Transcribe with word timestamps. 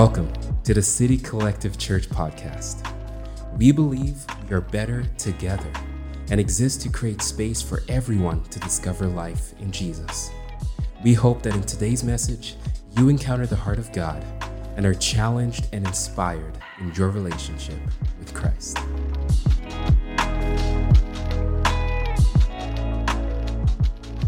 Welcome 0.00 0.32
to 0.64 0.72
the 0.72 0.80
City 0.80 1.18
Collective 1.18 1.76
Church 1.76 2.08
podcast. 2.08 2.90
We 3.58 3.70
believe 3.70 4.24
we 4.48 4.56
are 4.56 4.62
better 4.62 5.04
together 5.18 5.70
and 6.30 6.40
exist 6.40 6.80
to 6.80 6.88
create 6.88 7.20
space 7.20 7.60
for 7.60 7.82
everyone 7.86 8.42
to 8.44 8.58
discover 8.60 9.06
life 9.06 9.52
in 9.60 9.70
Jesus. 9.70 10.30
We 11.04 11.12
hope 11.12 11.42
that 11.42 11.54
in 11.54 11.60
today's 11.64 12.02
message, 12.02 12.56
you 12.96 13.10
encounter 13.10 13.46
the 13.46 13.56
heart 13.56 13.78
of 13.78 13.92
God 13.92 14.24
and 14.78 14.86
are 14.86 14.94
challenged 14.94 15.66
and 15.74 15.86
inspired 15.86 16.56
in 16.78 16.94
your 16.94 17.10
relationship 17.10 17.76
with 18.18 18.32
Christ. 18.32 18.78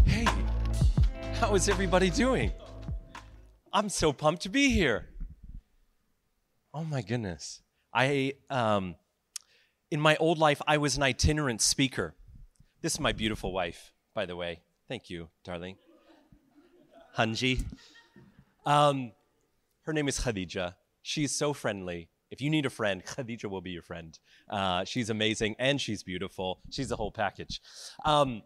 Hey, 0.05 0.27
how 1.39 1.55
is 1.55 1.67
everybody 1.67 2.11
doing? 2.11 2.51
I'm 3.73 3.89
so 3.89 4.13
pumped 4.13 4.43
to 4.43 4.49
be 4.49 4.69
here. 4.69 5.07
Oh 6.73 6.83
my 6.83 7.01
goodness. 7.01 7.61
I 7.93 8.33
um 8.49 8.95
in 9.91 9.99
my 9.99 10.15
old 10.17 10.39
life 10.39 10.61
I 10.67 10.77
was 10.77 10.97
an 10.97 11.03
itinerant 11.03 11.61
speaker. 11.61 12.15
This 12.81 12.93
is 12.93 12.99
my 12.99 13.11
beautiful 13.11 13.53
wife, 13.53 13.93
by 14.13 14.25
the 14.25 14.35
way. 14.35 14.61
Thank 14.87 15.09
you, 15.09 15.29
darling. 15.43 15.77
Hanji. 17.17 17.63
Um 18.65 19.11
her 19.83 19.93
name 19.93 20.07
is 20.07 20.19
Khadija. 20.19 20.75
She's 21.03 21.31
so 21.31 21.53
friendly. 21.53 22.09
If 22.31 22.41
you 22.41 22.49
need 22.49 22.65
a 22.65 22.71
friend, 22.71 23.05
Khadija 23.05 23.47
will 23.47 23.61
be 23.61 23.69
your 23.69 23.83
friend. 23.83 24.17
Uh, 24.49 24.85
she's 24.85 25.11
amazing 25.11 25.55
and 25.59 25.79
she's 25.79 26.01
beautiful. 26.01 26.61
She's 26.71 26.91
a 26.91 26.95
whole 26.95 27.11
package. 27.11 27.61
Um, 28.05 28.41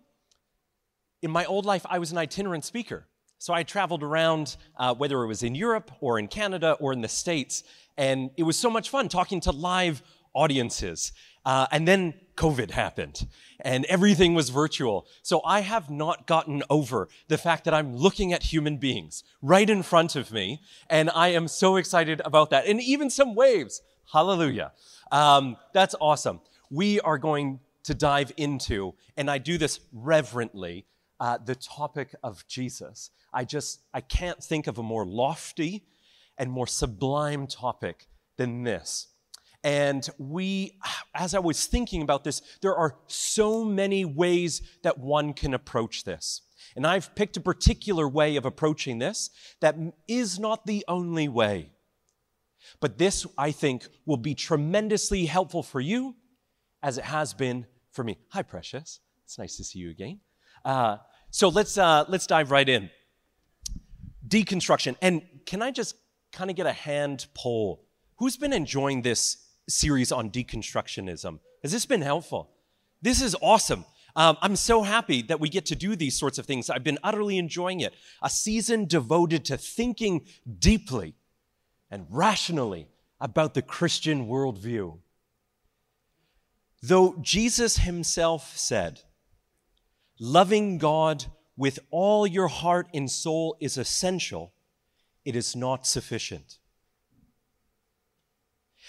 in 1.22 1.32
my 1.32 1.46
old 1.46 1.66
life, 1.66 1.86
I 1.90 2.00
was 2.00 2.12
an 2.12 2.18
itinerant 2.18 2.66
speaker. 2.66 3.08
So 3.40 3.54
I 3.54 3.64
traveled 3.64 4.04
around, 4.04 4.58
uh, 4.78 4.96
whether 4.96 5.24
it 5.24 5.28
was 5.28 5.44
in 5.44 5.56
Europe 5.56 5.92
or 6.02 6.20
in 6.20 6.28
Canada 6.28 6.76
or 6.80 6.94
in 6.94 7.02
the 7.02 7.08
States, 7.08 7.64
and 7.98 8.32
it 8.38 8.44
was 8.44 8.58
so 8.58 8.70
much 8.70 8.90
fun 8.90 9.10
talking 9.10 9.40
to 9.42 9.52
live 9.52 10.02
audiences. 10.34 11.12
Uh, 11.46 11.66
and 11.72 11.88
then 11.88 12.14
COVID 12.36 12.72
happened, 12.72 13.26
and 13.62 13.86
everything 13.86 14.34
was 14.34 14.50
virtual. 14.50 15.08
So 15.22 15.42
I 15.46 15.62
have 15.62 15.90
not 15.90 16.28
gotten 16.28 16.62
over 16.70 17.08
the 17.30 17.38
fact 17.38 17.64
that 17.66 17.74
I'm 17.74 17.96
looking 17.96 18.34
at 18.34 18.44
human 18.44 18.78
beings 18.78 19.24
right 19.42 19.70
in 19.70 19.82
front 19.82 20.16
of 20.16 20.32
me, 20.32 20.62
and 20.90 21.10
I 21.10 21.30
am 21.30 21.48
so 21.48 21.78
excited 21.78 22.22
about 22.26 22.50
that. 22.50 22.66
And 22.68 22.82
even 22.82 23.10
some 23.10 23.34
waves. 23.34 23.82
Hallelujah. 24.12 24.74
Um, 25.12 25.58
that's 25.74 25.96
awesome. 26.02 26.42
We 26.70 27.00
are 27.02 27.18
going 27.18 27.60
to 27.84 27.94
dive 27.94 28.32
into, 28.36 28.94
and 29.16 29.32
I 29.32 29.38
do 29.38 29.58
this 29.58 29.80
reverently, 29.94 30.86
uh, 31.20 31.38
the 31.38 31.56
topic 31.56 32.16
of 32.24 32.46
Jesus. 32.48 33.12
I 33.34 33.46
just, 33.46 33.82
I 33.94 34.02
can't 34.02 34.44
think 34.44 34.68
of 34.68 34.78
a 34.78 34.84
more 34.84 35.06
lofty 35.06 35.86
and 36.38 36.52
more 36.52 36.68
sublime 36.68 37.48
topic 37.48 38.08
than 38.38 38.64
this. 38.64 39.08
And 39.64 40.08
we, 40.18 40.80
as 41.14 41.34
I 41.34 41.40
was 41.40 41.66
thinking 41.66 42.02
about 42.02 42.24
this, 42.24 42.42
there 42.62 42.76
are 42.76 42.96
so 43.08 43.66
many 43.66 44.06
ways 44.06 44.62
that 44.84 45.00
one 45.00 45.34
can 45.34 45.54
approach 45.54 46.04
this. 46.04 46.42
And 46.76 46.86
I've 46.86 47.16
picked 47.16 47.38
a 47.38 47.42
particular 47.42 48.08
way 48.08 48.36
of 48.36 48.46
approaching 48.46 49.00
this 49.00 49.30
that 49.62 49.76
is 50.08 50.40
not 50.40 50.66
the 50.66 50.86
only 50.88 51.28
way. 51.28 51.72
But 52.80 52.98
this, 52.98 53.26
I 53.38 53.52
think, 53.52 53.88
will 54.06 54.18
be 54.18 54.36
tremendously 54.36 55.26
helpful 55.26 55.64
for 55.64 55.80
you 55.80 56.16
as 56.84 56.98
it 56.98 57.06
has 57.06 57.34
been 57.34 57.66
for 57.92 58.04
me. 58.04 58.18
Hi, 58.30 58.44
Precious. 58.44 59.00
It's 59.26 59.40
nice 59.40 59.58
to 59.58 59.64
see 59.64 59.80
you 59.80 59.90
again. 59.90 60.20
Uh, 60.68 60.98
so 61.32 61.48
let's, 61.48 61.78
uh, 61.78 62.04
let's 62.10 62.28
dive 62.28 62.52
right 62.52 62.68
in. 62.68 62.90
Deconstruction. 64.28 64.98
And 65.02 65.22
can 65.46 65.62
I 65.62 65.72
just 65.72 65.96
kind 66.34 66.50
of 66.50 66.58
get 66.58 66.66
a 66.66 66.74
hand 66.74 67.28
poll? 67.34 67.86
Who's 68.18 68.36
been 68.36 68.52
enjoying 68.52 69.02
this 69.02 69.38
series 69.70 70.12
on 70.12 70.30
deconstructionism? 70.30 71.40
Has 71.64 71.72
this 71.72 71.86
been 71.86 72.02
helpful? 72.02 72.52
This 73.02 73.22
is 73.22 73.34
awesome. 73.42 73.86
Um, 74.18 74.36
I'm 74.42 74.58
so 74.58 74.84
happy 74.84 75.22
that 75.24 75.40
we 75.40 75.48
get 75.48 75.68
to 75.68 75.76
do 75.76 75.96
these 75.96 76.20
sorts 76.20 76.38
of 76.38 76.46
things. 76.46 76.70
I've 76.70 76.84
been 76.84 77.00
utterly 77.02 77.38
enjoying 77.38 77.80
it. 77.80 77.94
A 78.22 78.30
season 78.30 78.88
devoted 78.88 79.46
to 79.46 79.58
thinking 79.58 80.26
deeply 80.60 81.16
and 81.90 82.08
rationally 82.10 82.90
about 83.22 83.54
the 83.54 83.62
Christian 83.62 84.28
worldview. 84.28 84.98
Though 86.82 87.16
Jesus 87.22 87.78
himself 87.78 88.58
said, 88.58 89.04
loving 90.20 90.78
God 90.78 91.26
with 91.56 91.80
all 91.90 92.28
your 92.28 92.48
heart 92.48 92.88
and 92.94 93.10
soul 93.10 93.58
is 93.60 93.78
essential, 93.78 94.54
it 95.26 95.36
is 95.36 95.56
not 95.56 95.88
sufficient. 95.88 96.60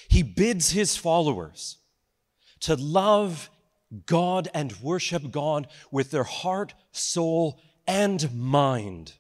He 0.09 0.23
bids 0.23 0.71
his 0.71 0.97
followers 0.97 1.79
to 2.61 2.77
love 2.77 3.51
God 4.07 4.49
and 4.55 4.75
worship 4.83 5.31
God 5.31 5.69
with 5.91 6.11
their 6.11 6.25
heart, 6.25 6.75
soul, 6.93 7.61
and 7.87 8.33
mind. 8.35 9.15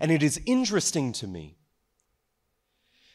And 0.00 0.10
it 0.10 0.22
is 0.22 0.40
interesting 0.46 1.12
to 1.14 1.26
me 1.26 1.58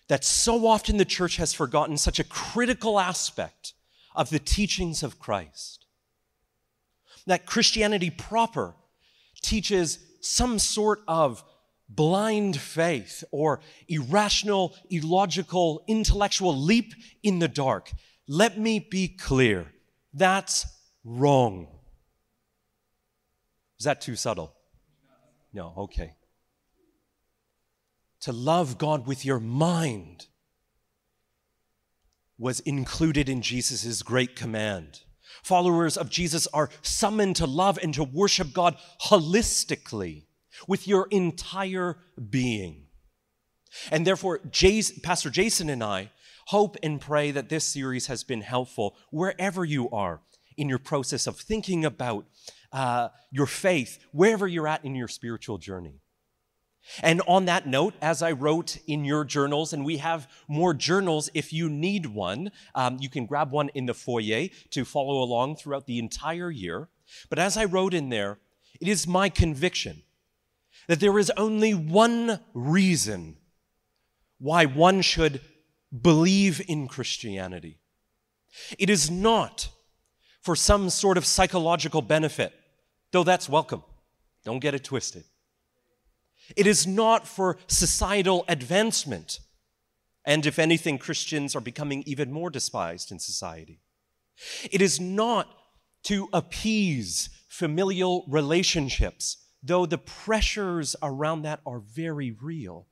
that 0.08 0.24
so 0.24 0.68
often 0.68 0.98
the 0.98 1.06
church 1.06 1.38
has 1.38 1.54
forgotten 1.54 1.98
such 1.98 2.20
a 2.20 2.24
critical 2.24 3.00
aspect 3.00 3.74
of 4.16 4.30
the 4.30 4.40
teachings 4.40 5.04
of 5.04 5.20
Christ. 5.20 5.87
That 7.28 7.46
Christianity 7.46 8.10
proper 8.10 8.74
teaches 9.42 10.00
some 10.22 10.60
sort 10.60 11.02
of 11.08 11.44
blind 11.90 12.60
faith 12.60 13.24
or 13.32 13.62
irrational, 13.88 14.76
illogical, 14.90 15.84
intellectual 15.88 16.56
leap 16.56 16.94
in 17.24 17.40
the 17.40 17.48
dark. 17.48 17.92
Let 18.28 18.58
me 18.58 18.80
be 18.80 19.08
clear 19.08 19.68
that's 20.14 20.66
wrong. 21.04 21.68
Is 23.80 23.86
that 23.86 24.02
too 24.02 24.16
subtle? 24.16 24.54
No, 25.54 25.74
okay. 25.78 26.16
To 28.22 28.32
love 28.32 28.78
God 28.78 29.08
with 29.08 29.24
your 29.24 29.40
mind 29.40 30.28
was 32.38 32.60
included 32.62 33.30
in 33.30 33.42
Jesus' 33.42 34.02
great 34.02 34.36
command. 34.36 35.02
Followers 35.44 35.98
of 35.98 36.10
Jesus 36.10 36.48
are 36.48 36.70
summoned 36.82 37.36
to 37.38 37.46
love 37.46 37.80
and 37.82 37.94
to 37.94 38.04
worship 38.04 38.54
God 38.54 38.78
holistically 39.06 40.24
with 40.68 40.88
your 40.88 41.08
entire 41.12 41.98
being. 42.30 42.88
And 43.92 44.08
therefore, 44.08 44.40
Jason, 44.50 45.02
Pastor 45.04 45.30
Jason 45.30 45.70
and 45.70 45.84
I 45.84 46.12
hope 46.48 46.78
and 46.82 47.00
pray 47.00 47.32
that 47.32 47.50
this 47.50 47.66
series 47.66 48.08
has 48.08 48.24
been 48.24 48.42
helpful 48.42 48.96
wherever 49.12 49.66
you 49.66 49.90
are 49.92 50.22
in 50.56 50.70
your 50.70 50.80
process 50.80 51.28
of 51.28 51.38
thinking 51.38 51.86
about 51.86 52.26
uh, 52.72 53.10
your 53.32 53.46
faith, 53.46 54.00
wherever 54.12 54.48
you're 54.48 54.68
at 54.68 54.84
in 54.84 54.96
your 54.96 55.08
spiritual 55.08 55.58
journey. 55.58 56.02
And 57.02 57.22
on 57.28 57.46
that 57.46 57.68
note, 57.68 57.94
as 58.02 58.22
I 58.22 58.32
wrote 58.32 58.78
in 58.88 59.06
your 59.06 59.24
journals, 59.26 59.74
and 59.74 59.86
we 59.86 59.98
have 59.98 60.30
more 60.48 60.74
journals 60.74 61.30
if 61.34 61.52
you 61.52 61.70
need 61.70 62.06
one, 62.06 62.52
um, 62.76 62.98
you 63.00 63.10
can 63.10 63.26
grab 63.26 63.52
one 63.52 63.70
in 63.70 63.86
the 63.86 63.94
foyer 63.94 64.48
to 64.72 64.86
follow 64.86 65.22
along 65.22 65.58
throughout 65.58 65.86
the 65.86 66.00
entire 66.00 66.50
year. 66.50 66.90
But 67.30 67.40
as 67.40 67.58
I 67.58 67.66
wrote 67.66 67.94
in 67.94 68.10
there, 68.10 68.40
it 68.80 68.88
is 68.88 69.08
my 69.08 69.30
conviction 69.30 70.04
that 70.88 71.00
there 71.00 71.18
is 71.20 71.32
only 71.36 71.74
one 71.74 72.40
reason 72.54 73.38
why 74.40 74.66
one 74.66 75.02
should 75.02 75.42
believe 76.02 76.62
in 76.68 76.88
Christianity. 76.88 77.80
It 78.78 78.90
is 78.90 79.12
not 79.12 79.70
for 80.42 80.56
some 80.56 80.90
sort 80.90 81.18
of 81.18 81.26
psychological 81.26 82.02
benefit, 82.02 82.54
though 83.12 83.24
that's 83.24 83.50
welcome. 83.50 83.84
Don't 84.46 84.60
get 84.60 84.74
it 84.74 84.84
twisted. 84.84 85.26
It 86.56 86.68
is 86.68 86.88
not 86.88 87.28
for 87.28 87.58
societal 87.68 88.46
advancement. 88.48 89.40
And 90.26 90.46
if 90.46 90.60
anything, 90.60 90.98
Christians 90.98 91.56
are 91.56 91.62
becoming 91.62 92.04
even 92.06 92.32
more 92.32 92.50
despised 92.50 93.12
in 93.12 93.20
society. 93.20 93.82
It 94.72 94.82
is 94.82 95.00
not 95.00 95.48
to 96.04 96.30
appease 96.32 97.30
familial 97.48 98.26
relationships, 98.28 99.38
though 99.64 99.86
the 99.86 99.98
pressures 99.98 100.96
around 101.02 101.42
that 101.42 101.60
are 101.66 101.80
very 101.80 102.32
real. 102.32 102.88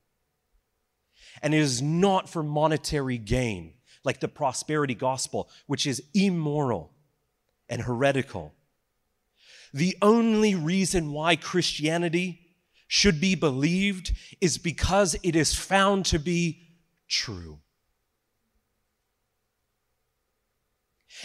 And 1.42 1.54
it 1.54 1.58
is 1.58 1.80
not 1.82 2.28
for 2.28 2.42
monetary 2.42 3.18
gain, 3.18 3.74
like 4.04 4.20
the 4.20 4.28
prosperity 4.28 4.94
gospel, 4.94 5.50
which 5.66 5.86
is 5.86 6.02
immoral 6.14 6.92
and 7.68 7.82
heretical. 7.82 8.54
The 9.72 9.96
only 10.00 10.54
reason 10.54 11.12
why 11.12 11.36
Christianity 11.36 12.45
should 12.86 13.20
be 13.20 13.34
believed 13.34 14.12
is 14.40 14.58
because 14.58 15.16
it 15.22 15.34
is 15.34 15.54
found 15.54 16.04
to 16.06 16.18
be 16.18 16.62
true. 17.08 17.60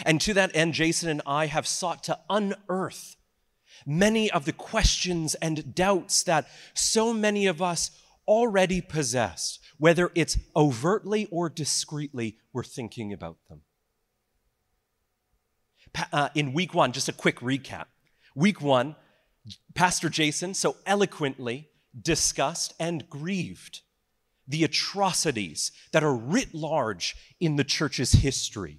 And 0.04 0.20
to 0.22 0.34
that 0.34 0.50
end, 0.54 0.74
Jason 0.74 1.08
and 1.08 1.22
I 1.26 1.46
have 1.46 1.66
sought 1.66 2.02
to 2.04 2.18
unearth 2.30 3.16
many 3.86 4.30
of 4.30 4.44
the 4.44 4.52
questions 4.52 5.34
and 5.36 5.74
doubts 5.74 6.22
that 6.24 6.48
so 6.74 7.12
many 7.12 7.46
of 7.46 7.60
us 7.60 7.90
already 8.26 8.80
possess, 8.80 9.58
whether 9.78 10.10
it's 10.14 10.38
overtly 10.54 11.26
or 11.30 11.48
discreetly, 11.48 12.36
we're 12.52 12.64
thinking 12.64 13.12
about 13.12 13.36
them. 13.48 13.62
Uh, 16.12 16.30
in 16.34 16.52
week 16.52 16.72
one, 16.72 16.92
just 16.92 17.08
a 17.08 17.12
quick 17.12 17.40
recap. 17.40 17.86
Week 18.34 18.62
one, 18.62 18.96
Pastor 19.74 20.08
Jason 20.08 20.54
so 20.54 20.76
eloquently 20.86 21.68
discussed 22.00 22.74
and 22.78 23.08
grieved 23.08 23.80
the 24.46 24.64
atrocities 24.64 25.72
that 25.92 26.04
are 26.04 26.14
writ 26.14 26.54
large 26.54 27.16
in 27.40 27.56
the 27.56 27.64
church's 27.64 28.12
history, 28.12 28.78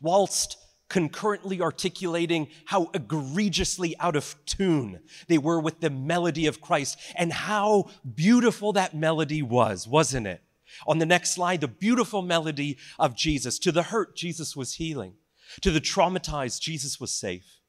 whilst 0.00 0.56
concurrently 0.88 1.60
articulating 1.62 2.48
how 2.66 2.90
egregiously 2.92 3.96
out 3.98 4.14
of 4.14 4.36
tune 4.44 5.00
they 5.26 5.38
were 5.38 5.58
with 5.58 5.80
the 5.80 5.88
melody 5.88 6.46
of 6.46 6.60
Christ 6.60 6.98
and 7.16 7.32
how 7.32 7.88
beautiful 8.14 8.74
that 8.74 8.94
melody 8.94 9.42
was, 9.42 9.88
wasn't 9.88 10.26
it? 10.26 10.42
On 10.86 10.98
the 10.98 11.06
next 11.06 11.32
slide, 11.32 11.60
the 11.60 11.68
beautiful 11.68 12.22
melody 12.22 12.76
of 12.98 13.16
Jesus. 13.16 13.58
To 13.60 13.72
the 13.72 13.84
hurt, 13.84 14.16
Jesus 14.16 14.54
was 14.54 14.74
healing. 14.74 15.14
To 15.62 15.70
the 15.70 15.80
traumatized, 15.80 16.60
Jesus 16.60 17.00
was 17.00 17.12
safe. 17.12 17.61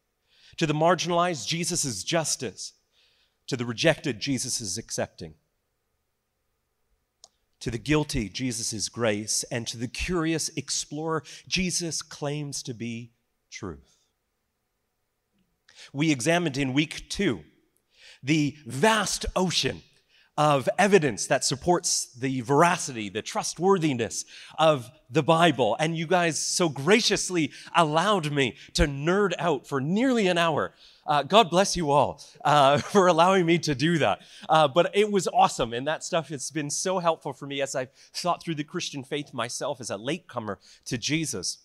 To 0.57 0.67
the 0.67 0.73
marginalized, 0.73 1.47
Jesus 1.47 1.85
is 1.85 2.03
justice. 2.03 2.73
To 3.47 3.57
the 3.57 3.65
rejected, 3.65 4.19
Jesus 4.19 4.61
is 4.61 4.77
accepting. 4.77 5.33
To 7.59 7.71
the 7.71 7.77
guilty, 7.77 8.29
Jesus 8.29 8.73
is 8.73 8.89
grace. 8.89 9.43
And 9.51 9.67
to 9.67 9.77
the 9.77 9.87
curious 9.87 10.49
explorer, 10.55 11.23
Jesus 11.47 12.01
claims 12.01 12.61
to 12.63 12.73
be 12.73 13.11
truth. 13.49 13.97
We 15.91 16.11
examined 16.11 16.57
in 16.57 16.73
week 16.73 17.09
two 17.09 17.43
the 18.21 18.57
vast 18.65 19.25
ocean 19.35 19.83
of 20.37 20.67
evidence 20.79 21.27
that 21.27 21.43
supports 21.43 22.07
the 22.13 22.41
veracity, 22.41 23.09
the 23.09 23.21
trustworthiness 23.21 24.25
of 24.57 24.89
the 25.09 25.21
Bible. 25.21 25.75
And 25.79 25.95
you 25.95 26.07
guys 26.07 26.39
so 26.39 26.69
graciously 26.69 27.51
allowed 27.75 28.31
me 28.31 28.55
to 28.73 28.87
nerd 28.87 29.33
out 29.37 29.67
for 29.67 29.79
nearly 29.79 30.27
an 30.27 30.39
hour. 30.39 30.73
Uh, 31.05 31.21
God 31.21 31.49
bless 31.49 31.77
you 31.77 31.91
all 31.91 32.23
uh, 32.43 32.77
for 32.79 33.07
allowing 33.07 33.45
me 33.45 33.59
to 33.59 33.75
do 33.75 33.99
that. 33.99 34.21
Uh, 34.49 34.67
but 34.67 34.89
it 34.95 35.11
was 35.11 35.27
awesome. 35.27 35.73
And 35.73 35.85
that 35.87 36.03
stuff 36.03 36.29
has 36.29 36.49
been 36.49 36.69
so 36.69 36.99
helpful 36.99 37.33
for 37.33 37.45
me 37.45 37.61
as 37.61 37.75
I've 37.75 37.91
thought 38.13 38.41
through 38.41 38.55
the 38.55 38.63
Christian 38.63 39.03
faith 39.03 39.33
myself 39.33 39.79
as 39.79 39.91
a 39.91 39.97
latecomer 39.97 40.57
to 40.85 40.97
Jesus. 40.97 41.59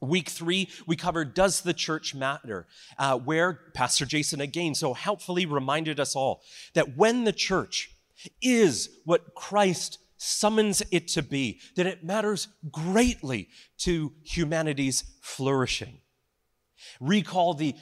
Week 0.00 0.28
three, 0.28 0.68
we 0.86 0.96
covered 0.96 1.34
Does 1.34 1.60
the 1.60 1.74
Church 1.74 2.14
Matter? 2.14 2.66
Uh, 2.98 3.18
where 3.18 3.60
Pastor 3.74 4.06
Jason 4.06 4.40
again 4.40 4.74
so 4.74 4.94
helpfully 4.94 5.44
reminded 5.44 6.00
us 6.00 6.16
all 6.16 6.42
that 6.74 6.96
when 6.96 7.24
the 7.24 7.32
church 7.32 7.90
is 8.42 8.90
what 9.04 9.34
Christ 9.34 9.98
summons 10.16 10.82
it 10.90 11.08
to 11.08 11.22
be, 11.22 11.60
that 11.76 11.86
it 11.86 12.04
matters 12.04 12.48
greatly 12.70 13.48
to 13.78 14.12
humanity's 14.22 15.04
flourishing. 15.20 16.00
Recall 17.00 17.54
the 17.54 17.74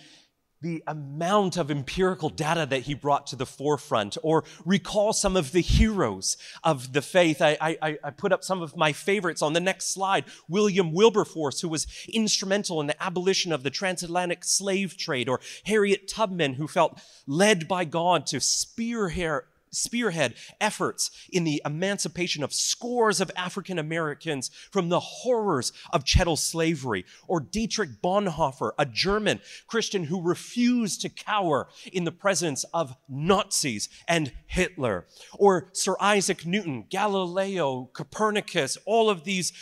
the 0.63 0.83
amount 0.87 1.57
of 1.57 1.71
empirical 1.71 2.31
data 2.31 2.67
that 2.67 2.83
he 2.83 2.95
brought 2.95 3.27
to 3.27 3.37
the 3.37 3.47
forefront, 3.47 4.17
or 4.23 4.43
recall 4.65 5.13
some 5.13 5.37
of 5.37 5.53
the 5.53 5.61
heroes 5.61 6.37
of 6.65 6.93
the 6.93 7.03
faith. 7.03 7.43
I, 7.43 7.59
I, 7.61 7.99
I, 8.03 8.11
put 8.11 8.33
up 8.33 8.43
some 8.43 8.63
of 8.63 8.75
my 8.75 8.93
favorites 8.93 9.43
on 9.43 9.53
the 9.53 9.61
next 9.61 9.93
slide. 9.93 10.25
William 10.49 10.93
Wilberforce, 10.93 11.61
who 11.61 11.69
was 11.69 11.87
instrumental 12.09 12.81
in 12.81 12.87
the 12.87 13.01
abolition 13.03 13.53
of 13.53 13.65
the 13.65 13.71
transatlantic 13.71 14.45
slave 14.45 14.97
trade, 14.97 15.29
or 15.29 15.41
Harriet 15.67 16.09
Tubman, 16.09 16.55
who 16.55 16.67
felt 16.67 17.01
led 17.27 17.69
by 17.69 17.85
God 17.85 18.27
to 18.27 18.41
spearhead 18.41 19.43
spearhead 19.77 20.35
efforts 20.61 21.11
in 21.31 21.45
the 21.45 21.63
emancipation 21.65 22.43
of 22.43 22.53
scores 22.53 23.21
of 23.21 23.31
African 23.37 23.79
Americans 23.79 24.51
from 24.71 24.89
the 24.89 25.01
horrors 25.01 25.73
of 25.93 26.05
chattel 26.05 26.37
slavery, 26.37 27.05
or 27.29 27.41
Dietrich 27.41 28.03
Bonhoeffer, 28.03 28.73
a 28.79 28.87
German 28.87 29.41
Christian 29.67 30.05
who 30.05 30.23
refused 30.23 31.01
to 31.03 31.09
cower 31.09 31.69
in 31.93 32.05
the 32.05 32.13
presence 32.13 32.65
of 32.73 32.97
Nazis 33.09 33.89
and 34.09 34.33
Hitler, 34.47 35.07
or 35.35 35.69
Sir 35.73 35.97
Isaac 36.01 36.47
Newton, 36.47 36.87
Galileo, 36.91 37.91
Copernicus, 37.93 38.79
all 38.87 39.11
of 39.11 39.25
these, 39.25 39.53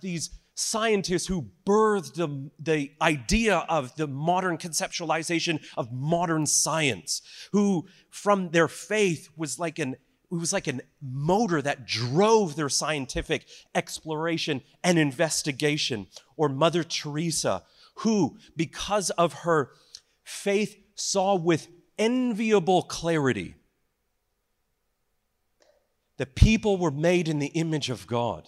these 0.00 0.30
scientists 0.58 1.28
who 1.28 1.50
birthed 1.64 2.14
the, 2.14 2.50
the 2.58 2.90
idea 3.00 3.58
of 3.68 3.94
the 3.94 4.08
modern 4.08 4.58
conceptualization 4.58 5.64
of 5.76 5.92
modern 5.92 6.46
science, 6.46 7.22
who 7.52 7.86
from 8.10 8.50
their 8.50 8.66
faith 8.66 9.28
was 9.36 9.58
like 9.58 9.78
an 9.78 9.94
it 10.30 10.34
was 10.34 10.52
like 10.52 10.66
a 10.68 10.80
motor 11.00 11.62
that 11.62 11.86
drove 11.86 12.54
their 12.54 12.68
scientific 12.68 13.46
exploration 13.74 14.60
and 14.84 14.98
investigation. 14.98 16.06
Or 16.36 16.50
Mother 16.50 16.84
Teresa, 16.84 17.62
who, 18.00 18.36
because 18.54 19.08
of 19.10 19.32
her 19.32 19.70
faith, 20.24 20.76
saw 20.94 21.34
with 21.34 21.68
enviable 21.96 22.82
clarity 22.82 23.54
that 26.18 26.34
people 26.34 26.76
were 26.76 26.90
made 26.90 27.26
in 27.26 27.38
the 27.38 27.46
image 27.46 27.88
of 27.88 28.06
God 28.06 28.46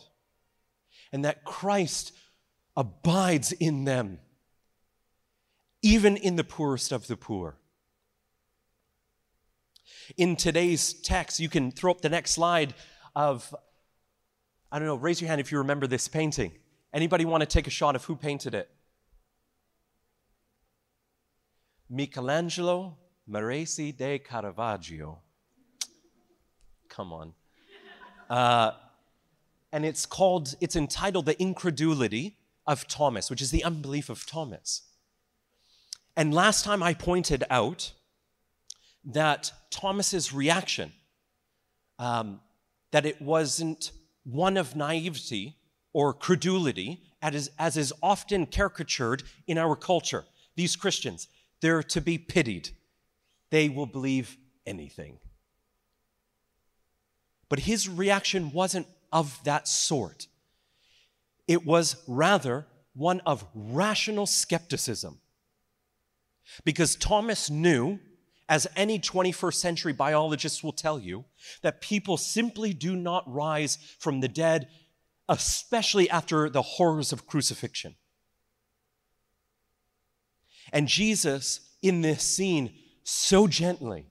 and 1.12 1.24
that 1.24 1.44
Christ 1.44 2.12
abides 2.76 3.52
in 3.52 3.84
them, 3.84 4.18
even 5.82 6.16
in 6.16 6.36
the 6.36 6.44
poorest 6.44 6.92
of 6.92 7.06
the 7.06 7.16
poor. 7.16 7.56
In 10.16 10.36
today's 10.36 10.92
text, 10.92 11.40
you 11.40 11.48
can 11.48 11.70
throw 11.70 11.90
up 11.90 12.00
the 12.00 12.08
next 12.08 12.32
slide 12.32 12.74
of, 13.14 13.54
I 14.70 14.78
don't 14.78 14.86
know, 14.86 14.96
raise 14.96 15.20
your 15.20 15.28
hand 15.28 15.40
if 15.40 15.52
you 15.52 15.58
remember 15.58 15.86
this 15.86 16.08
painting. 16.08 16.52
Anybody 16.92 17.24
want 17.24 17.42
to 17.42 17.46
take 17.46 17.66
a 17.66 17.70
shot 17.70 17.94
of 17.94 18.04
who 18.04 18.16
painted 18.16 18.54
it? 18.54 18.68
Michelangelo 21.88 22.96
Merisi 23.28 23.96
de 23.96 24.18
Caravaggio. 24.18 25.18
Come 26.88 27.12
on. 27.12 27.32
Uh, 28.28 28.72
and 29.72 29.84
it's 29.84 30.06
called, 30.06 30.54
it's 30.60 30.76
entitled 30.76 31.26
The 31.26 31.40
Incredulity 31.40 32.36
of 32.66 32.86
Thomas, 32.88 33.30
which 33.30 33.42
is 33.42 33.50
the 33.50 33.64
unbelief 33.64 34.08
of 34.08 34.26
Thomas. 34.26 34.82
And 36.16 36.34
last 36.34 36.64
time 36.64 36.82
I 36.82 36.94
pointed 36.94 37.44
out 37.50 37.92
that 39.04 39.52
Thomas's 39.70 40.32
reaction, 40.32 40.92
um, 41.98 42.40
that 42.90 43.06
it 43.06 43.22
wasn't 43.22 43.92
one 44.24 44.56
of 44.56 44.76
naivety 44.76 45.56
or 45.92 46.12
credulity, 46.12 47.00
as, 47.22 47.50
as 47.58 47.76
is 47.76 47.92
often 48.02 48.46
caricatured 48.46 49.22
in 49.46 49.58
our 49.58 49.76
culture. 49.76 50.24
These 50.56 50.76
Christians, 50.76 51.28
they're 51.60 51.82
to 51.84 52.00
be 52.00 52.18
pitied. 52.18 52.70
They 53.50 53.68
will 53.68 53.86
believe 53.86 54.36
anything. 54.66 55.18
But 57.48 57.60
his 57.60 57.88
reaction 57.88 58.52
wasn't 58.52 58.86
of 59.12 59.42
that 59.44 59.68
sort. 59.68 60.26
It 61.46 61.66
was 61.66 61.96
rather 62.06 62.66
one 62.94 63.20
of 63.26 63.44
rational 63.54 64.26
skepticism. 64.26 65.20
Because 66.64 66.96
Thomas 66.96 67.48
knew, 67.48 67.98
as 68.48 68.66
any 68.76 68.98
21st 68.98 69.54
century 69.54 69.92
biologist 69.92 70.64
will 70.64 70.72
tell 70.72 70.98
you, 70.98 71.24
that 71.62 71.80
people 71.80 72.16
simply 72.16 72.72
do 72.72 72.96
not 72.96 73.30
rise 73.32 73.78
from 73.98 74.20
the 74.20 74.28
dead, 74.28 74.68
especially 75.28 76.10
after 76.10 76.50
the 76.50 76.62
horrors 76.62 77.12
of 77.12 77.26
crucifixion. 77.26 77.94
And 80.72 80.88
Jesus, 80.88 81.60
in 81.82 82.02
this 82.02 82.22
scene, 82.22 82.72
so 83.02 83.46
gently, 83.46 84.06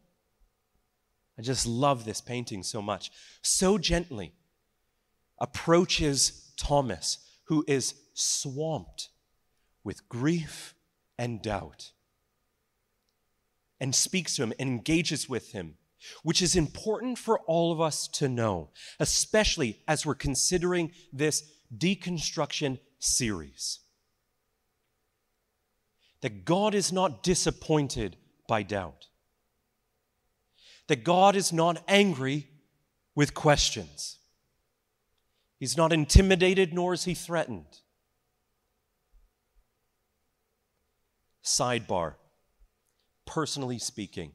I 1.37 1.41
just 1.41 1.65
love 1.65 2.03
this 2.03 2.19
painting 2.19 2.63
so 2.63 2.81
much, 2.81 3.11
so 3.41 3.77
gently 3.77 4.33
approaches 5.39 6.51
Thomas, 6.57 7.19
who 7.45 7.63
is 7.67 7.95
swamped 8.13 9.09
with 9.83 10.07
grief 10.09 10.75
and 11.17 11.41
doubt, 11.41 11.91
and 13.79 13.95
speaks 13.95 14.35
to 14.35 14.43
him 14.43 14.53
and 14.59 14.69
engages 14.69 15.29
with 15.29 15.51
him, 15.51 15.75
which 16.23 16.41
is 16.41 16.55
important 16.55 17.17
for 17.17 17.39
all 17.41 17.71
of 17.71 17.81
us 17.81 18.07
to 18.07 18.27
know, 18.27 18.69
especially 18.99 19.79
as 19.87 20.05
we're 20.05 20.15
considering 20.15 20.91
this 21.11 21.43
deconstruction 21.75 22.79
series. 22.99 23.79
That 26.21 26.45
God 26.45 26.75
is 26.75 26.91
not 26.91 27.23
disappointed 27.23 28.17
by 28.47 28.63
doubt. 28.63 29.07
That 30.87 31.03
God 31.03 31.35
is 31.35 31.53
not 31.53 31.81
angry 31.87 32.47
with 33.15 33.33
questions. 33.33 34.18
He's 35.59 35.75
not 35.75 35.91
intimidated, 35.91 36.73
nor 36.73 36.93
is 36.93 37.03
he 37.03 37.13
threatened. 37.13 37.81
Sidebar, 41.43 42.13
personally 43.25 43.77
speaking, 43.77 44.31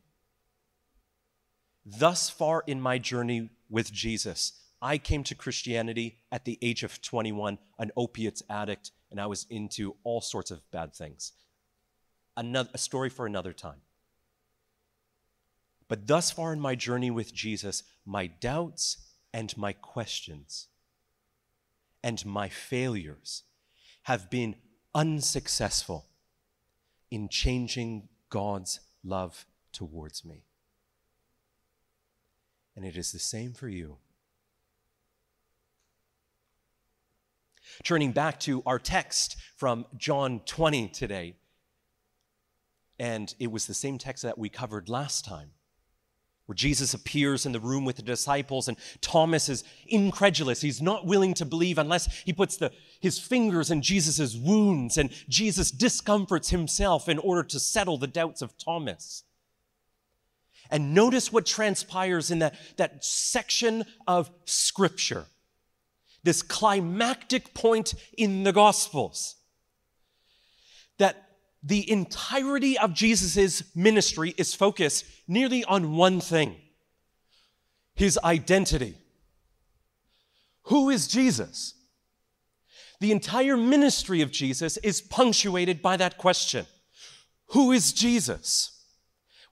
thus 1.85 2.29
far 2.29 2.63
in 2.67 2.81
my 2.81 2.99
journey 2.99 3.51
with 3.71 3.93
Jesus. 3.93 4.61
I 4.83 4.99
came 4.99 5.25
to 5.25 5.35
Christianity 5.35 6.19
at 6.31 6.45
the 6.45 6.59
age 6.61 6.83
of 6.83 7.01
21, 7.01 7.59
an 7.79 7.91
opiates 7.97 8.43
addict, 8.51 8.91
and 9.11 9.19
I 9.19 9.27
was 9.27 9.47
into 9.49 9.97
all 10.05 10.21
sorts 10.21 10.51
of 10.51 10.71
bad 10.71 10.95
things. 10.95 11.33
Another, 12.37 12.69
a 12.75 12.79
story 12.79 13.09
for 13.09 13.25
another 13.25 13.55
time. 13.55 13.81
But 15.89 16.07
thus 16.07 16.31
far 16.31 16.53
in 16.53 16.61
my 16.61 16.75
journey 16.75 17.11
with 17.11 17.33
Jesus, 17.33 17.83
my 18.05 18.27
doubts 18.27 18.99
and 19.33 19.57
my 19.57 19.73
questions 19.73 20.69
and 22.05 22.27
my 22.27 22.51
failures 22.51 23.45
have 24.03 24.29
been 24.29 24.55
unsuccessful 24.95 26.05
in 27.11 27.31
changing 27.31 28.11
God's 28.29 28.81
love 29.03 29.47
towards 29.73 30.23
me. 30.23 30.45
And 32.77 32.85
it 32.85 32.99
is 32.99 33.11
the 33.11 33.19
same 33.19 33.55
for 33.55 33.69
you. 33.69 33.97
Turning 37.85 38.13
back 38.13 38.39
to 38.41 38.63
our 38.67 38.79
text 38.79 39.37
from 39.57 39.87
John 39.97 40.41
20 40.45 40.89
today, 40.89 41.37
and 42.99 43.35
it 43.39 43.51
was 43.51 43.67
the 43.67 43.73
same 43.73 43.97
text 43.97 44.23
that 44.25 44.37
we 44.37 44.51
covered 44.51 44.91
last 44.91 45.25
time 45.25 45.53
where 46.47 46.55
Jesus 46.55 46.93
appears 46.93 47.47
in 47.47 47.53
the 47.53 47.61
room 47.61 47.85
with 47.85 47.97
the 47.97 48.03
disciples 48.03 48.69
and 48.69 48.77
Thomas 49.01 49.49
is 49.49 49.65
incredulous. 49.87 50.61
He's 50.61 50.83
not 50.83 51.07
willing 51.07 51.35
to 51.35 51.47
believe 51.47 51.79
unless 51.79 52.23
he 52.25 52.33
puts 52.33 52.57
the, 52.57 52.71
his 53.01 53.19
fingers 53.19 53.71
in 53.71 53.81
Jesus' 53.81 54.37
wounds 54.37 54.99
and 54.99 55.11
Jesus 55.29 55.71
discomforts 55.71 56.51
himself 56.51 57.09
in 57.09 57.19
order 57.19 57.43
to 57.45 57.59
settle 57.59 57.97
the 57.97 58.07
doubts 58.07 58.43
of 58.43 58.59
Thomas. 58.59 59.25
And 60.71 60.95
notice 60.95 61.33
what 61.33 61.47
transpires 61.47 62.31
in 62.31 62.41
that, 62.41 62.57
that 62.77 63.05
section 63.05 63.85
of 64.07 64.31
scripture. 64.45 65.27
This 66.25 66.43
climactic 66.43 67.55
point 67.55 67.95
in 68.17 68.45
the 68.45 68.53
gospels. 68.53 69.37
The 71.67 71.91
entirety 71.91 72.79
of 72.79 72.93
Jesus' 72.93 73.75
ministry 73.75 74.35
is 74.37 74.55
focused 74.55 75.07
nearly 75.27 75.65
on 75.65 75.97
one 75.97 76.21
thing 76.21 76.57
his 77.95 78.19
identity. 78.23 78.99
Who 80.65 80.91
is 80.91 81.09
Jesus? 81.09 81.75
The 83.01 83.13
entire 83.13 83.57
ministry 83.57 84.21
of 84.21 84.31
Jesus 84.31 84.77
is 84.79 85.01
punctuated 85.01 85.81
by 85.81 85.97
that 85.97 86.19
question 86.19 86.67
Who 87.49 87.73
is 87.73 87.93
Jesus? 87.93 88.71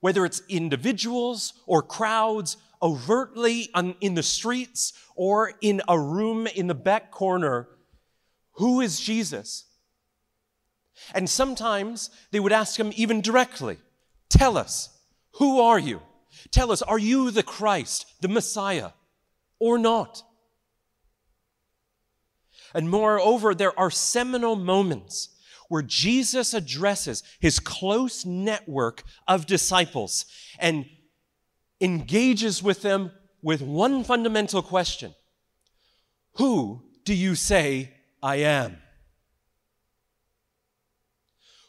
Whether 0.00 0.26
it's 0.26 0.42
individuals 0.49 1.54
or 1.66 1.83
crowds, 1.83 2.57
overtly 2.83 3.71
on, 3.73 3.95
in 4.00 4.14
the 4.14 4.23
streets 4.23 4.92
or 5.14 5.52
in 5.61 5.81
a 5.88 5.99
room 5.99 6.47
in 6.49 6.66
the 6.66 6.75
back 6.75 7.11
corner, 7.11 7.69
who 8.54 8.81
is 8.81 9.00
Jesus? 9.00 9.64
And 11.14 11.28
sometimes 11.28 12.11
they 12.30 12.40
would 12.40 12.52
ask 12.52 12.78
him 12.78 12.92
even 12.94 13.20
directly, 13.20 13.78
Tell 14.28 14.56
us, 14.56 14.88
who 15.32 15.61
are 15.61 15.78
you? 15.78 16.00
Tell 16.50 16.72
us, 16.72 16.82
are 16.82 16.99
you 16.99 17.30
the 17.30 17.42
Christ, 17.42 18.06
the 18.20 18.28
Messiah, 18.28 18.90
or 19.58 19.78
not? 19.78 20.22
And 22.75 22.88
moreover, 22.88 23.54
there 23.54 23.78
are 23.78 23.90
seminal 23.90 24.56
moments 24.56 25.28
where 25.68 25.82
Jesus 25.82 26.54
addresses 26.54 27.22
his 27.40 27.58
close 27.58 28.25
network 28.26 29.04
of 29.28 29.46
disciples 29.46 30.26
and 30.58 30.87
engages 31.80 32.62
with 32.62 32.82
them 32.82 33.11
with 33.42 33.62
one 33.62 34.04
fundamental 34.04 34.62
question 34.62 35.14
Who 36.34 36.82
do 37.04 37.14
you 37.14 37.34
say 37.34 37.94
I 38.22 38.37
am? 38.37 38.81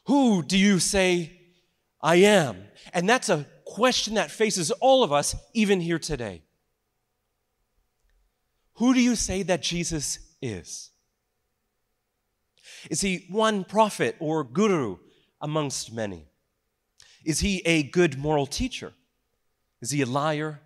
Who 0.06 0.44
do 0.44 0.58
you 0.58 0.80
say 0.80 1.40
I 2.02 2.16
am? 2.16 2.58
And 2.94 3.08
that's 3.08 3.30
a 3.30 3.46
question 3.66 4.16
that 4.16 4.32
faces 4.32 4.72
all 4.72 5.04
of 5.04 5.12
us, 5.12 5.36
even 5.54 5.80
here 5.80 6.00
today. 6.00 6.42
Who 8.76 8.94
do 8.94 9.02
you 9.02 9.16
say 9.16 9.44
that 9.44 9.62
Jesus 9.62 10.20
is? 10.42 10.90
Is 12.90 13.02
he 13.02 13.26
one 13.30 13.64
prophet 13.64 14.16
or 14.20 14.44
guru 14.44 14.98
amongst 15.40 15.94
many? 15.94 16.26
Is 17.24 17.40
he 17.40 17.62
a 17.66 17.84
good 17.84 18.18
moral 18.18 18.46
teacher? 18.46 18.94
Is 19.82 19.92
he 19.92 20.02
a 20.02 20.06
liar? 20.06 20.62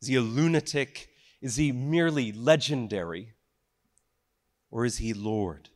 Is 0.00 0.08
he 0.08 0.16
a 0.16 0.22
lunatic? 0.22 1.10
Is 1.40 1.56
he 1.56 1.72
merely 1.72 2.32
legendary? 2.32 3.34
Or 4.70 4.86
is 4.86 4.98
he 4.98 5.12
Lord? 5.12 5.68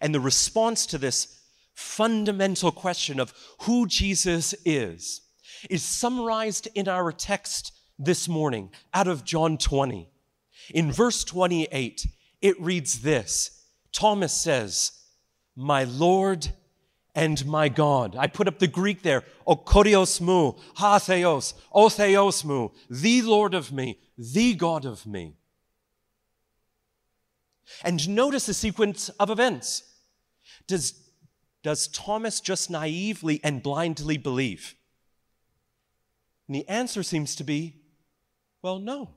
And 0.00 0.14
the 0.14 0.20
response 0.20 0.86
to 0.86 0.98
this 0.98 1.40
fundamental 1.74 2.72
question 2.72 3.20
of 3.20 3.32
who 3.60 3.86
Jesus 3.86 4.54
is 4.64 5.22
is 5.70 5.82
summarized 5.82 6.68
in 6.74 6.88
our 6.88 7.12
text 7.12 7.72
this 7.98 8.28
morning 8.28 8.70
out 8.94 9.08
of 9.08 9.24
John 9.24 9.58
20. 9.58 10.08
In 10.74 10.92
verse 10.92 11.24
28, 11.24 12.06
it 12.40 12.60
reads 12.60 13.00
this 13.00 13.64
Thomas 13.92 14.32
says, 14.32 14.92
My 15.56 15.84
Lord 15.84 16.48
and 17.14 17.44
my 17.46 17.68
God. 17.68 18.14
I 18.16 18.28
put 18.28 18.46
up 18.46 18.58
the 18.58 18.68
Greek 18.68 19.02
there, 19.02 19.24
okorios 19.46 20.20
mu, 20.20 20.52
ha 20.76 20.98
theos, 20.98 21.54
o 21.72 21.88
theos 21.88 22.44
mu, 22.44 22.68
the 22.88 23.22
Lord 23.22 23.54
of 23.54 23.72
me, 23.72 23.98
the 24.16 24.54
God 24.54 24.84
of 24.84 25.06
me. 25.06 25.37
And 27.84 28.08
notice 28.08 28.46
the 28.46 28.54
sequence 28.54 29.08
of 29.20 29.30
events. 29.30 29.82
Does, 30.66 30.94
does 31.62 31.88
Thomas 31.88 32.40
just 32.40 32.70
naively 32.70 33.40
and 33.42 33.62
blindly 33.62 34.16
believe? 34.16 34.74
And 36.46 36.54
the 36.54 36.68
answer 36.68 37.02
seems 37.02 37.36
to 37.36 37.44
be 37.44 37.76
well, 38.60 38.78
no. 38.78 39.10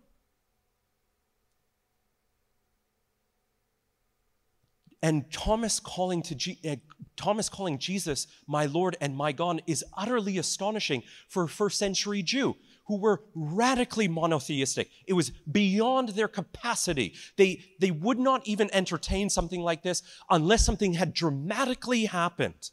And 5.02 5.32
Thomas 5.32 5.80
calling, 5.80 6.22
to 6.24 6.56
uh, 6.70 6.76
Thomas 7.16 7.50
calling 7.50 7.80
Jesus 7.80 8.28
my 8.46 8.68
Lord 8.68 8.98
and 9.02 9.16
my 9.16 9.32
God 9.32 9.64
is 9.66 9.84
utterly 9.98 10.38
astonishing 10.38 11.02
for 11.28 11.44
a 11.44 11.50
first 11.50 11.80
century 11.80 12.22
Jew 12.22 12.56
who 12.92 12.98
were 12.98 13.24
radically 13.34 14.10
monotheistic. 14.10 14.90
It 15.08 15.14
was 15.14 15.30
beyond 15.50 16.10
their 16.10 16.28
capacity. 16.28 17.14
They, 17.38 17.64
they 17.80 17.90
would 17.90 18.20
not 18.20 18.46
even 18.46 18.70
entertain 18.74 19.30
something 19.30 19.62
like 19.62 19.82
this 19.82 20.04
unless 20.30 20.66
something 20.66 20.96
had 20.96 21.14
dramatically 21.14 22.04
happened. 22.04 22.72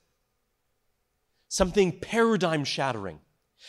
Something 1.46 2.00
paradigm 2.00 2.64
shattering. 2.64 3.20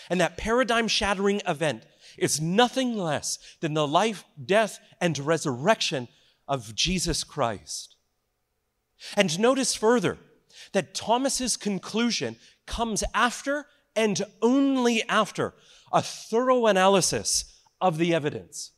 And 0.09 0.19
that 0.21 0.37
paradigm 0.37 0.87
shattering 0.87 1.39
event 1.47 1.85
is 2.17 2.41
nothing 2.41 2.97
less 2.97 3.37
than 3.61 3.75
the 3.75 3.87
life, 3.87 4.25
death, 4.43 4.79
and 4.99 5.19
resurrection 5.19 6.07
of 6.47 6.73
Jesus 6.73 7.23
Christ. 7.23 7.95
And 9.15 9.39
notice 9.39 9.75
further 9.75 10.17
that 10.73 10.95
Thomas's 10.95 11.57
conclusion 11.57 12.37
comes 12.65 13.03
after 13.13 13.67
and 13.95 14.23
only 14.41 15.03
after 15.09 15.53
a 15.91 16.01
thorough 16.01 16.67
analysis 16.67 17.61
of 17.81 17.97
the 17.97 18.13
evidence. 18.13 18.71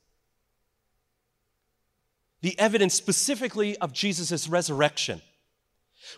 The 2.41 2.57
evidence 2.59 2.93
specifically 2.93 3.77
of 3.77 3.93
Jesus' 3.93 4.47
resurrection. 4.47 5.21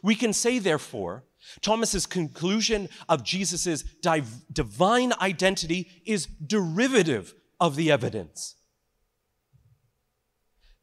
We 0.01 0.15
can 0.15 0.33
say, 0.33 0.59
therefore, 0.59 1.25
Thomas's 1.62 2.05
conclusion 2.05 2.89
of 3.09 3.23
Jesus' 3.23 3.83
div- 4.01 4.45
divine 4.51 5.13
identity 5.21 6.03
is 6.05 6.25
derivative 6.25 7.33
of 7.59 7.75
the 7.75 7.91
evidence. 7.91 8.55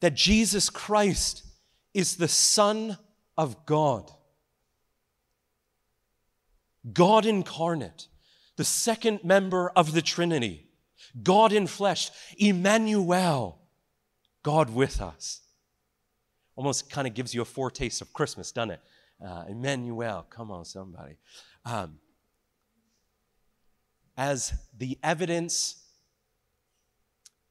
That 0.01 0.15
Jesus 0.15 0.69
Christ 0.69 1.43
is 1.93 2.15
the 2.15 2.27
Son 2.27 2.97
of 3.37 3.65
God. 3.65 4.11
God 6.93 7.25
incarnate, 7.25 8.07
the 8.61 8.65
second 8.65 9.23
member 9.23 9.71
of 9.75 9.91
the 9.91 10.03
Trinity, 10.03 10.67
God 11.23 11.51
in 11.51 11.65
flesh, 11.65 12.11
Emmanuel, 12.37 13.57
God 14.43 14.69
with 14.69 15.01
us. 15.01 15.41
Almost 16.55 16.91
kind 16.91 17.07
of 17.07 17.15
gives 17.15 17.33
you 17.33 17.41
a 17.41 17.45
foretaste 17.45 18.03
of 18.03 18.13
Christmas, 18.13 18.51
doesn't 18.51 18.69
it? 18.69 18.81
Uh, 19.19 19.45
Emmanuel, 19.49 20.27
come 20.29 20.51
on, 20.51 20.63
somebody. 20.63 21.17
Um, 21.65 21.97
as 24.15 24.53
the 24.77 24.99
evidence 25.01 25.83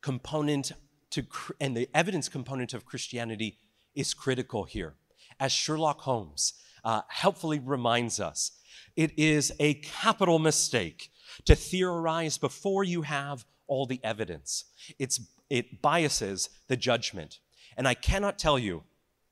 component 0.02 0.70
to, 1.10 1.26
and 1.60 1.76
the 1.76 1.88
evidence 1.92 2.28
component 2.28 2.72
of 2.72 2.84
Christianity 2.84 3.58
is 3.96 4.14
critical 4.14 4.62
here. 4.62 4.94
As 5.40 5.50
Sherlock 5.50 6.02
Holmes 6.02 6.54
uh, 6.84 7.00
helpfully 7.08 7.58
reminds 7.58 8.20
us, 8.20 8.52
it 8.96 9.18
is 9.18 9.52
a 9.58 9.74
capital 9.74 10.38
mistake 10.38 11.10
to 11.44 11.54
theorize 11.54 12.38
before 12.38 12.84
you 12.84 13.02
have 13.02 13.44
all 13.66 13.86
the 13.86 14.00
evidence. 14.02 14.64
It's, 14.98 15.20
it 15.48 15.80
biases 15.80 16.50
the 16.68 16.76
judgment. 16.76 17.38
And 17.76 17.86
I 17.86 17.94
cannot 17.94 18.38
tell 18.38 18.58
you, 18.58 18.82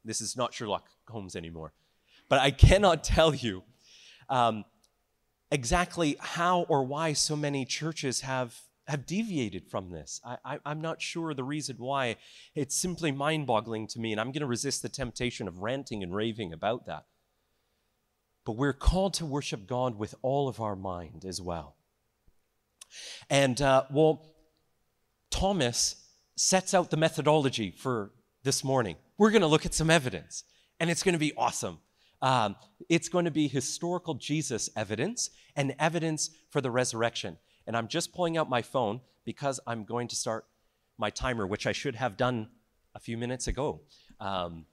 this 0.05 0.21
is 0.21 0.37
not 0.37 0.55
Sherlock 0.55 0.89
Holmes 1.09 1.37
anymore, 1.37 1.73
but 2.29 2.41
I 2.41 2.51
cannot 2.51 3.05
tell 3.05 3.35
you 3.35 3.65
um, 4.29 4.65
exactly 5.51 6.17
how 6.21 6.61
or 6.63 6.85
why 6.85 7.13
so 7.13 7.37
many 7.37 7.65
churches 7.65 8.21
have, 8.23 8.55
have 8.87 9.07
deviated 9.07 9.67
from 9.67 9.91
this. 9.91 10.21
I, 10.25 10.59
am 10.65 10.81
not 10.81 11.03
sure 11.03 11.35
the 11.35 11.45
reason 11.45 11.77
why. 11.79 12.17
It's 12.55 12.77
simply 12.77 13.13
mind 13.13 13.47
boggling 13.47 13.87
to 13.89 14.01
me, 14.01 14.13
and 14.13 14.21
I'm 14.21 14.29
going 14.29 14.41
to 14.41 14.47
resist 14.47 14.83
the 14.83 14.89
temptation 14.89 15.49
of 15.49 15.59
ranting 15.59 16.03
and 16.03 16.15
raving 16.15 16.53
about 16.53 16.87
that. 16.87 17.05
But 18.49 18.57
we're 18.57 18.73
called 18.73 19.13
to 19.13 19.27
worship 19.27 19.67
God 19.67 19.99
with 19.99 20.15
all 20.23 20.49
of 20.49 20.59
our 20.59 20.75
mind 20.75 21.27
as 21.27 21.39
well. 21.39 21.77
And, 23.29 23.61
uh, 23.61 23.85
well, 23.91 24.33
Thomas 25.31 25.97
sets 26.35 26.73
out 26.73 26.91
the 26.91 26.97
methodology 26.97 27.71
for 27.71 28.11
this 28.45 28.65
morning. 28.65 28.97
We're 29.19 29.33
going 29.33 29.43
to 29.43 29.49
look 29.49 29.67
at 29.67 29.75
some 29.75 29.91
evidence, 29.91 30.45
and 30.81 30.89
it's 30.89 31.03
going 31.03 31.13
to 31.13 31.19
be 31.19 31.35
awesome. 31.37 31.81
Um, 32.23 32.57
it's 32.89 33.11
going 33.11 33.27
to 33.27 33.31
be 33.31 33.49
historical 33.49 34.15
Jesus 34.15 34.71
evidence 34.75 35.29
and 35.55 35.75
evidence 35.79 36.31
for 36.49 36.63
the 36.63 36.71
resurrection. 36.71 37.37
And 37.67 37.77
I'm 37.77 37.87
just 37.87 38.15
pulling 38.15 38.39
out 38.39 38.49
my 38.49 38.63
phone 38.63 39.03
because 39.27 39.61
I'm 39.67 39.85
going 39.85 40.09
to 40.09 40.17
start 40.17 40.47
my 40.97 41.11
timer, 41.11 41.47
which 41.47 41.67
I 41.67 41.73
should 41.73 41.97
have 41.97 42.17
done 42.17 42.49
a 42.95 42.99
few 42.99 43.19
minutes 43.19 43.47
ago. 43.47 43.83
Um, 44.21 44.65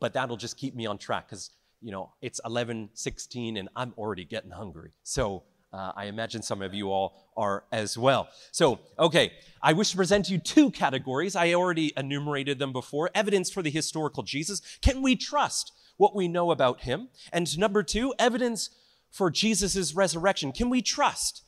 but 0.00 0.14
that'll 0.14 0.36
just 0.36 0.56
keep 0.56 0.74
me 0.74 0.86
on 0.86 0.98
track 0.98 1.28
because, 1.28 1.52
you 1.80 1.92
know, 1.92 2.12
it's 2.20 2.40
11:16 2.44 3.58
and 3.58 3.68
I'm 3.76 3.94
already 3.96 4.24
getting 4.24 4.50
hungry. 4.50 4.92
So 5.02 5.44
uh, 5.72 5.92
I 5.94 6.06
imagine 6.06 6.42
some 6.42 6.62
of 6.62 6.72
you 6.72 6.90
all 6.90 7.30
are 7.36 7.64
as 7.72 7.98
well. 7.98 8.28
So, 8.52 8.80
okay, 8.98 9.32
I 9.62 9.74
wish 9.74 9.90
to 9.90 9.96
present 9.96 10.30
you 10.30 10.38
two 10.38 10.70
categories. 10.70 11.36
I 11.36 11.52
already 11.52 11.92
enumerated 11.96 12.58
them 12.58 12.72
before 12.72 13.10
evidence 13.14 13.50
for 13.50 13.62
the 13.62 13.70
historical 13.70 14.22
Jesus. 14.22 14.62
Can 14.80 15.02
we 15.02 15.14
trust 15.14 15.72
what 15.98 16.14
we 16.14 16.26
know 16.26 16.50
about 16.50 16.82
him? 16.82 17.08
And 17.32 17.58
number 17.58 17.82
two, 17.82 18.14
evidence 18.18 18.70
for 19.10 19.30
Jesus' 19.30 19.94
resurrection. 19.94 20.52
Can 20.52 20.70
we 20.70 20.80
trust 20.80 21.42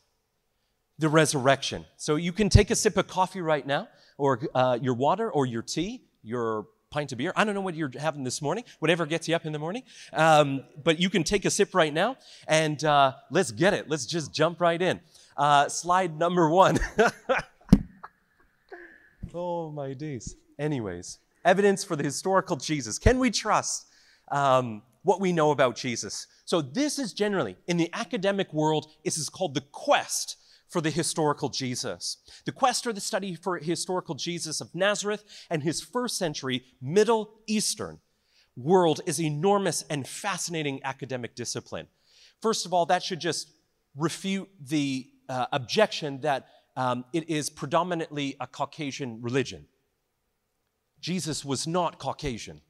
the 0.99 1.09
resurrection? 1.09 1.87
So, 1.97 2.17
you 2.17 2.33
can 2.33 2.51
take 2.51 2.71
a 2.71 2.77
sip 2.77 2.99
of 2.99 3.07
coffee 3.07 3.41
right 3.41 3.67
now, 3.67 3.89
or 4.19 4.41
uh, 4.55 4.79
your 4.83 4.95
water, 4.95 5.31
or 5.31 5.47
your 5.47 5.63
tea, 5.63 6.03
your 6.23 6.67
pint 6.91 7.13
of 7.13 7.19
beer. 7.19 7.33
I 7.37 7.45
don't 7.45 7.55
know 7.55 7.61
what 7.61 7.77
you're 7.77 7.91
having 7.99 8.25
this 8.25 8.43
morning, 8.43 8.65
whatever 8.81 9.07
gets 9.07 9.29
you 9.29 9.37
up 9.37 9.47
in 9.47 9.53
the 9.53 9.61
morning. 9.61 9.85
Um, 10.13 10.65
but 10.83 10.99
you 10.99 11.09
can 11.09 11.23
take 11.23 11.45
a 11.45 11.51
sip 11.51 11.73
right 11.73 11.95
now 11.95 12.17
and 12.49 12.83
uh, 12.85 13.13
let's 13.31 13.53
get 13.53 13.75
it. 13.75 13.89
Let's 13.89 14.07
just 14.07 14.35
jump 14.35 14.61
right 14.61 14.83
in. 14.83 14.99
Uh, 15.37 15.69
slide 15.69 16.19
number 16.19 16.51
one. 16.51 16.81
oh, 19.35 19.71
my 19.71 19.93
days. 19.93 20.35
Anyways, 20.59 21.19
evidence 21.45 21.85
for 21.85 21.95
the 21.95 22.03
historical 22.03 22.57
Jesus. 22.57 22.99
Can 22.99 23.21
we 23.21 23.31
trust 23.31 23.87
um, 24.33 24.83
what 25.05 25.21
we 25.21 25.33
know 25.33 25.53
about 25.53 25.77
Jesus? 25.77 26.27
So, 26.45 26.61
this 26.61 26.99
is 26.99 27.13
generally, 27.13 27.57
in 27.69 27.77
the 27.77 27.89
academic 27.93 28.53
world, 28.53 28.89
this 29.05 29.17
is 29.17 29.29
called 29.29 29.55
the 29.55 29.63
quest 29.73 30.37
for 30.71 30.81
the 30.81 30.91
historical 30.91 31.49
Jesus. 31.49 32.19
The 32.47 32.53
quest 32.53 32.87
or 32.87 32.93
the 32.93 33.01
study 33.01 33.35
for 33.35 33.59
historical 33.59 34.15
Jesus 34.15 34.61
of 34.61 34.75
Nazareth 34.75 35.25
and 35.51 35.63
his 35.63 35.83
first 35.83 36.17
century 36.17 36.65
Middle 36.81 37.31
Eastern 37.47 37.99
world 38.57 39.01
is 39.05 39.21
enormous 39.21 39.83
and 39.91 40.07
fascinating 40.07 40.81
academic 40.85 41.35
discipline. 41.35 41.89
First 42.41 42.67
of 42.67 42.73
all, 42.73 42.87
that 42.87 43.03
should 43.03 43.21
just 43.21 43.51
refute 43.97 44.49
the 44.61 45.09
uh, 45.29 45.47
objection 45.53 46.21
that 46.21 46.47
um, 46.77 47.05
it 47.13 47.29
is 47.29 47.51
predominantly 47.51 48.37
a 48.41 48.47
Caucasian 48.47 49.21
religion. 49.23 49.67
Jesus 51.01 51.45
was 51.45 51.67
not 51.67 51.99
Caucasian. 51.99 52.61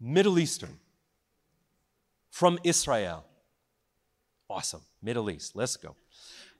Middle 0.00 0.38
Eastern, 0.38 0.78
from 2.30 2.58
Israel. 2.64 3.25
Awesome. 4.48 4.82
Middle 5.02 5.30
East. 5.30 5.56
Let's 5.56 5.76
go. 5.76 5.96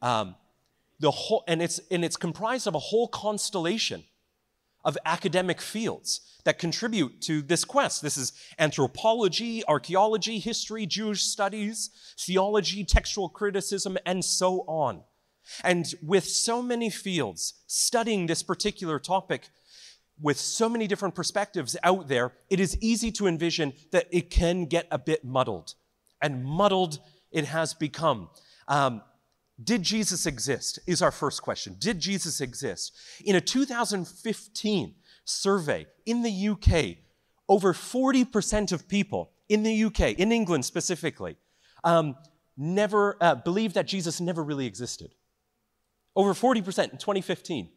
Um, 0.03 0.35
the 0.99 1.11
whole, 1.11 1.45
and 1.47 1.63
it's, 1.63 1.81
and 1.91 2.05
it's 2.05 2.17
comprised 2.17 2.67
of 2.67 2.75
a 2.75 2.79
whole 2.79 3.09
constellation 3.09 4.05
of 4.85 4.97
academic 5.05 5.61
fields 5.61 6.21
that 6.45 6.59
contribute 6.59 7.21
to 7.21 7.43
this 7.43 7.65
quest. 7.65 8.03
This 8.03 8.17
is 8.17 8.33
anthropology, 8.59 9.65
archaeology, 9.67 10.39
history, 10.39 10.87
Jewish 10.87 11.23
studies, 11.25 11.91
theology, 12.19 12.85
textual 12.85 13.29
criticism, 13.29 13.99
and 14.07 14.25
so 14.25 14.61
on. 14.69 15.03
And 15.65 15.93
with 16.03 16.25
so 16.25 16.63
many 16.63 16.89
fields 16.89 17.55
studying 17.67 18.27
this 18.27 18.43
particular 18.43 18.99
topic, 18.99 19.49
with 20.21 20.39
so 20.39 20.69
many 20.69 20.87
different 20.87 21.15
perspectives 21.15 21.77
out 21.83 22.09
there, 22.09 22.33
it 22.49 22.61
is 22.61 22.79
easy 22.81 23.11
to 23.13 23.27
envision 23.27 23.73
that 23.91 24.07
it 24.11 24.31
can 24.31 24.67
get 24.67 24.87
a 24.91 24.99
bit 24.99 25.25
muddled. 25.25 25.75
And 26.23 26.45
muddled 26.45 27.01
it 27.37 27.45
has 27.45 27.75
become. 27.75 28.31
Um, 28.67 29.03
did 29.63 29.83
Jesus 29.83 30.25
exist? 30.25 30.79
Is 30.87 31.03
our 31.03 31.11
first 31.11 31.43
question. 31.43 31.77
Did 31.79 32.01
Jesus 32.01 32.41
exist? 32.41 32.97
In 33.25 33.37
a 33.37 33.43
2015 33.43 34.95
survey 35.27 35.87
in 36.07 36.23
the 36.23 36.49
UK, 36.49 36.97
over 37.47 37.75
40% 37.75 38.73
of 38.73 38.89
people 38.89 39.33
in 39.51 39.63
the 39.63 39.85
UK, 39.85 40.19
in 40.19 40.33
England 40.33 40.65
specifically, 40.65 41.37
um, 41.85 42.17
never 42.57 43.19
uh, 43.21 43.35
believe 43.35 43.75
that 43.75 43.87
Jesus 43.87 44.19
never 44.19 44.43
really 44.43 44.67
existed. 44.67 45.15
Over 46.17 46.33
40% 46.33 46.57
in 46.93 46.99
2015. 46.99 47.69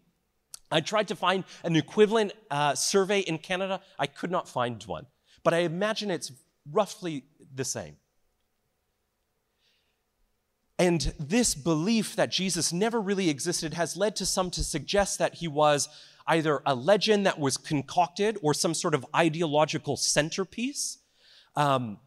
I 0.72 0.80
tried 0.80 1.10
to 1.10 1.18
find 1.18 1.44
an 1.64 1.76
equivalent 1.76 2.32
uh, 2.50 2.76
survey 2.76 3.20
in 3.20 3.40
Canada. 3.40 3.82
I 3.98 4.08
could 4.08 4.32
not 4.32 4.48
find 4.48 4.82
one. 4.84 5.06
But 5.44 5.54
I 5.54 5.60
imagine 5.60 6.12
it's 6.12 6.32
roughly 6.72 7.26
the 7.54 7.66
same. 7.66 7.98
And 10.80 11.14
this 11.20 11.56
belief 11.56 12.16
that 12.16 12.32
Jesus 12.32 12.72
never 12.72 13.02
really 13.02 13.30
existed 13.30 13.74
has 13.74 13.98
led 13.98 14.16
to 14.16 14.26
some 14.26 14.50
to 14.52 14.64
suggest 14.64 15.20
that 15.20 15.36
he 15.36 15.48
was 15.48 15.90
either 16.26 16.62
a 16.66 16.74
legend 16.74 17.26
that 17.26 17.38
was 17.38 17.58
concocted 17.58 18.38
or 18.42 18.54
some 18.54 18.74
sort 18.74 18.96
of 18.96 19.06
ideological 19.14 19.98
centerpiece 19.98 21.00
um, 21.58 21.98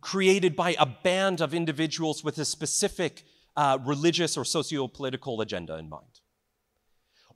created 0.00 0.54
by 0.54 0.76
a 0.78 0.84
band 0.84 1.40
of 1.40 1.54
individuals 1.54 2.22
with 2.22 2.36
a 2.36 2.44
specific 2.44 3.22
uh, 3.56 3.78
religious 3.84 4.36
or 4.36 4.44
socio 4.44 4.86
political 4.86 5.40
agenda 5.40 5.78
in 5.78 5.88
mind. 5.88 6.20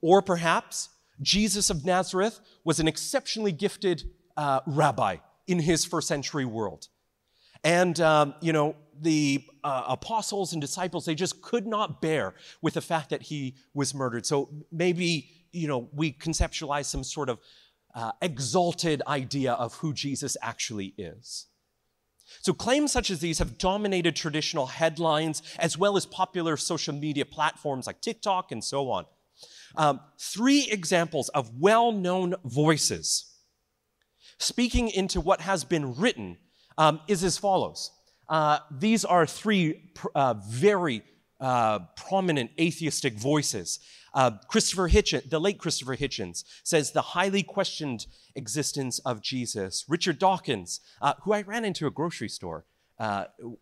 Or 0.01 0.21
perhaps 0.21 0.89
Jesus 1.21 1.71
of 1.71 1.85
Nazareth 1.85 2.39
was 2.63 2.79
an 2.79 2.87
exceptionally 2.87 3.51
gifted 3.51 4.03
uh, 4.37 4.59
rabbi 4.67 5.17
in 5.47 5.59
his 5.59 5.85
first 5.85 6.07
century 6.07 6.45
world. 6.45 6.87
And, 7.63 7.99
um, 7.99 8.35
you 8.41 8.53
know, 8.53 8.75
the 9.01 9.43
uh, 9.63 9.83
apostles 9.87 10.53
and 10.53 10.61
disciples, 10.61 11.05
they 11.05 11.15
just 11.15 11.41
could 11.41 11.67
not 11.67 12.01
bear 12.01 12.33
with 12.61 12.73
the 12.75 12.81
fact 12.81 13.09
that 13.09 13.23
he 13.23 13.55
was 13.73 13.93
murdered. 13.93 14.25
So 14.25 14.49
maybe, 14.71 15.29
you 15.51 15.67
know, 15.67 15.89
we 15.93 16.13
conceptualize 16.13 16.85
some 16.85 17.03
sort 17.03 17.29
of 17.29 17.39
uh, 17.95 18.11
exalted 18.21 19.01
idea 19.07 19.53
of 19.53 19.73
who 19.75 19.93
Jesus 19.93 20.37
actually 20.41 20.93
is. 20.97 21.47
So 22.41 22.53
claims 22.53 22.91
such 22.91 23.09
as 23.09 23.19
these 23.19 23.39
have 23.39 23.57
dominated 23.57 24.15
traditional 24.15 24.67
headlines 24.67 25.41
as 25.57 25.77
well 25.77 25.97
as 25.97 26.05
popular 26.05 26.57
social 26.57 26.93
media 26.93 27.25
platforms 27.25 27.87
like 27.87 28.01
TikTok 28.01 28.51
and 28.51 28.63
so 28.63 28.91
on. 28.91 29.05
Um, 29.75 29.99
three 30.19 30.67
examples 30.69 31.29
of 31.29 31.51
well 31.59 31.91
known 31.91 32.35
voices 32.43 33.29
speaking 34.39 34.89
into 34.89 35.21
what 35.21 35.41
has 35.41 35.63
been 35.63 35.95
written 35.95 36.37
um, 36.77 37.01
is 37.07 37.23
as 37.23 37.37
follows. 37.37 37.91
Uh, 38.29 38.59
these 38.69 39.03
are 39.03 39.25
three 39.25 39.91
uh, 40.13 40.35
very 40.47 41.03
uh, 41.39 41.79
prominent 41.97 42.51
atheistic 42.59 43.15
voices. 43.15 43.79
Uh, 44.13 44.31
Christopher 44.47 44.89
Hitchens, 44.89 45.29
the 45.29 45.39
late 45.39 45.57
Christopher 45.57 45.95
Hitchens, 45.95 46.43
says 46.63 46.91
the 46.91 47.01
highly 47.01 47.43
questioned 47.43 48.05
existence 48.35 48.99
of 48.99 49.21
Jesus. 49.21 49.85
Richard 49.87 50.19
Dawkins, 50.19 50.79
uh, 51.01 51.13
who 51.23 51.33
I 51.33 51.41
ran 51.41 51.65
into 51.65 51.87
a 51.87 51.91
grocery 51.91 52.29
store 52.29 52.65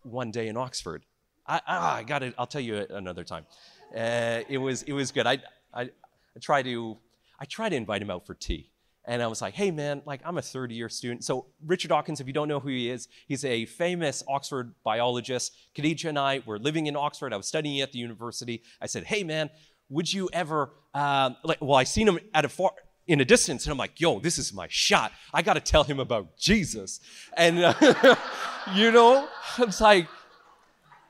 one 0.02 0.30
day 0.30 0.48
in 0.48 0.56
Oxford. 0.56 1.04
I, 1.46 1.60
I, 1.66 1.98
I 1.98 2.02
got 2.02 2.22
it. 2.22 2.34
I'll 2.36 2.46
tell 2.46 2.60
you 2.60 2.86
another 2.90 3.24
time. 3.24 3.46
it 3.94 4.60
was 4.60 4.82
it 4.82 4.92
was 4.92 5.10
good. 5.12 5.26
I, 5.26 5.38
I 5.72 5.82
I 5.82 6.40
try 6.40 6.62
to 6.62 6.98
I 7.40 7.44
try 7.44 7.68
to 7.68 7.76
invite 7.76 8.02
him 8.02 8.10
out 8.10 8.26
for 8.26 8.34
tea. 8.34 8.70
And 9.08 9.22
I 9.22 9.26
was 9.26 9.42
like, 9.42 9.54
hey 9.54 9.70
man, 9.70 10.02
like 10.04 10.20
I'm 10.24 10.38
a 10.38 10.42
third 10.42 10.70
year 10.70 10.88
student. 10.88 11.24
So 11.24 11.46
Richard 11.66 11.88
Dawkins, 11.88 12.20
if 12.20 12.26
you 12.26 12.32
don't 12.32 12.46
know 12.46 12.60
who 12.60 12.68
he 12.68 12.90
is, 12.90 13.08
he's 13.26 13.44
a 13.44 13.64
famous 13.64 14.22
Oxford 14.28 14.74
biologist. 14.84 15.56
Khadija 15.74 16.10
and 16.10 16.18
I 16.18 16.42
were 16.46 16.58
living 16.58 16.86
in 16.86 16.94
Oxford. 16.94 17.32
I 17.32 17.36
was 17.38 17.48
studying 17.48 17.80
at 17.80 17.90
the 17.90 17.98
university. 17.98 18.62
I 18.80 18.86
said, 18.86 19.04
hey 19.04 19.24
man, 19.24 19.48
would 19.88 20.12
you 20.12 20.28
ever, 20.32 20.74
um, 20.94 21.36
like, 21.42 21.58
well, 21.60 21.78
I 21.78 21.84
seen 21.84 22.06
him 22.06 22.18
at 22.34 22.44
a 22.44 22.48
far, 22.50 22.72
in 23.06 23.22
a 23.22 23.24
distance, 23.24 23.64
and 23.64 23.72
I'm 23.72 23.78
like, 23.78 23.98
yo, 23.98 24.20
this 24.20 24.36
is 24.36 24.52
my 24.52 24.66
shot. 24.68 25.12
I 25.32 25.40
got 25.40 25.54
to 25.54 25.60
tell 25.60 25.82
him 25.82 25.98
about 25.98 26.36
Jesus. 26.36 27.00
And, 27.34 27.58
uh, 27.60 27.74
you 28.74 28.92
know, 28.92 29.26
it's 29.58 29.80
like, 29.80 30.06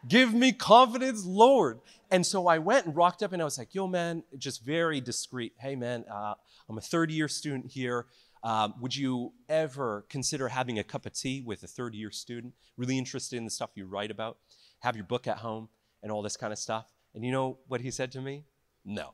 Give 0.06 0.32
me 0.32 0.52
confidence, 0.52 1.24
Lord. 1.24 1.80
And 2.11 2.25
so 2.25 2.47
I 2.47 2.59
went 2.59 2.87
and 2.87 2.97
rocked 2.97 3.23
up 3.23 3.33
and 3.33 3.42
I 3.42 3.44
was 3.44 3.59
like, 3.59 3.75
yo, 3.75 3.87
man, 3.87 4.23
just 4.37 4.64
very 4.64 5.01
discreet. 5.01 5.53
Hey, 5.59 5.77
man, 5.77 6.05
uh, 6.11 6.35
I'm 6.68 6.79
a 6.79 6.83
third 6.83 7.11
year 7.11 7.29
student 7.29 7.66
here. 7.66 8.07
Um, 8.42 8.75
would 8.81 8.94
you 8.94 9.33
ever 9.49 10.07
consider 10.09 10.49
having 10.49 10.79
a 10.79 10.85
cup 10.85 11.07
of 11.07 11.12
tea 11.12 11.42
with 11.44 11.62
a 11.64 11.66
third 11.66 11.94
year 11.94 12.11
student? 12.11 12.55
Really 12.77 12.97
interested 12.97 13.37
in 13.37 13.44
the 13.44 13.51
stuff 13.51 13.71
you 13.75 13.87
write 13.87 14.11
about? 14.11 14.38
Have 14.81 14.97
your 14.97 15.05
book 15.05 15.27
at 15.27 15.38
home 15.38 15.68
and 16.03 16.12
all 16.12 16.23
this 16.23 16.37
kind 16.37 16.53
of 16.53 16.59
stuff? 16.59 16.92
And 17.14 17.25
you 17.25 17.33
know 17.33 17.59
what 17.66 17.81
he 17.81 17.90
said 17.90 18.12
to 18.12 18.21
me? 18.21 18.44
No. 18.85 19.12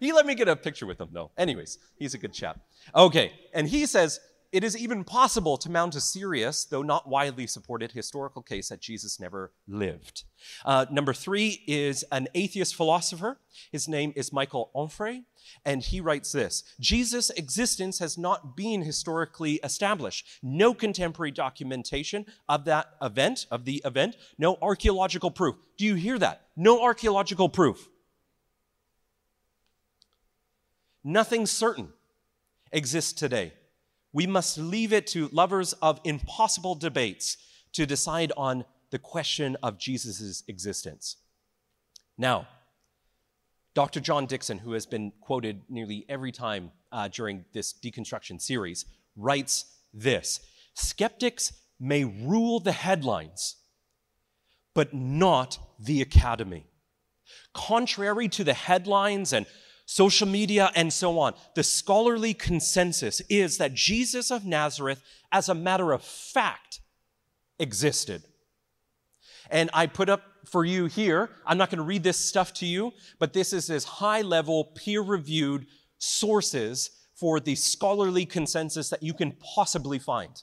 he 0.00 0.12
let 0.12 0.26
me 0.26 0.34
get 0.34 0.48
a 0.48 0.56
picture 0.56 0.86
with 0.86 1.00
him, 1.00 1.08
though. 1.12 1.30
Anyways, 1.38 1.78
he's 1.96 2.14
a 2.14 2.18
good 2.18 2.32
chap. 2.32 2.60
Okay, 2.94 3.32
and 3.54 3.68
he 3.68 3.86
says, 3.86 4.20
it 4.50 4.64
is 4.64 4.76
even 4.76 5.04
possible 5.04 5.58
to 5.58 5.70
mount 5.70 5.94
a 5.94 6.00
serious, 6.00 6.64
though 6.64 6.82
not 6.82 7.06
widely 7.06 7.46
supported, 7.46 7.92
historical 7.92 8.40
case 8.40 8.70
that 8.70 8.80
Jesus 8.80 9.20
never 9.20 9.52
lived. 9.66 10.24
Uh, 10.64 10.86
number 10.90 11.12
three 11.12 11.62
is 11.66 12.02
an 12.10 12.28
atheist 12.34 12.74
philosopher. 12.74 13.38
His 13.70 13.88
name 13.88 14.12
is 14.16 14.32
Michael 14.32 14.70
Onfray, 14.74 15.24
and 15.66 15.82
he 15.82 16.00
writes 16.00 16.32
this 16.32 16.64
Jesus' 16.80 17.28
existence 17.30 17.98
has 17.98 18.16
not 18.16 18.56
been 18.56 18.82
historically 18.82 19.56
established. 19.62 20.26
No 20.42 20.72
contemporary 20.72 21.30
documentation 21.30 22.24
of 22.48 22.64
that 22.64 22.86
event, 23.02 23.46
of 23.50 23.66
the 23.66 23.82
event, 23.84 24.16
no 24.38 24.56
archaeological 24.62 25.30
proof. 25.30 25.56
Do 25.76 25.84
you 25.84 25.94
hear 25.94 26.18
that? 26.18 26.46
No 26.56 26.82
archaeological 26.82 27.50
proof. 27.50 27.88
Nothing 31.04 31.44
certain 31.44 31.92
exists 32.72 33.12
today. 33.12 33.52
We 34.18 34.26
must 34.26 34.58
leave 34.58 34.92
it 34.92 35.06
to 35.08 35.28
lovers 35.28 35.74
of 35.74 36.00
impossible 36.02 36.74
debates 36.74 37.36
to 37.72 37.86
decide 37.86 38.32
on 38.36 38.64
the 38.90 38.98
question 38.98 39.56
of 39.62 39.78
Jesus' 39.78 40.42
existence. 40.48 41.18
Now, 42.16 42.48
Dr. 43.74 44.00
John 44.00 44.26
Dickson, 44.26 44.58
who 44.58 44.72
has 44.72 44.86
been 44.86 45.12
quoted 45.20 45.60
nearly 45.68 46.04
every 46.08 46.32
time 46.32 46.72
uh, 46.90 47.06
during 47.06 47.44
this 47.52 47.72
deconstruction 47.72 48.42
series, 48.42 48.86
writes 49.14 49.66
this 49.94 50.40
Skeptics 50.74 51.52
may 51.78 52.02
rule 52.02 52.58
the 52.58 52.72
headlines, 52.72 53.54
but 54.74 54.92
not 54.92 55.60
the 55.78 56.02
academy. 56.02 56.66
Contrary 57.54 58.28
to 58.30 58.42
the 58.42 58.54
headlines 58.54 59.32
and 59.32 59.46
social 59.90 60.28
media, 60.28 60.70
and 60.74 60.92
so 60.92 61.18
on. 61.18 61.32
The 61.54 61.62
scholarly 61.62 62.34
consensus 62.34 63.22
is 63.30 63.56
that 63.56 63.72
Jesus 63.72 64.30
of 64.30 64.44
Nazareth, 64.44 65.02
as 65.32 65.48
a 65.48 65.54
matter 65.54 65.92
of 65.92 66.04
fact, 66.04 66.80
existed. 67.58 68.22
And 69.50 69.70
I 69.72 69.86
put 69.86 70.10
up 70.10 70.24
for 70.44 70.66
you 70.66 70.86
here, 70.86 71.30
I'm 71.46 71.56
not 71.56 71.70
going 71.70 71.78
to 71.78 71.84
read 71.84 72.02
this 72.02 72.18
stuff 72.18 72.52
to 72.54 72.66
you, 72.66 72.92
but 73.18 73.32
this 73.32 73.54
is 73.54 73.70
as 73.70 73.84
high 73.84 74.20
level, 74.20 74.72
peer 74.76 75.00
reviewed 75.00 75.64
sources 75.96 76.90
for 77.14 77.40
the 77.40 77.54
scholarly 77.54 78.26
consensus 78.26 78.90
that 78.90 79.02
you 79.02 79.14
can 79.14 79.32
possibly 79.32 79.98
find. 79.98 80.42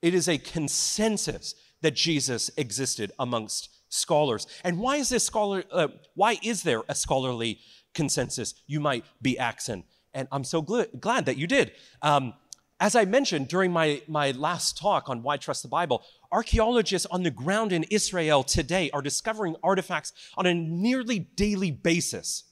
It 0.00 0.14
is 0.14 0.28
a 0.28 0.38
consensus 0.38 1.56
that 1.80 1.96
Jesus 1.96 2.52
existed 2.56 3.10
amongst 3.18 3.68
scholars. 3.88 4.46
And 4.64 4.78
why 4.78 4.96
is 4.96 5.08
this 5.08 5.24
scholar? 5.24 5.64
Uh, 5.70 5.88
why 6.14 6.38
is 6.42 6.62
there 6.62 6.82
a 6.88 6.94
scholarly 6.94 7.60
consensus? 7.94 8.54
You 8.66 8.80
might 8.80 9.04
be 9.20 9.38
asking, 9.38 9.84
and 10.14 10.28
I'm 10.32 10.44
so 10.44 10.62
gl- 10.62 11.00
glad 11.00 11.26
that 11.26 11.36
you 11.36 11.46
did. 11.46 11.72
Um, 12.02 12.34
as 12.80 12.94
I 12.94 13.04
mentioned 13.04 13.48
during 13.48 13.72
my, 13.72 14.02
my 14.06 14.30
last 14.32 14.78
talk 14.78 15.08
on 15.08 15.22
why 15.22 15.36
trust 15.36 15.62
the 15.62 15.68
Bible, 15.68 16.04
archaeologists 16.30 17.06
on 17.10 17.22
the 17.22 17.30
ground 17.30 17.72
in 17.72 17.84
Israel 17.84 18.44
today 18.44 18.90
are 18.92 19.02
discovering 19.02 19.56
artifacts 19.62 20.12
on 20.36 20.46
a 20.46 20.54
nearly 20.54 21.18
daily 21.18 21.70
basis. 21.70 22.44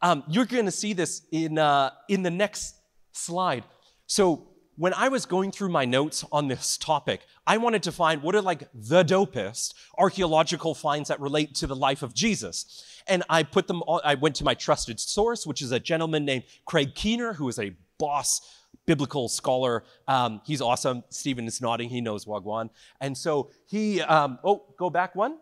Um, 0.00 0.22
you're 0.28 0.44
going 0.44 0.66
to 0.66 0.70
see 0.70 0.92
this 0.92 1.22
in, 1.32 1.58
uh, 1.58 1.90
in 2.08 2.22
the 2.22 2.30
next 2.30 2.76
slide. 3.12 3.64
So, 4.06 4.48
when 4.76 4.92
I 4.94 5.08
was 5.08 5.26
going 5.26 5.52
through 5.52 5.68
my 5.68 5.84
notes 5.84 6.24
on 6.32 6.48
this 6.48 6.76
topic, 6.76 7.22
I 7.46 7.58
wanted 7.58 7.82
to 7.84 7.92
find 7.92 8.22
what 8.22 8.34
are 8.34 8.42
like 8.42 8.68
the 8.74 9.04
dopest 9.04 9.74
archaeological 9.96 10.74
finds 10.74 11.08
that 11.08 11.20
relate 11.20 11.54
to 11.56 11.66
the 11.66 11.76
life 11.76 12.02
of 12.02 12.14
Jesus. 12.14 12.84
And 13.06 13.22
I 13.28 13.42
put 13.42 13.66
them 13.66 13.82
all, 13.86 14.00
I 14.04 14.14
went 14.14 14.34
to 14.36 14.44
my 14.44 14.54
trusted 14.54 14.98
source, 14.98 15.46
which 15.46 15.62
is 15.62 15.70
a 15.72 15.78
gentleman 15.78 16.24
named 16.24 16.44
Craig 16.64 16.94
Keener, 16.94 17.34
who 17.34 17.48
is 17.48 17.58
a 17.58 17.76
boss 17.98 18.40
biblical 18.86 19.28
scholar. 19.28 19.84
Um, 20.08 20.40
he's 20.44 20.60
awesome. 20.60 21.04
Stephen 21.08 21.46
is 21.46 21.60
nodding. 21.60 21.88
He 21.88 22.00
knows 22.00 22.24
Wagwan. 22.24 22.70
And 23.00 23.16
so 23.16 23.50
he, 23.66 24.00
um, 24.00 24.38
oh, 24.44 24.64
go 24.78 24.90
back 24.90 25.14
one. 25.14 25.38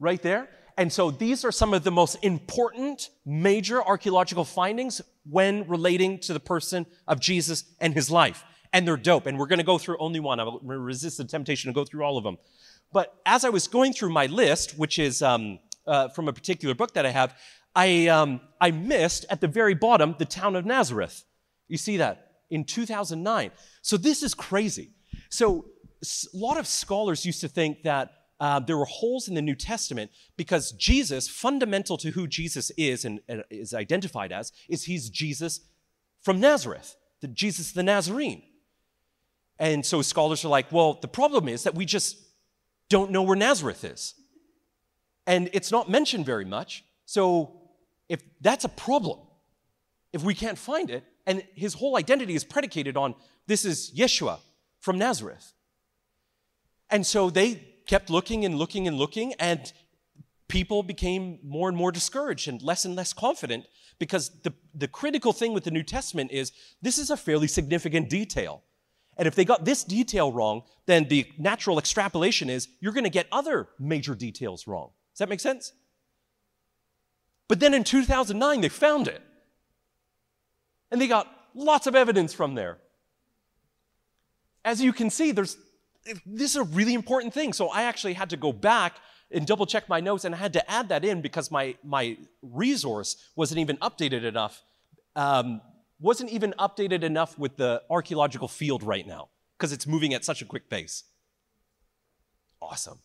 Right 0.00 0.22
there. 0.22 0.48
And 0.78 0.92
so 0.92 1.10
these 1.10 1.44
are 1.44 1.50
some 1.50 1.74
of 1.74 1.82
the 1.82 1.90
most 1.90 2.18
important 2.22 3.10
major 3.26 3.82
archaeological 3.82 4.44
findings 4.44 5.02
when 5.28 5.66
relating 5.66 6.20
to 6.20 6.32
the 6.32 6.38
person 6.38 6.86
of 7.08 7.18
Jesus 7.18 7.64
and 7.80 7.92
his 7.92 8.12
life. 8.12 8.44
And 8.72 8.86
they're 8.86 8.96
dope. 8.96 9.26
And 9.26 9.38
we're 9.40 9.48
going 9.48 9.58
to 9.58 9.64
go 9.64 9.76
through 9.76 9.98
only 9.98 10.20
one. 10.20 10.38
I'll 10.38 10.60
resist 10.60 11.18
the 11.18 11.24
temptation 11.24 11.68
to 11.68 11.74
go 11.74 11.84
through 11.84 12.04
all 12.04 12.16
of 12.16 12.22
them. 12.22 12.38
But 12.92 13.12
as 13.26 13.44
I 13.44 13.48
was 13.48 13.66
going 13.66 13.92
through 13.92 14.10
my 14.10 14.26
list, 14.26 14.78
which 14.78 15.00
is 15.00 15.20
um, 15.20 15.58
uh, 15.84 16.10
from 16.10 16.28
a 16.28 16.32
particular 16.32 16.76
book 16.76 16.94
that 16.94 17.04
I 17.04 17.10
have, 17.10 17.36
I, 17.74 18.06
um, 18.06 18.40
I 18.60 18.70
missed 18.70 19.26
at 19.30 19.40
the 19.40 19.48
very 19.48 19.74
bottom 19.74 20.14
the 20.16 20.26
town 20.26 20.54
of 20.54 20.64
Nazareth. 20.64 21.24
You 21.66 21.76
see 21.76 21.96
that 21.96 22.36
in 22.50 22.64
2009. 22.64 23.50
So 23.82 23.96
this 23.96 24.22
is 24.22 24.32
crazy. 24.32 24.90
So 25.28 25.64
a 26.02 26.36
lot 26.36 26.56
of 26.56 26.68
scholars 26.68 27.26
used 27.26 27.40
to 27.40 27.48
think 27.48 27.82
that 27.82 28.12
uh, 28.40 28.60
there 28.60 28.76
were 28.76 28.84
holes 28.84 29.28
in 29.28 29.34
the 29.34 29.42
New 29.42 29.54
Testament 29.54 30.10
because 30.36 30.72
Jesus, 30.72 31.28
fundamental 31.28 31.96
to 31.98 32.10
who 32.10 32.26
Jesus 32.26 32.70
is 32.76 33.04
and, 33.04 33.20
and 33.28 33.42
is 33.50 33.74
identified 33.74 34.32
as, 34.32 34.52
is 34.68 34.84
he's 34.84 35.10
Jesus 35.10 35.60
from 36.22 36.40
Nazareth, 36.40 36.96
the 37.20 37.28
Jesus 37.28 37.72
the 37.72 37.82
Nazarene. 37.82 38.42
And 39.58 39.84
so 39.84 40.02
scholars 40.02 40.44
are 40.44 40.48
like, 40.48 40.70
well, 40.70 40.98
the 41.00 41.08
problem 41.08 41.48
is 41.48 41.64
that 41.64 41.74
we 41.74 41.84
just 41.84 42.16
don't 42.88 43.10
know 43.10 43.22
where 43.22 43.36
Nazareth 43.36 43.84
is. 43.84 44.14
And 45.26 45.50
it's 45.52 45.72
not 45.72 45.90
mentioned 45.90 46.24
very 46.24 46.44
much. 46.44 46.84
So 47.06 47.60
if 48.08 48.22
that's 48.40 48.64
a 48.64 48.68
problem, 48.68 49.18
if 50.12 50.22
we 50.22 50.34
can't 50.34 50.56
find 50.56 50.90
it, 50.90 51.04
and 51.26 51.42
his 51.54 51.74
whole 51.74 51.96
identity 51.96 52.34
is 52.34 52.44
predicated 52.44 52.96
on 52.96 53.14
this 53.46 53.64
is 53.64 53.92
Yeshua 53.94 54.38
from 54.80 54.96
Nazareth. 54.96 55.52
And 56.88 57.06
so 57.06 57.28
they 57.28 57.67
kept 57.88 58.10
looking 58.10 58.44
and 58.44 58.54
looking 58.54 58.86
and 58.86 58.96
looking, 58.96 59.34
and 59.40 59.72
people 60.46 60.84
became 60.84 61.40
more 61.42 61.68
and 61.68 61.76
more 61.76 61.90
discouraged 61.90 62.46
and 62.46 62.62
less 62.62 62.84
and 62.84 62.94
less 62.94 63.12
confident 63.12 63.66
because 63.98 64.30
the, 64.42 64.52
the 64.74 64.86
critical 64.86 65.32
thing 65.32 65.52
with 65.52 65.64
the 65.64 65.70
New 65.70 65.82
Testament 65.82 66.30
is 66.30 66.52
this 66.80 66.98
is 66.98 67.10
a 67.10 67.16
fairly 67.16 67.48
significant 67.48 68.08
detail. 68.08 68.62
And 69.16 69.26
if 69.26 69.34
they 69.34 69.44
got 69.44 69.64
this 69.64 69.82
detail 69.82 70.30
wrong, 70.30 70.62
then 70.86 71.08
the 71.08 71.26
natural 71.38 71.78
extrapolation 71.78 72.48
is 72.48 72.68
you're 72.80 72.92
going 72.92 73.04
to 73.04 73.10
get 73.10 73.26
other 73.32 73.68
major 73.78 74.14
details 74.14 74.68
wrong. 74.68 74.90
Does 75.12 75.18
that 75.18 75.28
make 75.28 75.40
sense? 75.40 75.72
But 77.48 77.58
then 77.58 77.74
in 77.74 77.82
2009, 77.82 78.60
they 78.60 78.68
found 78.68 79.08
it. 79.08 79.22
And 80.90 81.00
they 81.00 81.08
got 81.08 81.26
lots 81.54 81.86
of 81.86 81.96
evidence 81.96 82.32
from 82.32 82.54
there. 82.54 82.78
As 84.64 84.80
you 84.80 84.92
can 84.92 85.10
see, 85.10 85.32
there's 85.32 85.56
this 86.26 86.50
is 86.50 86.56
a 86.56 86.64
really 86.64 86.94
important 86.94 87.34
thing. 87.34 87.52
So 87.52 87.68
I 87.68 87.82
actually 87.82 88.14
had 88.14 88.30
to 88.30 88.36
go 88.36 88.52
back 88.52 88.96
and 89.30 89.46
double 89.46 89.66
check 89.66 89.88
my 89.88 90.00
notes 90.00 90.24
and 90.24 90.34
I 90.34 90.38
had 90.38 90.52
to 90.54 90.70
add 90.70 90.88
that 90.88 91.04
in 91.04 91.20
because 91.20 91.50
my, 91.50 91.76
my 91.84 92.16
resource 92.42 93.16
wasn't 93.36 93.60
even 93.60 93.76
updated 93.78 94.24
enough. 94.24 94.62
Um, 95.16 95.60
wasn't 96.00 96.30
even 96.30 96.54
updated 96.58 97.02
enough 97.02 97.38
with 97.38 97.56
the 97.56 97.82
archaeological 97.90 98.48
field 98.48 98.82
right 98.82 99.06
now 99.06 99.28
because 99.58 99.72
it's 99.72 99.86
moving 99.86 100.14
at 100.14 100.24
such 100.24 100.42
a 100.42 100.44
quick 100.44 100.70
pace. 100.70 101.04
Awesome. 102.62 103.00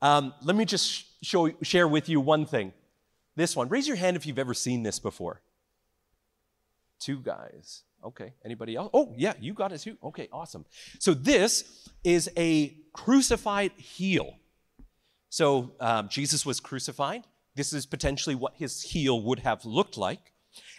Um, 0.00 0.34
let 0.42 0.56
me 0.56 0.64
just 0.64 1.24
show, 1.24 1.50
share 1.62 1.86
with 1.86 2.08
you 2.08 2.20
one 2.20 2.46
thing. 2.46 2.72
This 3.36 3.56
one. 3.56 3.68
Raise 3.68 3.88
your 3.88 3.96
hand 3.96 4.16
if 4.16 4.26
you've 4.26 4.38
ever 4.38 4.54
seen 4.54 4.82
this 4.82 4.98
before. 4.98 5.42
Two 6.98 7.18
guys. 7.18 7.82
Okay. 8.04 8.32
Anybody 8.44 8.76
else? 8.76 8.90
Oh, 8.92 9.14
yeah, 9.16 9.34
you 9.40 9.54
got 9.54 9.72
it 9.72 9.78
too. 9.78 9.96
Okay, 10.02 10.28
awesome. 10.32 10.64
So 10.98 11.14
this 11.14 11.88
is 12.04 12.30
a 12.36 12.76
crucified 12.92 13.72
heel. 13.76 14.34
So 15.28 15.72
um, 15.80 16.08
Jesus 16.08 16.44
was 16.44 16.60
crucified. 16.60 17.24
This 17.54 17.72
is 17.72 17.86
potentially 17.86 18.34
what 18.34 18.54
his 18.56 18.82
heel 18.82 19.22
would 19.22 19.40
have 19.40 19.64
looked 19.64 19.96
like. 19.96 20.32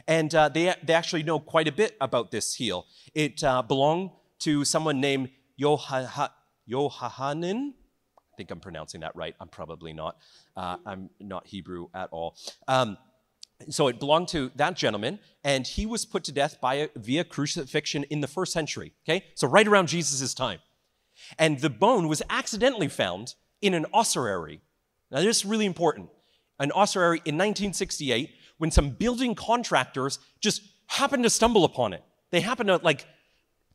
And 0.07 0.33
uh, 0.35 0.49
they, 0.49 0.73
they 0.83 0.93
actually 0.93 1.23
know 1.23 1.39
quite 1.39 1.67
a 1.67 1.71
bit 1.71 1.95
about 1.99 2.31
this 2.31 2.53
heel. 2.53 2.85
It 3.15 3.43
uh, 3.43 3.61
belonged 3.61 4.11
to 4.39 4.65
someone 4.65 4.99
named 4.99 5.29
Yohanan. 5.55 6.29
I 6.67 8.35
think 8.37 8.51
I'm 8.51 8.59
pronouncing 8.59 9.01
that 9.01 9.15
right. 9.15 9.35
I'm 9.39 9.47
probably 9.47 9.93
not. 9.93 10.17
Uh, 10.55 10.77
I'm 10.85 11.09
not 11.19 11.47
Hebrew 11.47 11.87
at 11.93 12.09
all. 12.11 12.35
Um, 12.67 12.97
So 13.69 13.87
it 13.87 13.99
belonged 13.99 14.27
to 14.29 14.51
that 14.55 14.75
gentleman, 14.75 15.19
and 15.43 15.65
he 15.65 15.85
was 15.85 16.05
put 16.05 16.23
to 16.25 16.31
death 16.31 16.59
by 16.61 16.75
a, 16.75 16.89
via 16.95 17.23
crucifixion 17.23 18.03
in 18.05 18.21
the 18.21 18.27
first 18.27 18.53
century. 18.53 18.93
Okay, 19.07 19.25
so 19.35 19.47
right 19.47 19.67
around 19.67 19.87
Jesus' 19.87 20.33
time, 20.33 20.59
and 21.37 21.59
the 21.59 21.69
bone 21.69 22.07
was 22.07 22.21
accidentally 22.29 22.87
found 22.87 23.35
in 23.61 23.73
an 23.73 23.85
ossuary. 23.93 24.61
Now 25.11 25.19
this 25.19 25.37
is 25.37 25.45
really 25.45 25.65
important. 25.65 26.09
An 26.59 26.71
ossuary 26.71 27.17
in 27.25 27.35
1968, 27.35 28.29
when 28.57 28.71
some 28.71 28.91
building 28.91 29.35
contractors 29.35 30.19
just 30.39 30.61
happened 30.87 31.23
to 31.23 31.29
stumble 31.29 31.65
upon 31.65 31.93
it. 31.93 32.03
They 32.31 32.41
happened 32.41 32.67
to 32.67 32.77
like 32.77 33.05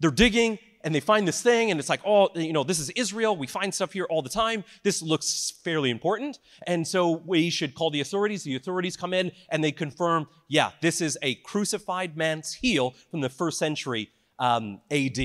they're 0.00 0.10
digging 0.10 0.58
and 0.84 0.94
they 0.94 1.00
find 1.00 1.26
this 1.26 1.42
thing 1.42 1.70
and 1.70 1.80
it's 1.80 1.88
like, 1.88 2.00
oh, 2.04 2.28
you 2.34 2.52
know, 2.52 2.62
this 2.62 2.78
is 2.78 2.90
Israel. 2.90 3.36
We 3.36 3.46
find 3.46 3.74
stuff 3.74 3.92
here 3.92 4.04
all 4.04 4.22
the 4.22 4.28
time. 4.28 4.64
This 4.82 5.02
looks 5.02 5.52
fairly 5.64 5.90
important. 5.90 6.38
And 6.66 6.86
so 6.86 7.22
we 7.26 7.50
should 7.50 7.74
call 7.74 7.90
the 7.90 8.00
authorities. 8.00 8.44
The 8.44 8.56
authorities 8.56 8.96
come 8.96 9.12
in 9.12 9.32
and 9.50 9.62
they 9.62 9.72
confirm, 9.72 10.28
yeah, 10.48 10.70
this 10.80 11.00
is 11.00 11.18
a 11.22 11.34
crucified 11.36 12.16
man's 12.16 12.54
heel 12.54 12.94
from 13.10 13.20
the 13.20 13.28
first 13.28 13.58
century 13.58 14.10
um, 14.38 14.80
AD. 14.90 15.18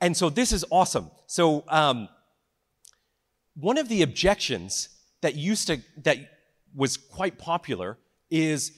And 0.00 0.16
so 0.16 0.30
this 0.30 0.52
is 0.52 0.64
awesome. 0.70 1.10
So 1.26 1.64
um, 1.68 2.08
one 3.54 3.78
of 3.78 3.88
the 3.88 4.02
objections 4.02 4.88
that 5.20 5.36
used 5.36 5.68
to, 5.68 5.80
that 6.02 6.18
was 6.74 6.96
quite 6.96 7.38
popular 7.38 7.98
is 8.30 8.72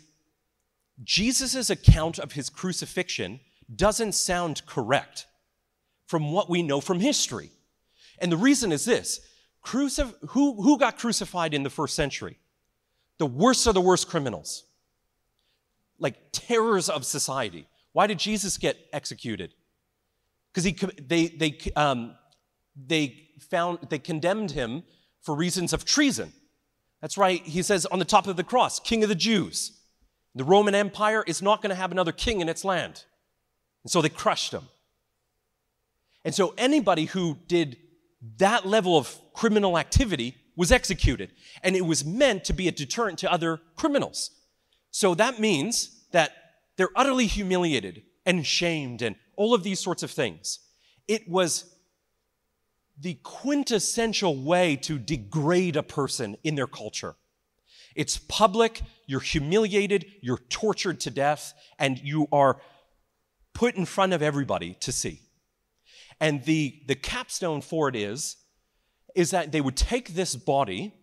Jesus' 1.03 1.71
account 1.71 2.19
of 2.19 2.33
his 2.33 2.51
crucifixion 2.51 3.41
doesn't 3.75 4.13
sound 4.13 4.67
correct 4.67 5.27
from 6.13 6.31
what 6.31 6.51
we 6.51 6.63
know 6.63 6.79
from 6.79 7.01
history. 7.01 7.51
And 8.19 8.31
the 8.31 8.37
reason 8.37 8.71
is 8.71 8.85
this 8.85 9.21
Crucif- 9.65 10.15
who, 10.29 10.61
who 10.63 10.77
got 10.77 10.99
crucified 10.99 11.55
in 11.55 11.63
the 11.63 11.71
first 11.71 11.95
century? 11.95 12.37
The 13.17 13.25
worst 13.25 13.67
of 13.67 13.73
the 13.73 13.81
worst 13.81 14.09
criminals, 14.09 14.65
like 15.99 16.17
terrors 16.31 16.91
of 16.91 17.07
society. 17.07 17.67
Why 17.93 18.07
did 18.07 18.19
Jesus 18.19 18.59
get 18.59 18.77
executed? 18.93 19.55
Because 20.53 20.65
he, 20.65 20.73
they, 21.01 21.29
they, 21.29 21.59
um, 21.77 22.15
they 22.77 23.29
found, 23.41 23.79
they 23.89 23.99
condemned 23.99 24.51
him 24.51 24.83
for 25.23 25.35
reasons 25.35 25.73
of 25.73 25.87
treason. 25.87 26.31
That's 27.01 27.17
right. 27.17 27.41
He 27.43 27.63
says 27.63 27.87
on 27.87 27.99
the 27.99 28.05
top 28.05 28.27
of 28.27 28.37
the 28.37 28.45
cross, 28.45 28.79
King 28.79 29.03
of 29.03 29.09
the 29.09 29.15
Jews. 29.15 29.81
The 30.35 30.45
Roman 30.45 30.75
Empire 30.75 31.25
is 31.27 31.41
not 31.41 31.63
going 31.63 31.71
to 31.71 31.81
have 31.83 31.91
another 31.91 32.13
king 32.13 32.43
in 32.43 32.51
its 32.51 32.67
land. 32.67 33.05
And 33.83 33.91
so 33.91 34.03
they 34.03 34.11
crushed 34.11 34.53
him. 34.53 34.69
And 36.25 36.35
so 36.35 36.55
anybody 36.57 37.07
who 37.07 37.39
did 37.49 37.77
that 38.39 38.67
level 38.67 38.97
of 38.97 39.21
criminal 39.35 39.79
activity 39.79 40.37
was 40.57 40.71
executed. 40.71 41.33
And 41.63 41.75
it 41.75 41.87
was 41.87 42.05
meant 42.05 42.45
to 42.45 42.53
be 42.53 42.69
a 42.69 42.73
deterrent 42.73 43.19
to 43.21 43.33
other 43.33 43.61
criminals. 43.77 44.31
So 44.91 45.15
that 45.15 45.41
means 45.41 46.05
that 46.13 46.33
they're 46.77 46.91
utterly 46.95 47.27
humiliated 47.27 48.03
and 48.25 48.47
shamed 48.47 49.03
and 49.03 49.17
all 49.37 49.55
of 49.55 49.63
these 49.63 49.81
sorts 49.81 50.03
of 50.03 50.11
things. 50.11 50.61
It 51.09 51.29
was 51.29 51.75
the 53.01 53.15
quintessential 53.23 54.37
way 54.37 54.77
to 54.77 54.99
degrade 54.99 55.77
a 55.77 55.83
person 55.83 56.37
in 56.45 56.55
their 56.55 56.67
culture. 56.67 57.17
It's 57.95 58.19
public, 58.19 58.83
you're 59.07 59.21
humiliated, 59.21 60.07
you're 60.21 60.39
tortured 60.49 61.01
to 61.01 61.11
death, 61.11 61.53
and 61.79 61.99
you 61.99 62.29
are 62.33 62.61
put 63.55 63.75
in 63.75 63.85
front 63.85 64.13
of 64.13 64.23
everybody 64.23 64.75
to 64.81 64.93
see. 64.93 65.21
And 66.23 66.45
the, 66.45 66.81
the 66.87 66.95
capstone 66.95 67.61
for 67.63 67.89
it 67.89 67.97
is, 67.97 68.37
is 69.17 69.33
that 69.33 69.51
they 69.51 69.61
would 69.61 69.77
take 69.77 70.15
this 70.15 70.37
body 70.37 70.95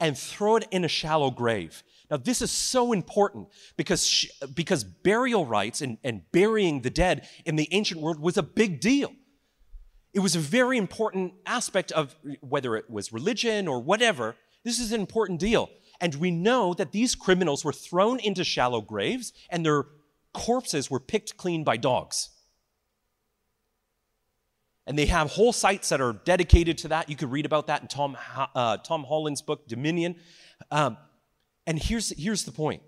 and 0.00 0.16
throw 0.16 0.56
it 0.56 0.66
in 0.70 0.86
a 0.86 0.88
shallow 0.88 1.30
grave. 1.30 1.82
Now, 2.10 2.16
this 2.16 2.40
is 2.40 2.50
so 2.50 2.92
important 2.92 3.48
because, 3.76 4.06
sh- 4.06 4.30
because 4.54 4.82
burial 4.82 5.44
rites 5.44 5.82
and, 5.82 5.98
and 6.02 6.22
burying 6.32 6.80
the 6.80 6.88
dead 6.88 7.28
in 7.44 7.56
the 7.56 7.68
ancient 7.72 8.00
world 8.00 8.18
was 8.18 8.38
a 8.38 8.42
big 8.42 8.80
deal. 8.80 9.12
It 10.14 10.20
was 10.20 10.34
a 10.34 10.40
very 10.40 10.78
important 10.78 11.34
aspect 11.44 11.92
of 11.92 12.16
whether 12.40 12.74
it 12.74 12.88
was 12.88 13.12
religion 13.12 13.68
or 13.68 13.80
whatever. 13.80 14.34
This 14.64 14.80
is 14.80 14.92
an 14.92 15.00
important 15.00 15.40
deal. 15.40 15.68
And 16.00 16.14
we 16.14 16.30
know 16.30 16.72
that 16.72 16.92
these 16.92 17.14
criminals 17.14 17.66
were 17.66 17.72
thrown 17.72 18.18
into 18.18 18.44
shallow 18.44 18.80
graves 18.80 19.34
and 19.50 19.64
their 19.66 19.84
corpses 20.32 20.90
were 20.90 21.00
picked 21.00 21.36
clean 21.36 21.64
by 21.64 21.76
dogs. 21.76 22.30
And 24.86 24.98
they 24.98 25.06
have 25.06 25.30
whole 25.30 25.52
sites 25.52 25.88
that 25.88 26.00
are 26.00 26.12
dedicated 26.12 26.76
to 26.78 26.88
that. 26.88 27.08
You 27.08 27.16
could 27.16 27.30
read 27.30 27.46
about 27.46 27.68
that 27.68 27.82
in 27.82 27.88
Tom, 27.88 28.16
uh, 28.54 28.76
Tom 28.78 29.04
Holland's 29.04 29.40
book, 29.40 29.66
Dominion. 29.66 30.16
Um, 30.70 30.98
and 31.66 31.82
here's, 31.82 32.10
here's 32.18 32.44
the 32.44 32.52
point 32.52 32.82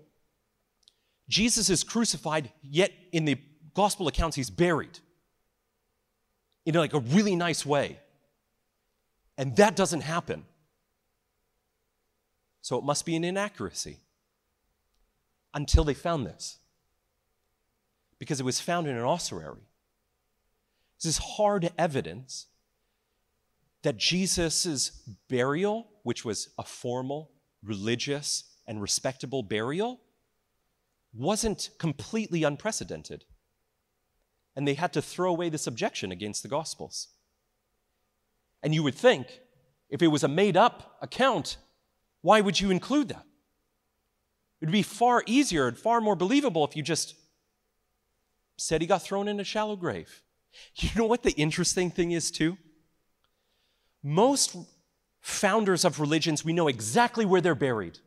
Jesus 1.27 1.69
is 1.69 1.83
crucified, 1.83 2.51
yet 2.61 2.91
in 3.11 3.25
the 3.25 3.37
gospel 3.73 4.07
accounts, 4.07 4.35
he's 4.35 4.49
buried 4.49 4.99
in 6.65 6.75
like 6.75 6.93
a 6.93 6.99
really 6.99 7.35
nice 7.35 7.65
way. 7.65 7.99
And 9.37 9.55
that 9.55 9.75
doesn't 9.75 10.01
happen. 10.01 10.45
So 12.61 12.77
it 12.77 12.83
must 12.83 13.05
be 13.05 13.15
an 13.15 13.23
inaccuracy 13.23 13.97
until 15.53 15.83
they 15.83 15.93
found 15.93 16.25
this. 16.25 16.57
Because 18.19 18.39
it 18.39 18.43
was 18.43 18.59
found 18.59 18.87
in 18.87 18.97
an 18.97 19.03
ossuary. 19.03 19.66
This 20.97 21.05
is 21.05 21.17
hard 21.17 21.71
evidence 21.77 22.47
that 23.83 23.97
Jesus' 23.97 24.91
burial, 25.29 25.87
which 26.03 26.25
was 26.25 26.49
a 26.57 26.63
formal, 26.63 27.31
religious, 27.63 28.43
and 28.67 28.81
respectable 28.81 29.43
burial, 29.43 30.01
wasn't 31.13 31.69
completely 31.77 32.43
unprecedented. 32.43 33.25
And 34.55 34.67
they 34.67 34.73
had 34.73 34.91
to 34.93 35.01
throw 35.01 35.29
away 35.29 35.49
this 35.49 35.67
objection 35.67 36.11
against 36.11 36.41
the 36.41 36.49
Gospels. 36.49 37.09
And 38.63 38.73
you 38.73 38.83
would 38.83 38.95
think, 38.95 39.41
if 39.89 40.01
it 40.01 40.07
was 40.07 40.23
a 40.23 40.27
made 40.27 40.57
up 40.57 40.97
account, 41.01 41.57
why 42.21 42.41
would 42.41 42.59
you 42.59 42.71
include 42.71 43.09
that? 43.09 43.25
It 44.59 44.65
would 44.65 44.71
be 44.71 44.81
far 44.81 45.23
easier 45.27 45.67
and 45.67 45.77
far 45.77 46.01
more 46.01 46.15
believable 46.15 46.65
if 46.65 46.75
you 46.75 46.81
just 46.81 47.13
said 48.57 48.81
he 48.81 48.87
got 48.87 49.03
thrown 49.03 49.27
in 49.27 49.39
a 49.39 49.43
shallow 49.43 49.75
grave. 49.75 50.23
You 50.75 50.89
know 50.95 51.05
what 51.05 51.23
the 51.23 51.31
interesting 51.31 51.89
thing 51.89 52.11
is, 52.11 52.31
too? 52.31 52.57
Most 54.03 54.55
founders 55.21 55.83
of 55.83 55.99
religions, 55.99 56.45
we 56.45 56.53
know 56.53 56.67
exactly 56.67 57.25
where 57.25 57.41
they're 57.41 57.55
buried. 57.55 57.99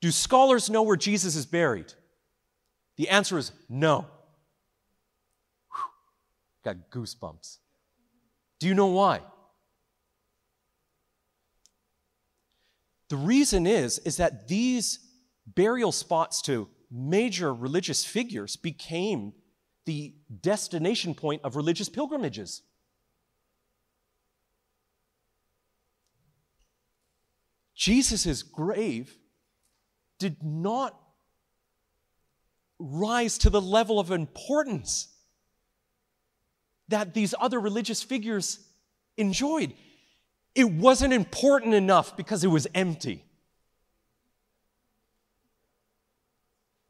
Do 0.00 0.10
scholars 0.10 0.68
know 0.68 0.82
where 0.82 0.96
Jesus 0.96 1.34
is 1.34 1.46
buried? 1.46 1.92
The 2.96 3.08
answer 3.08 3.38
is 3.38 3.52
no. 3.68 4.06
Whew, 5.72 5.84
got 6.62 6.90
goosebumps. 6.90 7.58
Do 8.58 8.68
you 8.68 8.74
know 8.74 8.88
why? 8.88 9.20
The 13.08 13.16
reason 13.16 13.66
is 13.66 13.98
is 14.00 14.18
that 14.18 14.48
these 14.48 14.98
burial 15.46 15.92
spots 15.92 16.42
to 16.42 16.68
major 16.94 17.52
religious 17.52 18.04
figures 18.04 18.54
became 18.54 19.32
the 19.84 20.14
destination 20.40 21.14
point 21.14 21.42
of 21.42 21.56
religious 21.56 21.88
pilgrimages. 21.88 22.62
Jesus' 27.74 28.42
grave 28.44 29.18
did 30.18 30.42
not 30.42 30.98
rise 32.78 33.36
to 33.38 33.50
the 33.50 33.60
level 33.60 33.98
of 33.98 34.10
importance 34.10 35.08
that 36.88 37.12
these 37.12 37.34
other 37.40 37.58
religious 37.58 38.02
figures 38.02 38.60
enjoyed. 39.16 39.74
It 40.54 40.70
wasn't 40.70 41.12
important 41.12 41.74
enough 41.74 42.16
because 42.16 42.44
it 42.44 42.48
was 42.48 42.66
empty. 42.74 43.24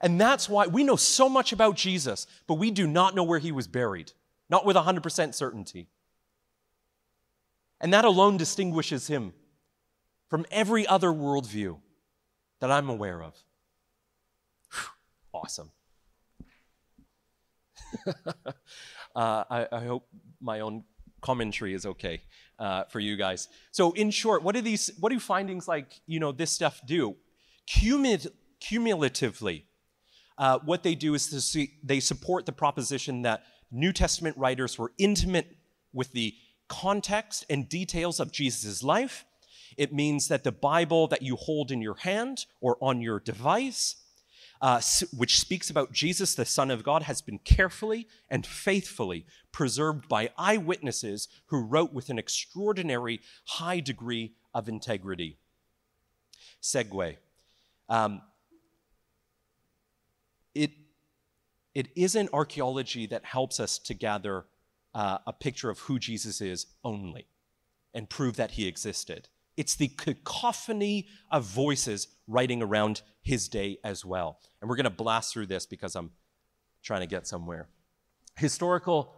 And 0.00 0.20
that's 0.20 0.48
why 0.48 0.66
we 0.66 0.85
know 0.85 0.96
so 0.96 1.28
much 1.28 1.52
about 1.52 1.76
Jesus, 1.76 2.26
but 2.46 2.54
we 2.54 2.70
do 2.70 2.87
not 2.87 3.14
know 3.14 3.22
where 3.22 3.38
he 3.38 3.52
was 3.52 3.66
buried, 3.66 4.12
not 4.50 4.66
with 4.66 4.76
100% 4.76 5.35
certainty. 5.35 5.88
And 7.80 7.92
that 7.92 8.04
alone 8.04 8.37
distinguishes 8.37 9.07
him 9.07 9.33
from 10.28 10.46
every 10.50 10.87
other 10.87 11.09
worldview 11.09 11.78
that 12.61 12.70
I'm 12.70 12.88
aware 12.88 13.22
of. 13.22 13.35
awesome. 15.33 15.70
uh, 18.07 19.44
I, 19.50 19.68
I, 19.70 19.85
hope 19.85 20.09
my 20.40 20.61
own 20.61 20.85
commentary 21.20 21.74
is 21.74 21.87
okay 21.87 22.22
uh, 22.59 22.85
for 22.85 23.00
you 23.00 23.16
guys. 23.16 23.48
So, 23.70 23.92
in 23.92 24.11
short, 24.11 24.42
what 24.42 24.54
do 24.54 24.61
these, 24.61 24.90
what 24.98 25.12
do 25.12 25.20
findings 25.20 25.68
like 25.68 26.00
you 26.07 26.20
know 26.20 26.33
this 26.33 26.50
stuff 26.50 26.80
do? 26.87 27.16
cumulatively, 28.61 29.66
uh, 30.38 30.59
what 30.64 30.83
they 30.83 30.94
do 30.94 31.14
is 31.14 31.25
see, 31.44 31.75
they 31.83 32.01
support 32.01 32.47
the 32.47 32.53
proposition 32.53 33.23
that 33.23 33.44
New 33.70 33.92
Testament 33.92 34.37
writers 34.37 34.79
were 34.79 34.92
intimate 34.99 35.57
with 35.92 36.12
the 36.12 36.35
context 36.68 37.44
and 37.49 37.68
details 37.68 38.20
of 38.20 38.33
Jesus' 38.33 38.83
life. 38.83 39.25
It 39.77 39.92
means 39.92 40.29
that 40.29 40.44
the 40.44 40.53
Bible 40.53 41.09
that 41.09 41.23
you 41.23 41.37
hold 41.37 41.70
in 41.70 41.83
your 41.83 41.97
hand 41.97 42.47
or 42.61 42.77
on 42.81 43.01
your 43.01 43.20
device, 43.20 43.97
uh, 44.61 44.81
which 45.16 45.40
speaks 45.40 45.70
about 45.70 45.92
Jesus, 45.92 46.35
the 46.35 46.44
Son 46.44 46.70
of 46.70 46.85
God, 46.85 47.03
has 47.03 47.20
been 47.23 47.38
carefully 47.38 48.07
and 48.31 48.47
faithfully 48.47 49.27
preserved 49.53 50.09
by 50.09 50.31
eyewitnesses 50.38 51.29
who 51.47 51.64
wrote 51.64 51.92
with 51.92 52.09
an 52.09 52.18
extraordinary 52.18 53.20
high 53.44 53.81
degree 53.81 54.35
of 54.53 54.68
integrity. 54.68 55.38
Segue. 56.62 57.16
Um, 57.88 58.23
it, 60.54 60.70
it 61.74 61.88
isn't 61.96 62.30
archaeology 62.32 63.06
that 63.06 63.24
helps 63.24 63.58
us 63.60 63.78
to 63.80 63.94
gather 63.94 64.46
uh, 64.94 65.18
a 65.26 65.32
picture 65.32 65.70
of 65.70 65.80
who 65.80 65.98
Jesus 65.98 66.40
is 66.40 66.66
only 66.84 67.26
and 67.92 68.08
prove 68.08 68.36
that 68.36 68.52
he 68.52 68.66
existed. 68.66 69.28
It's 69.56 69.76
the 69.76 69.88
cacophony 69.88 71.06
of 71.30 71.44
voices 71.44 72.08
writing 72.26 72.62
around 72.62 73.02
his 73.22 73.48
day 73.48 73.78
as 73.84 74.04
well. 74.04 74.40
And 74.60 74.68
we're 74.68 74.76
going 74.76 74.84
to 74.84 74.90
blast 74.90 75.32
through 75.32 75.46
this 75.46 75.66
because 75.66 75.94
I'm 75.94 76.10
trying 76.82 77.00
to 77.00 77.06
get 77.06 77.26
somewhere. 77.26 77.68
Historical, 78.36 79.14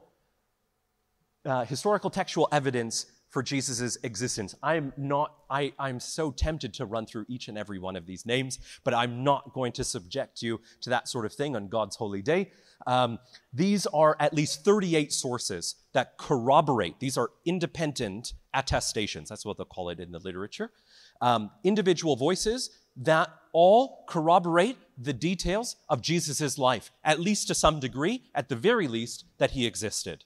uh, 1.45 1.65
historical 1.65 2.11
textual 2.11 2.49
evidence 2.53 3.07
for 3.31 3.43
Jesus' 3.43 3.97
existence. 4.03 4.55
I'm 4.63 4.93
not, 4.97 5.35
I, 5.51 5.73
I'm 5.79 6.01
so 6.01 6.31
tempted 6.31 6.73
to 6.75 6.87
run 6.87 7.07
through 7.07 7.27
each 7.29 7.49
and 7.49 7.59
every 7.59 7.79
one 7.79 7.97
of 7.97 8.07
these 8.07 8.25
names, 8.25 8.59
but 8.85 8.95
I'm 8.95 9.25
not 9.25 9.53
going 9.53 9.73
to 9.73 9.85
subject 9.85 10.43
you 10.43 10.61
to 10.83 10.91
that 10.91 11.09
sort 11.09 11.27
of 11.27 11.33
thing 11.33 11.57
on 11.57 11.69
God's 11.69 11.97
holy 11.97 12.23
day. 12.23 12.51
Um, 12.87 13.19
these 13.53 13.87
are 13.87 14.17
at 14.21 14.35
least 14.35 14.65
38 14.65 15.13
sources 15.13 15.77
that 15.93 16.19
corroborate, 16.19 17.01
these 17.01 17.17
are 17.17 17.31
independent 17.45 18.35
attestations, 18.55 19.29
that's 19.29 19.45
what 19.45 19.57
they'll 19.57 19.67
call 19.67 19.91
it 19.91 20.01
in 20.01 20.13
the 20.13 20.19
literature. 20.19 20.71
Um, 21.21 21.51
individual 21.65 22.17
voices 22.17 22.71
that 22.97 23.31
all 23.53 24.05
corroborate 24.09 24.77
the 24.99 25.13
details 25.13 25.77
of 25.89 26.01
Jesus' 26.01 26.59
life, 26.59 26.91
at 27.05 27.21
least 27.21 27.49
to 27.49 27.55
some 27.55 27.81
degree, 27.81 28.23
at 28.35 28.49
the 28.49 28.57
very 28.57 28.89
least, 28.89 29.25
that 29.39 29.53
he 29.53 29.67
existed. 29.67 30.25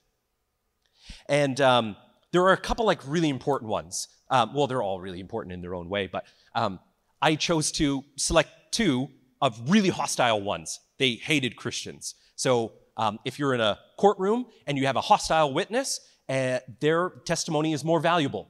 And 1.27 1.59
um, 1.59 1.95
there 2.31 2.43
are 2.43 2.53
a 2.53 2.57
couple 2.57 2.85
like 2.85 2.99
really 3.05 3.29
important 3.29 3.69
ones. 3.69 4.07
Um, 4.29 4.53
well, 4.53 4.67
they're 4.67 4.81
all 4.81 4.99
really 4.99 5.19
important 5.19 5.53
in 5.53 5.61
their 5.61 5.75
own 5.75 5.89
way, 5.89 6.07
but 6.07 6.25
um, 6.55 6.79
I 7.21 7.35
chose 7.35 7.71
to 7.73 8.03
select 8.15 8.49
two 8.71 9.09
of 9.41 9.69
really 9.69 9.89
hostile 9.89 10.41
ones. 10.41 10.79
They 10.97 11.13
hated 11.13 11.55
Christians. 11.55 12.15
So 12.35 12.73
um, 12.97 13.19
if 13.25 13.39
you're 13.39 13.53
in 13.53 13.61
a 13.61 13.79
courtroom 13.97 14.45
and 14.67 14.77
you 14.77 14.85
have 14.85 14.95
a 14.95 15.01
hostile 15.01 15.53
witness, 15.53 15.99
uh, 16.29 16.59
their 16.79 17.09
testimony 17.25 17.73
is 17.73 17.83
more 17.83 17.99
valuable 17.99 18.49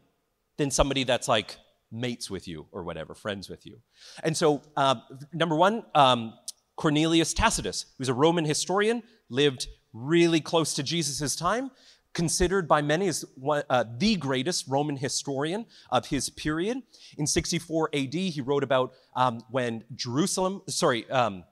than 0.57 0.69
somebody 0.69 1.03
that's 1.03 1.27
like 1.27 1.57
mates 1.91 2.29
with 2.29 2.47
you 2.47 2.67
or 2.71 2.83
whatever, 2.83 3.15
friends 3.15 3.49
with 3.49 3.65
you. 3.65 3.79
And 4.23 4.35
so, 4.35 4.61
uh, 4.77 4.95
number 5.33 5.55
one, 5.55 5.83
um, 5.95 6.33
Cornelius 6.75 7.33
Tacitus, 7.33 7.85
who's 7.97 8.09
a 8.09 8.13
Roman 8.13 8.45
historian, 8.45 9.03
lived 9.29 9.67
really 9.93 10.39
close 10.39 10.73
to 10.75 10.83
Jesus' 10.83 11.35
time 11.35 11.71
considered 12.13 12.67
by 12.67 12.81
many 12.81 13.07
as 13.07 13.25
one, 13.35 13.63
uh, 13.69 13.85
the 13.97 14.15
greatest 14.15 14.67
Roman 14.67 14.97
historian 14.97 15.65
of 15.89 16.07
his 16.07 16.29
period. 16.29 16.81
In 17.17 17.25
64 17.27 17.89
AD, 17.93 18.13
he 18.13 18.41
wrote 18.41 18.63
about 18.63 18.93
um, 19.15 19.43
when 19.49 19.83
Jerusalem, 19.95 20.61
sorry, 20.67 21.09
um, 21.09 21.43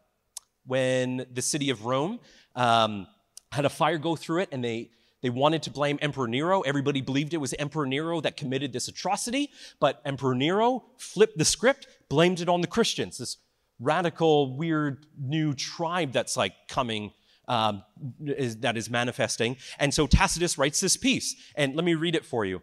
when 0.66 1.26
the 1.32 1.42
city 1.42 1.70
of 1.70 1.86
Rome 1.86 2.20
um, 2.56 3.08
had 3.52 3.66
a 3.66 3.70
fire 3.70 3.98
go 3.98 4.16
through 4.16 4.42
it 4.42 4.50
and 4.52 4.64
they 4.64 4.92
they 5.22 5.30
wanted 5.30 5.64
to 5.64 5.72
blame 5.72 6.00
Emperor 6.02 6.28
Nero. 6.28 6.62
Everybody 6.62 7.02
believed 7.02 7.34
it 7.34 7.38
was 7.38 7.54
Emperor 7.60 7.86
Nero 7.86 8.22
that 8.22 8.38
committed 8.38 8.72
this 8.72 8.88
atrocity, 8.88 9.52
but 9.82 10.02
Emperor 10.06 10.34
Nero 10.34 10.86
flipped 10.98 11.38
the 11.38 11.44
script, 11.44 11.88
blamed 12.08 12.40
it 12.40 12.48
on 12.48 12.62
the 12.62 12.68
Christians, 12.68 13.18
this 13.18 13.36
radical, 13.80 14.56
weird 14.56 15.06
new 15.20 15.54
tribe 15.54 16.12
that's 16.14 16.38
like 16.38 16.54
coming 16.68 17.12
um, 17.50 17.84
is, 18.26 18.58
that 18.58 18.78
is 18.78 18.90
manifesting. 18.90 19.58
And 19.80 19.94
so 19.94 20.08
Tacitus 20.08 20.58
writes 20.58 20.80
this 20.80 20.96
piece, 20.96 21.36
and 21.56 21.76
let 21.76 21.84
me 21.84 21.96
read 21.96 22.16
it 22.16 22.24
for 22.24 22.46
you. 22.46 22.62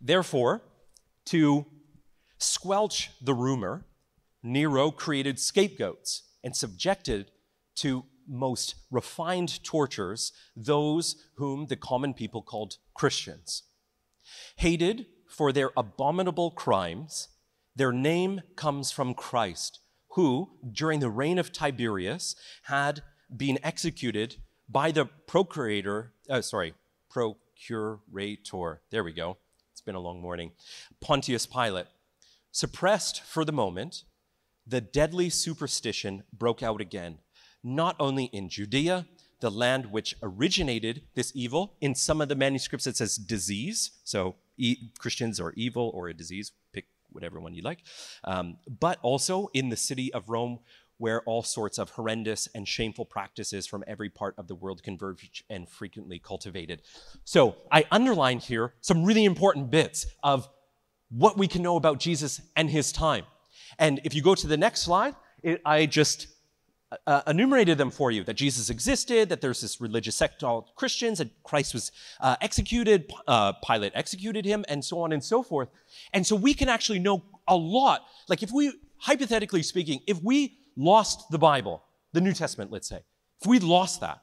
Therefore, 0.00 0.62
to 1.26 1.66
squelch 2.38 3.10
the 3.20 3.34
rumor, 3.34 3.86
Nero 4.42 4.90
created 4.90 5.40
scapegoats 5.40 6.22
and 6.44 6.54
subjected 6.54 7.30
to 7.76 8.04
most 8.28 8.74
refined 8.90 9.62
tortures 9.64 10.32
those 10.54 11.16
whom 11.36 11.66
the 11.66 11.76
common 11.76 12.14
people 12.14 12.42
called 12.42 12.76
Christians. 12.94 13.62
Hated 14.56 15.06
for 15.28 15.52
their 15.52 15.70
abominable 15.76 16.50
crimes, 16.50 17.28
their 17.74 17.92
name 17.92 18.42
comes 18.54 18.92
from 18.92 19.14
Christ, 19.14 19.80
who, 20.10 20.50
during 20.70 21.00
the 21.00 21.08
reign 21.08 21.38
of 21.38 21.52
Tiberius, 21.52 22.36
had 22.64 23.02
being 23.36 23.58
executed 23.62 24.36
by 24.68 24.90
the 24.90 25.06
procurator, 25.26 26.12
uh, 26.28 26.40
sorry, 26.40 26.74
procurator, 27.10 28.80
there 28.90 29.04
we 29.04 29.12
go. 29.12 29.36
It's 29.72 29.80
been 29.80 29.94
a 29.94 30.00
long 30.00 30.20
morning. 30.20 30.52
Pontius 31.00 31.46
Pilate. 31.46 31.86
Suppressed 32.50 33.22
for 33.22 33.44
the 33.44 33.52
moment, 33.52 34.04
the 34.66 34.80
deadly 34.80 35.30
superstition 35.30 36.24
broke 36.32 36.62
out 36.62 36.80
again, 36.80 37.18
not 37.64 37.96
only 37.98 38.24
in 38.26 38.48
Judea, 38.48 39.06
the 39.40 39.50
land 39.50 39.86
which 39.86 40.14
originated 40.22 41.02
this 41.14 41.32
evil. 41.34 41.74
In 41.80 41.94
some 41.94 42.20
of 42.20 42.28
the 42.28 42.36
manuscripts, 42.36 42.86
it 42.86 42.96
says 42.96 43.16
disease. 43.16 43.90
So 44.04 44.36
e- 44.56 44.90
Christians 44.98 45.40
are 45.40 45.52
evil 45.56 45.90
or 45.94 46.08
a 46.08 46.14
disease, 46.14 46.52
pick 46.72 46.86
whatever 47.10 47.40
one 47.40 47.54
you 47.54 47.62
like. 47.62 47.80
Um, 48.24 48.58
but 48.80 48.98
also 49.02 49.48
in 49.52 49.68
the 49.68 49.76
city 49.76 50.12
of 50.12 50.28
Rome, 50.28 50.60
where 51.02 51.20
all 51.22 51.42
sorts 51.42 51.78
of 51.78 51.90
horrendous 51.90 52.48
and 52.54 52.68
shameful 52.68 53.04
practices 53.04 53.66
from 53.66 53.82
every 53.88 54.08
part 54.08 54.36
of 54.38 54.46
the 54.46 54.54
world 54.54 54.84
converge 54.84 55.44
and 55.50 55.68
frequently 55.68 56.20
cultivated. 56.20 56.80
So 57.24 57.56
I 57.72 57.84
underline 57.90 58.38
here 58.38 58.74
some 58.82 59.02
really 59.02 59.24
important 59.24 59.68
bits 59.68 60.06
of 60.22 60.48
what 61.10 61.36
we 61.36 61.48
can 61.48 61.60
know 61.60 61.74
about 61.74 61.98
Jesus 61.98 62.40
and 62.54 62.70
his 62.70 62.92
time. 62.92 63.24
And 63.80 64.00
if 64.04 64.14
you 64.14 64.22
go 64.22 64.36
to 64.36 64.46
the 64.46 64.56
next 64.56 64.82
slide, 64.82 65.16
it, 65.42 65.60
I 65.64 65.86
just 65.86 66.28
uh, 66.92 66.98
uh 67.08 67.22
enumerated 67.26 67.78
them 67.78 67.90
for 67.90 68.12
you 68.12 68.22
that 68.22 68.34
Jesus 68.34 68.70
existed, 68.70 69.28
that 69.28 69.40
there's 69.40 69.60
this 69.60 69.80
religious 69.80 70.14
sect 70.14 70.40
called 70.40 70.70
Christians, 70.76 71.18
that 71.18 71.30
Christ 71.42 71.74
was 71.74 71.90
uh, 72.20 72.36
executed, 72.40 73.10
uh, 73.26 73.54
Pilate 73.54 73.90
executed 73.96 74.44
him, 74.44 74.64
and 74.68 74.84
so 74.84 75.00
on 75.00 75.10
and 75.10 75.24
so 75.24 75.42
forth. 75.42 75.68
And 76.12 76.24
so 76.24 76.36
we 76.36 76.54
can 76.54 76.68
actually 76.68 77.00
know 77.00 77.24
a 77.48 77.56
lot. 77.56 78.06
Like, 78.28 78.44
if 78.44 78.52
we, 78.52 78.72
hypothetically 78.98 79.64
speaking, 79.64 79.98
if 80.06 80.22
we 80.22 80.58
lost 80.76 81.30
the 81.30 81.38
Bible, 81.38 81.82
the 82.12 82.20
New 82.20 82.32
Testament, 82.32 82.70
let's 82.70 82.88
say, 82.88 83.00
if 83.40 83.46
we 83.46 83.58
lost 83.58 84.00
that, 84.00 84.22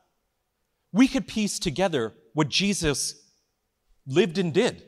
we 0.91 1.07
could 1.07 1.27
piece 1.27 1.59
together 1.59 2.13
what 2.33 2.49
Jesus 2.49 3.15
lived 4.07 4.37
and 4.37 4.53
did. 4.53 4.83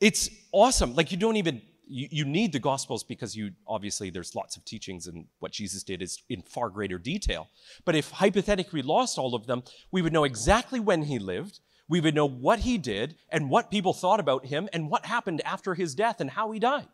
It's 0.00 0.30
awesome. 0.52 0.94
Like, 0.94 1.10
you 1.10 1.18
don't 1.18 1.36
even, 1.36 1.62
you, 1.86 2.08
you 2.10 2.24
need 2.24 2.52
the 2.52 2.58
Gospels 2.58 3.04
because 3.04 3.36
you, 3.36 3.52
obviously, 3.66 4.10
there's 4.10 4.34
lots 4.34 4.56
of 4.56 4.64
teachings 4.64 5.06
and 5.06 5.26
what 5.38 5.52
Jesus 5.52 5.82
did 5.82 6.02
is 6.02 6.22
in 6.28 6.42
far 6.42 6.70
greater 6.70 6.98
detail. 6.98 7.48
But 7.84 7.94
if 7.94 8.10
hypothetically 8.10 8.80
we 8.80 8.86
lost 8.86 9.18
all 9.18 9.34
of 9.34 9.46
them, 9.46 9.62
we 9.90 10.02
would 10.02 10.12
know 10.12 10.24
exactly 10.24 10.80
when 10.80 11.02
he 11.02 11.18
lived, 11.18 11.60
we 11.88 12.00
would 12.00 12.14
know 12.14 12.28
what 12.28 12.60
he 12.60 12.78
did 12.78 13.16
and 13.30 13.48
what 13.48 13.70
people 13.70 13.92
thought 13.92 14.20
about 14.20 14.46
him 14.46 14.68
and 14.72 14.90
what 14.90 15.06
happened 15.06 15.40
after 15.44 15.74
his 15.74 15.94
death 15.94 16.20
and 16.20 16.30
how 16.30 16.50
he 16.50 16.58
died. 16.58 16.88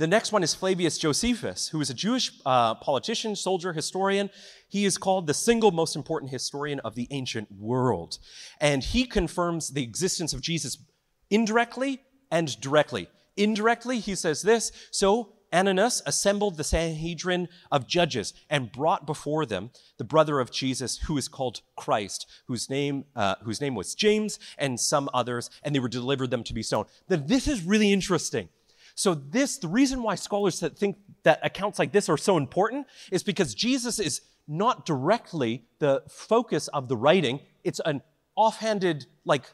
The 0.00 0.06
next 0.06 0.32
one 0.32 0.42
is 0.42 0.54
Flavius 0.54 0.96
Josephus, 0.96 1.68
who 1.68 1.80
is 1.82 1.90
a 1.90 1.94
Jewish 1.94 2.32
uh, 2.46 2.74
politician, 2.76 3.36
soldier, 3.36 3.74
historian. 3.74 4.30
He 4.66 4.86
is 4.86 4.96
called 4.96 5.26
the 5.26 5.34
single 5.34 5.72
most 5.72 5.94
important 5.94 6.32
historian 6.32 6.80
of 6.80 6.94
the 6.94 7.06
ancient 7.10 7.52
world. 7.52 8.16
And 8.62 8.82
he 8.82 9.04
confirms 9.04 9.68
the 9.68 9.82
existence 9.82 10.32
of 10.32 10.40
Jesus 10.40 10.78
indirectly 11.28 12.00
and 12.30 12.58
directly. 12.62 13.08
Indirectly, 13.36 13.98
he 13.98 14.14
says 14.14 14.40
this 14.40 14.72
So 14.90 15.34
Ananus 15.52 16.00
assembled 16.06 16.56
the 16.56 16.64
Sanhedrin 16.64 17.48
of 17.70 17.86
judges 17.86 18.32
and 18.48 18.72
brought 18.72 19.04
before 19.04 19.44
them 19.44 19.70
the 19.98 20.04
brother 20.04 20.40
of 20.40 20.50
Jesus, 20.50 20.96
who 20.96 21.18
is 21.18 21.28
called 21.28 21.60
Christ, 21.76 22.26
whose 22.46 22.70
name, 22.70 23.04
uh, 23.14 23.34
whose 23.42 23.60
name 23.60 23.74
was 23.74 23.94
James, 23.94 24.38
and 24.56 24.80
some 24.80 25.10
others, 25.12 25.50
and 25.62 25.74
they 25.74 25.78
were 25.78 25.88
delivered 25.88 26.30
them 26.30 26.44
to 26.44 26.54
be 26.54 26.62
stoned. 26.62 26.88
Now, 27.10 27.16
this 27.16 27.46
is 27.46 27.64
really 27.64 27.92
interesting 27.92 28.48
so 29.00 29.14
this, 29.14 29.56
the 29.56 29.66
reason 29.66 30.02
why 30.02 30.14
scholars 30.14 30.60
think 30.60 30.98
that 31.22 31.40
accounts 31.42 31.78
like 31.78 31.90
this 31.90 32.10
are 32.10 32.18
so 32.18 32.36
important 32.36 32.86
is 33.10 33.22
because 33.22 33.54
Jesus 33.54 33.98
is 33.98 34.20
not 34.46 34.84
directly 34.84 35.64
the 35.78 36.02
focus 36.06 36.68
of 36.68 36.88
the 36.88 36.98
writing. 36.98 37.40
It's 37.64 37.80
an 37.86 38.02
offhanded, 38.36 39.06
like, 39.24 39.44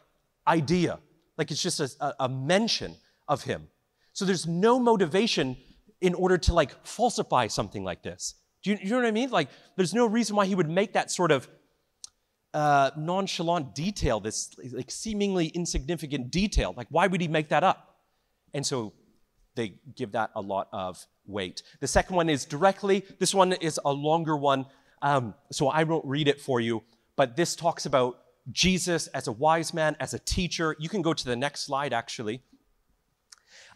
idea. 0.48 0.98
Like 1.38 1.52
it's 1.52 1.62
just 1.62 1.78
a, 1.78 2.14
a 2.18 2.28
mention 2.28 2.96
of 3.28 3.44
him. 3.44 3.68
So 4.14 4.24
there's 4.24 4.48
no 4.48 4.80
motivation 4.80 5.56
in 6.00 6.14
order 6.14 6.38
to 6.38 6.52
like 6.52 6.84
falsify 6.84 7.46
something 7.46 7.84
like 7.84 8.02
this. 8.02 8.34
Do 8.64 8.70
you, 8.70 8.78
you 8.82 8.90
know 8.90 8.96
what 8.96 9.06
I 9.06 9.12
mean? 9.12 9.30
Like 9.30 9.48
there's 9.76 9.94
no 9.94 10.06
reason 10.06 10.34
why 10.34 10.46
he 10.46 10.56
would 10.56 10.68
make 10.68 10.94
that 10.94 11.12
sort 11.12 11.30
of 11.30 11.48
uh, 12.52 12.90
nonchalant 12.96 13.76
detail, 13.76 14.18
this 14.18 14.56
like 14.72 14.90
seemingly 14.90 15.46
insignificant 15.48 16.32
detail. 16.32 16.74
Like, 16.76 16.88
why 16.90 17.06
would 17.06 17.20
he 17.20 17.28
make 17.28 17.50
that 17.50 17.62
up? 17.62 17.98
And 18.52 18.66
so 18.66 18.92
they 19.56 19.74
give 19.94 20.12
that 20.12 20.30
a 20.34 20.40
lot 20.40 20.68
of 20.72 21.04
weight. 21.26 21.62
The 21.80 21.88
second 21.88 22.14
one 22.14 22.28
is 22.28 22.44
directly. 22.44 23.04
This 23.18 23.34
one 23.34 23.52
is 23.54 23.80
a 23.84 23.92
longer 23.92 24.36
one, 24.36 24.66
um, 25.02 25.34
so 25.50 25.68
I 25.68 25.82
won't 25.84 26.04
read 26.04 26.28
it 26.28 26.40
for 26.40 26.60
you. 26.60 26.82
But 27.16 27.36
this 27.36 27.56
talks 27.56 27.86
about 27.86 28.18
Jesus 28.52 29.08
as 29.08 29.26
a 29.26 29.32
wise 29.32 29.74
man, 29.74 29.96
as 29.98 30.14
a 30.14 30.18
teacher. 30.18 30.76
You 30.78 30.88
can 30.88 31.02
go 31.02 31.12
to 31.12 31.24
the 31.24 31.36
next 31.36 31.62
slide, 31.62 31.92
actually. 31.92 32.42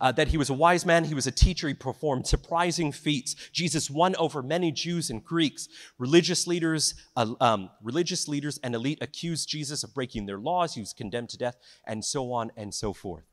Uh, 0.01 0.11
that 0.13 0.29
he 0.29 0.39
was 0.39 0.49
a 0.49 0.55
wise 0.55 0.87
man, 0.87 1.05
he 1.05 1.15
was 1.15 1.27
a 1.27 1.33
teacher, 1.33 1.69
he 1.69 1.75
performed 1.75 2.27
surprising 2.27 2.91
feats. 2.91 3.35
Jesus 3.53 3.91
won 3.91 4.17
over 4.17 4.43
many 4.43 4.73
Jews 4.73 5.11
and 5.11 5.23
Greeks. 5.23 5.69
Religious 5.99 6.47
leaders, 6.47 6.95
uh, 7.17 7.35
um, 7.41 7.71
religious 7.83 8.27
leaders 8.27 8.59
and 8.63 8.75
elite 8.75 8.99
accused 9.03 9.49
Jesus 9.49 9.85
of 9.85 9.93
breaking 9.93 10.25
their 10.25 10.39
laws. 10.39 10.75
He 10.75 10.81
was 10.81 10.95
condemned 10.95 11.29
to 11.31 11.39
death, 11.39 11.57
and 11.87 12.03
so 12.03 12.33
on 12.33 12.51
and 12.57 12.75
so 12.75 12.95
forth. 12.95 13.25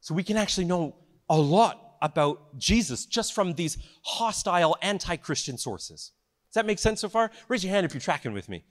So 0.00 0.14
we 0.14 0.22
can 0.22 0.36
actually 0.36 0.66
know 0.66 0.94
a 1.30 1.36
lot 1.36 1.96
about 2.02 2.58
Jesus 2.58 3.06
just 3.06 3.32
from 3.32 3.54
these 3.54 3.78
hostile, 4.02 4.76
anti-Christian 4.82 5.56
sources. 5.56 6.12
Does 6.48 6.54
that 6.54 6.66
make 6.66 6.78
sense 6.78 7.00
so 7.00 7.08
far? 7.08 7.30
Raise 7.48 7.62
your 7.64 7.72
hand 7.72 7.86
if 7.86 7.94
you're 7.94 8.00
tracking 8.00 8.32
with 8.32 8.48
me. 8.48 8.64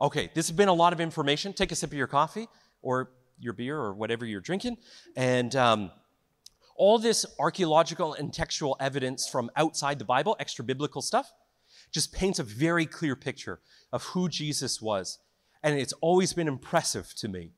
Okay, 0.00 0.30
this 0.34 0.46
has 0.48 0.56
been 0.56 0.68
a 0.68 0.74
lot 0.74 0.92
of 0.92 1.00
information. 1.00 1.54
Take 1.54 1.72
a 1.72 1.74
sip 1.74 1.90
of 1.90 1.96
your 1.96 2.06
coffee 2.06 2.46
or 2.82 3.10
your 3.38 3.54
beer 3.54 3.78
or 3.78 3.94
whatever 3.94 4.26
you're 4.26 4.42
drinking. 4.42 4.76
And 5.16 5.56
um, 5.56 5.90
all 6.76 6.98
this 6.98 7.24
archaeological 7.38 8.12
and 8.12 8.32
textual 8.32 8.76
evidence 8.78 9.26
from 9.26 9.50
outside 9.56 9.98
the 9.98 10.04
Bible, 10.04 10.36
extra 10.38 10.64
biblical 10.64 11.00
stuff, 11.00 11.32
just 11.90 12.12
paints 12.12 12.38
a 12.38 12.42
very 12.42 12.84
clear 12.84 13.16
picture 13.16 13.60
of 13.92 14.02
who 14.04 14.28
Jesus 14.28 14.82
was. 14.82 15.18
And 15.62 15.78
it's 15.78 15.94
always 16.02 16.34
been 16.34 16.48
impressive 16.48 17.14
to 17.16 17.28
me 17.28 17.52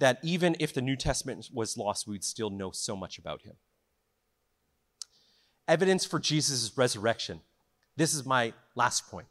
that 0.00 0.18
even 0.22 0.56
if 0.58 0.74
the 0.74 0.82
New 0.82 0.96
Testament 0.96 1.48
was 1.52 1.76
lost, 1.76 2.08
we'd 2.08 2.24
still 2.24 2.50
know 2.50 2.70
so 2.72 2.96
much 2.96 3.18
about 3.18 3.42
him. 3.42 3.54
Evidence 5.68 6.04
for 6.04 6.18
Jesus' 6.18 6.76
resurrection. 6.76 7.40
This 7.96 8.12
is 8.12 8.26
my 8.26 8.52
last 8.74 9.08
point. 9.08 9.28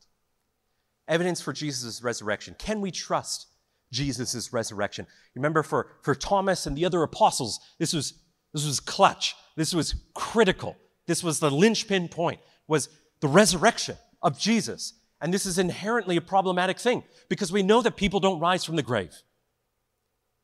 Evidence 1.08 1.42
for 1.42 1.52
Jesus' 1.52 2.02
resurrection. 2.02 2.56
Can 2.58 2.82
we 2.82 2.92
trust 2.92 3.48
Jesus' 3.92 4.54
resurrection? 4.54 5.08
Remember, 5.36 5.64
for, 5.64 5.88
for 6.02 6.16
Thomas 6.16 6.66
and 6.66 6.78
the 6.78 6.86
other 6.86 7.04
apostles, 7.04 7.60
this 7.78 7.94
was 7.94 8.14
this 8.54 8.66
was 8.66 8.80
clutch. 8.80 9.36
This 9.56 9.74
was 9.74 9.96
critical. 10.14 10.76
This 11.06 11.24
was 11.24 11.40
the 11.40 11.52
linchpin 11.52 12.08
point, 12.08 12.40
was 12.68 12.90
the 13.20 13.28
resurrection 13.28 13.98
of 14.22 14.40
Jesus. 14.40 14.94
And 15.22 15.34
this 15.34 15.46
is 15.46 15.60
inherently 15.60 16.18
a 16.18 16.22
problematic 16.22 16.80
thing 16.80 17.04
because 17.28 17.52
we 17.52 17.64
know 17.64 17.82
that 17.82 17.98
people 17.98 18.20
don't 18.20 18.40
rise 18.40 18.64
from 18.64 18.76
the 18.76 18.84
grave. 18.84 19.22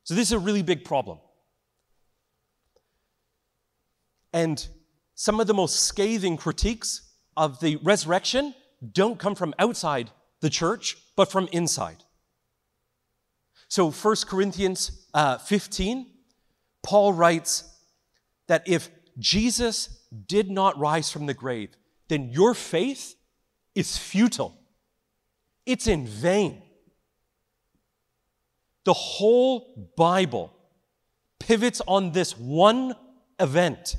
So 0.06 0.14
this 0.14 0.28
is 0.28 0.32
a 0.32 0.38
really 0.38 0.62
big 0.62 0.84
problem. 0.84 1.18
And 4.32 4.66
some 5.14 5.38
of 5.40 5.46
the 5.46 5.52
most 5.52 5.80
scathing 5.82 6.38
critiques 6.38 7.02
of 7.36 7.60
the 7.60 7.76
resurrection 7.76 8.54
don't 8.92 9.18
come 9.18 9.34
from 9.34 9.52
outside 9.58 10.10
the 10.40 10.48
church, 10.48 10.96
but 11.14 11.30
from 11.30 11.48
inside. 11.52 12.04
So 13.68 13.90
1 13.90 14.16
Corinthians 14.26 15.06
uh, 15.12 15.36
15, 15.36 16.06
Paul 16.82 17.12
writes, 17.12 17.76
that 18.46 18.62
if 18.66 18.90
Jesus 19.18 20.00
did 20.26 20.50
not 20.50 20.78
rise 20.78 21.10
from 21.10 21.26
the 21.26 21.34
grave, 21.34 21.70
then 22.08 22.30
your 22.30 22.54
faith 22.54 23.16
is 23.74 23.96
futile. 23.96 24.56
It's 25.64 25.86
in 25.86 26.06
vain. 26.06 26.62
The 28.86 28.92
whole 28.92 29.90
Bible 29.96 30.56
pivots 31.40 31.82
on 31.88 32.12
this 32.12 32.38
one 32.38 32.94
event. 33.40 33.96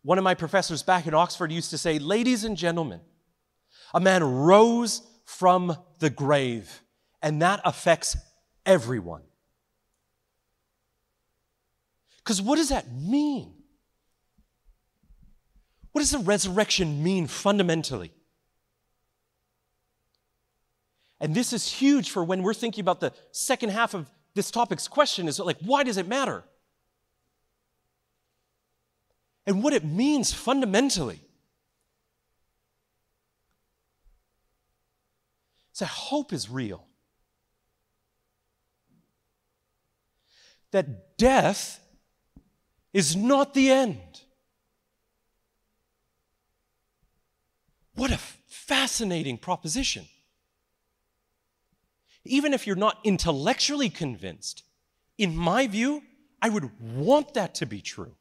One 0.00 0.16
of 0.16 0.24
my 0.24 0.32
professors 0.32 0.82
back 0.82 1.06
in 1.06 1.12
Oxford 1.12 1.52
used 1.52 1.68
to 1.68 1.76
say, 1.76 1.98
Ladies 1.98 2.44
and 2.44 2.56
gentlemen, 2.56 3.02
a 3.92 4.00
man 4.00 4.24
rose 4.24 5.02
from 5.26 5.76
the 5.98 6.08
grave, 6.08 6.80
and 7.20 7.42
that 7.42 7.60
affects 7.62 8.16
everyone. 8.64 9.22
Because 12.24 12.40
what 12.40 12.56
does 12.56 12.70
that 12.70 12.90
mean? 12.90 13.52
What 15.92 16.00
does 16.00 16.12
the 16.12 16.18
resurrection 16.20 17.02
mean 17.02 17.26
fundamentally? 17.26 18.12
And 21.20 21.34
this 21.34 21.52
is 21.52 21.70
huge 21.70 22.10
for 22.10 22.24
when 22.24 22.42
we're 22.42 22.54
thinking 22.54 22.82
about 22.82 23.00
the 23.00 23.12
second 23.30 23.70
half 23.70 23.94
of 23.94 24.10
this 24.34 24.50
topic's 24.50 24.88
question 24.88 25.28
is 25.28 25.38
like, 25.38 25.58
why 25.60 25.82
does 25.82 25.96
it 25.96 26.08
matter? 26.08 26.44
And 29.46 29.62
what 29.62 29.72
it 29.72 29.84
means 29.84 30.32
fundamentally. 30.32 31.20
that 35.80 35.86
hope 35.86 36.32
is 36.32 36.48
real. 36.48 36.86
That 40.70 41.18
death 41.18 41.80
is 42.92 43.16
not 43.16 43.54
the 43.54 43.70
end. 43.70 44.20
What 47.94 48.12
a 48.12 48.18
fascinating 48.46 49.36
proposition. 49.36 50.06
Even 52.24 52.52
if 52.52 52.66
you're 52.66 52.76
not 52.76 52.98
intellectually 53.04 53.88
convinced, 53.88 54.64
in 55.16 55.36
my 55.36 55.66
view, 55.66 56.02
I 56.42 56.48
would 56.48 56.70
want 56.80 57.34
that 57.34 57.54
to 57.56 57.66
be 57.66 57.80
true. 57.80 58.14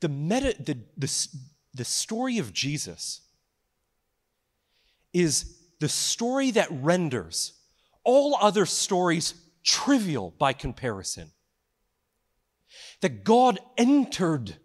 The, 0.00 0.08
meta, 0.08 0.54
the, 0.58 0.78
the, 0.96 1.28
the 1.72 1.84
story 1.84 2.38
of 2.38 2.52
Jesus 2.52 3.22
is 5.14 5.56
the 5.80 5.88
story 5.88 6.50
that 6.50 6.68
renders 6.70 7.54
all 8.04 8.36
other 8.40 8.66
stories 8.66 9.34
trivial 9.62 10.34
by 10.38 10.52
comparison. 10.52 11.30
That 13.00 13.24
God 13.24 13.58
entered 13.78 14.56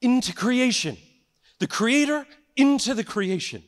into 0.00 0.32
creation, 0.32 0.96
the 1.58 1.66
Creator 1.66 2.26
into 2.56 2.94
the 2.94 3.04
creation. 3.04 3.62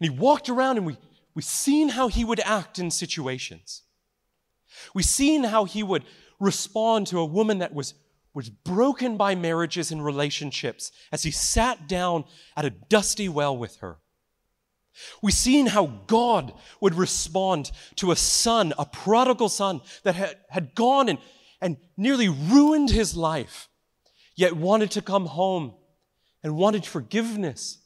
And 0.00 0.10
He 0.10 0.18
walked 0.18 0.48
around 0.48 0.78
and 0.78 0.86
we, 0.86 0.96
we've 1.34 1.44
seen 1.44 1.90
how 1.90 2.08
He 2.08 2.24
would 2.24 2.40
act 2.40 2.78
in 2.78 2.90
situations. 2.90 3.82
We've 4.94 5.04
seen 5.04 5.44
how 5.44 5.64
He 5.64 5.82
would 5.82 6.04
respond 6.38 7.06
to 7.08 7.18
a 7.18 7.24
woman 7.24 7.58
that 7.58 7.74
was, 7.74 7.94
was 8.34 8.48
broken 8.48 9.16
by 9.16 9.34
marriages 9.34 9.90
and 9.90 10.04
relationships 10.04 10.92
as 11.12 11.22
He 11.22 11.30
sat 11.30 11.88
down 11.88 12.24
at 12.56 12.64
a 12.64 12.70
dusty 12.70 13.28
well 13.28 13.56
with 13.56 13.76
her. 13.76 13.98
We've 15.22 15.34
seen 15.34 15.66
how 15.66 15.86
God 16.06 16.52
would 16.80 16.94
respond 16.94 17.70
to 17.96 18.10
a 18.10 18.16
son, 18.16 18.72
a 18.78 18.84
prodigal 18.84 19.48
son 19.48 19.80
that 20.02 20.14
had, 20.14 20.36
had 20.48 20.74
gone 20.74 21.08
and, 21.08 21.18
and 21.60 21.76
nearly 21.96 22.28
ruined 22.28 22.90
his 22.90 23.16
life, 23.16 23.68
yet 24.36 24.56
wanted 24.56 24.90
to 24.92 25.02
come 25.02 25.26
home 25.26 25.74
and 26.42 26.56
wanted 26.56 26.86
forgiveness. 26.86 27.78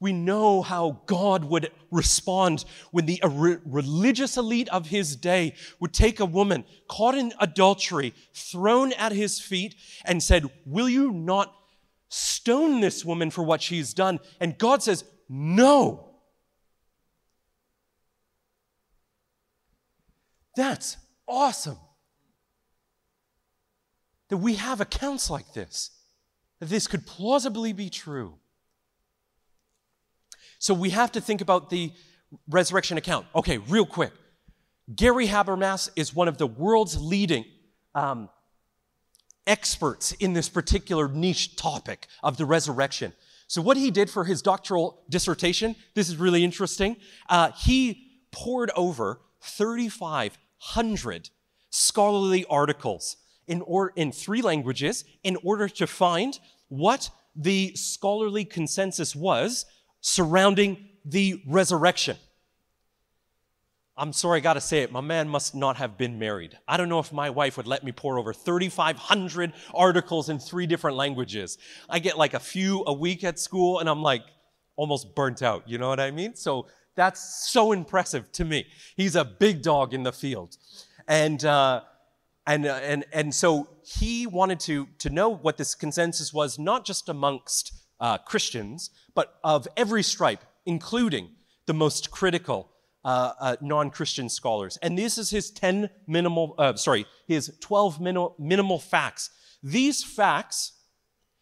We 0.00 0.12
know 0.12 0.62
how 0.62 1.02
God 1.06 1.44
would 1.44 1.72
respond 1.90 2.64
when 2.92 3.06
the 3.06 3.20
religious 3.24 4.36
elite 4.36 4.68
of 4.68 4.86
his 4.86 5.16
day 5.16 5.54
would 5.80 5.92
take 5.92 6.20
a 6.20 6.24
woman 6.24 6.64
caught 6.88 7.16
in 7.16 7.32
adultery, 7.40 8.14
thrown 8.32 8.92
at 8.92 9.10
his 9.10 9.40
feet, 9.40 9.74
and 10.04 10.22
said, 10.22 10.44
Will 10.64 10.88
you 10.88 11.10
not 11.10 11.52
stone 12.08 12.80
this 12.80 13.04
woman 13.04 13.30
for 13.30 13.42
what 13.44 13.62
she's 13.62 13.94
done. 13.94 14.18
And 14.40 14.58
God 14.58 14.82
says, 14.82 15.04
no. 15.28 16.14
That's 20.56 20.96
awesome. 21.26 21.78
That 24.28 24.38
we 24.38 24.54
have 24.54 24.80
accounts 24.80 25.30
like 25.30 25.54
this, 25.54 25.90
that 26.60 26.68
this 26.68 26.86
could 26.86 27.06
plausibly 27.06 27.72
be 27.72 27.88
true. 27.88 28.34
So 30.58 30.74
we 30.74 30.90
have 30.90 31.12
to 31.12 31.20
think 31.20 31.40
about 31.40 31.70
the 31.70 31.92
resurrection 32.48 32.98
account. 32.98 33.26
Okay, 33.34 33.58
real 33.58 33.86
quick. 33.86 34.12
Gary 34.94 35.28
Habermas 35.28 35.90
is 35.96 36.14
one 36.14 36.28
of 36.28 36.38
the 36.38 36.46
world's 36.46 37.00
leading 37.00 37.44
um, 37.94 38.28
experts 39.46 40.12
in 40.12 40.32
this 40.32 40.48
particular 40.48 41.08
niche 41.08 41.56
topic 41.56 42.06
of 42.22 42.36
the 42.36 42.44
resurrection. 42.44 43.12
So, 43.48 43.62
what 43.62 43.76
he 43.76 43.90
did 43.90 44.10
for 44.10 44.24
his 44.24 44.42
doctoral 44.42 45.02
dissertation, 45.08 45.76
this 45.94 46.08
is 46.08 46.16
really 46.16 46.44
interesting. 46.44 46.96
Uh, 47.28 47.52
he 47.52 48.22
poured 48.30 48.70
over 48.76 49.20
3,500 49.42 51.30
scholarly 51.70 52.44
articles 52.50 53.16
in, 53.48 53.62
or, 53.62 53.92
in 53.96 54.12
three 54.12 54.42
languages 54.42 55.04
in 55.22 55.36
order 55.42 55.68
to 55.68 55.86
find 55.86 56.38
what 56.68 57.10
the 57.34 57.74
scholarly 57.74 58.44
consensus 58.44 59.16
was 59.16 59.66
surrounding 60.00 60.88
the 61.04 61.42
resurrection. 61.46 62.16
I'm 63.96 64.12
sorry, 64.12 64.36
I 64.36 64.40
gotta 64.40 64.60
say 64.60 64.82
it. 64.82 64.92
My 64.92 65.00
man 65.00 65.28
must 65.28 65.56
not 65.56 65.76
have 65.78 65.98
been 65.98 66.20
married. 66.20 66.56
I 66.68 66.76
don't 66.76 66.88
know 66.88 67.00
if 67.00 67.12
my 67.12 67.30
wife 67.30 67.56
would 67.56 67.66
let 67.66 67.82
me 67.82 67.90
pour 67.90 68.16
over 68.16 68.32
3,500 68.32 69.52
articles 69.74 70.28
in 70.28 70.38
three 70.38 70.68
different 70.68 70.96
languages. 70.96 71.58
I 71.88 71.98
get 71.98 72.16
like 72.16 72.34
a 72.34 72.38
few 72.38 72.84
a 72.86 72.92
week 72.92 73.24
at 73.24 73.40
school, 73.40 73.80
and 73.80 73.88
I'm 73.88 74.02
like 74.02 74.22
almost 74.76 75.16
burnt 75.16 75.42
out. 75.42 75.68
You 75.68 75.78
know 75.78 75.88
what 75.88 75.98
I 75.98 76.12
mean? 76.12 76.36
So 76.36 76.68
that's 76.94 77.50
so 77.50 77.72
impressive 77.72 78.30
to 78.32 78.44
me. 78.44 78.66
He's 78.96 79.16
a 79.16 79.24
big 79.24 79.62
dog 79.62 79.92
in 79.92 80.04
the 80.04 80.12
field. 80.12 80.56
And, 81.08 81.44
uh, 81.44 81.82
and, 82.48 82.64
uh, 82.64 82.80
and, 82.82 83.04
and 83.12 83.34
so 83.34 83.68
he 83.84 84.26
wanted 84.26 84.58
to, 84.60 84.88
to 85.00 85.10
know 85.10 85.28
what 85.28 85.58
this 85.58 85.74
consensus 85.74 86.32
was, 86.32 86.58
not 86.58 86.86
just 86.86 87.10
amongst 87.10 87.74
uh, 88.00 88.16
Christians, 88.16 88.88
but 89.14 89.38
of 89.44 89.68
every 89.76 90.02
stripe, 90.02 90.42
including 90.64 91.28
the 91.66 91.74
most 91.74 92.10
critical 92.10 92.70
uh, 93.04 93.32
uh, 93.38 93.56
non-Christian 93.60 94.30
scholars. 94.30 94.78
And 94.80 94.96
this 94.96 95.18
is 95.18 95.28
his 95.28 95.50
10 95.50 95.90
minimal, 96.06 96.54
uh, 96.56 96.74
sorry, 96.76 97.04
his 97.26 97.52
12 97.60 98.00
minimal, 98.00 98.34
minimal 98.38 98.78
facts. 98.78 99.28
These 99.62 100.02
facts 100.02 100.72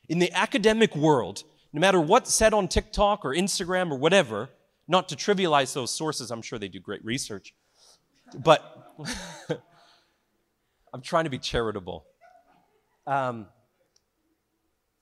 in 0.09 0.19
the 0.19 0.33
academic 0.33 0.97
world, 0.97 1.45
no 1.73 1.81
matter 1.81 2.01
what's 2.01 2.35
said 2.35 2.53
on 2.53 2.67
TikTok 2.67 3.25
or 3.25 3.33
Instagram 3.33 3.93
or 3.93 3.97
whatever, 3.97 4.51
not 4.89 5.09
to 5.11 5.15
trivialize 5.15 5.73
those 5.73 5.93
sources, 5.93 6.33
I'm 6.33 6.43
sure 6.43 6.59
they 6.59 6.69
do 6.69 6.81
great 6.81 7.05
research. 7.05 7.55
But 8.37 8.93
I'm 10.97 11.03
trying 11.03 11.25
to 11.25 11.31
be 11.31 11.39
charitable. 11.39 12.07
Um, 13.07 13.49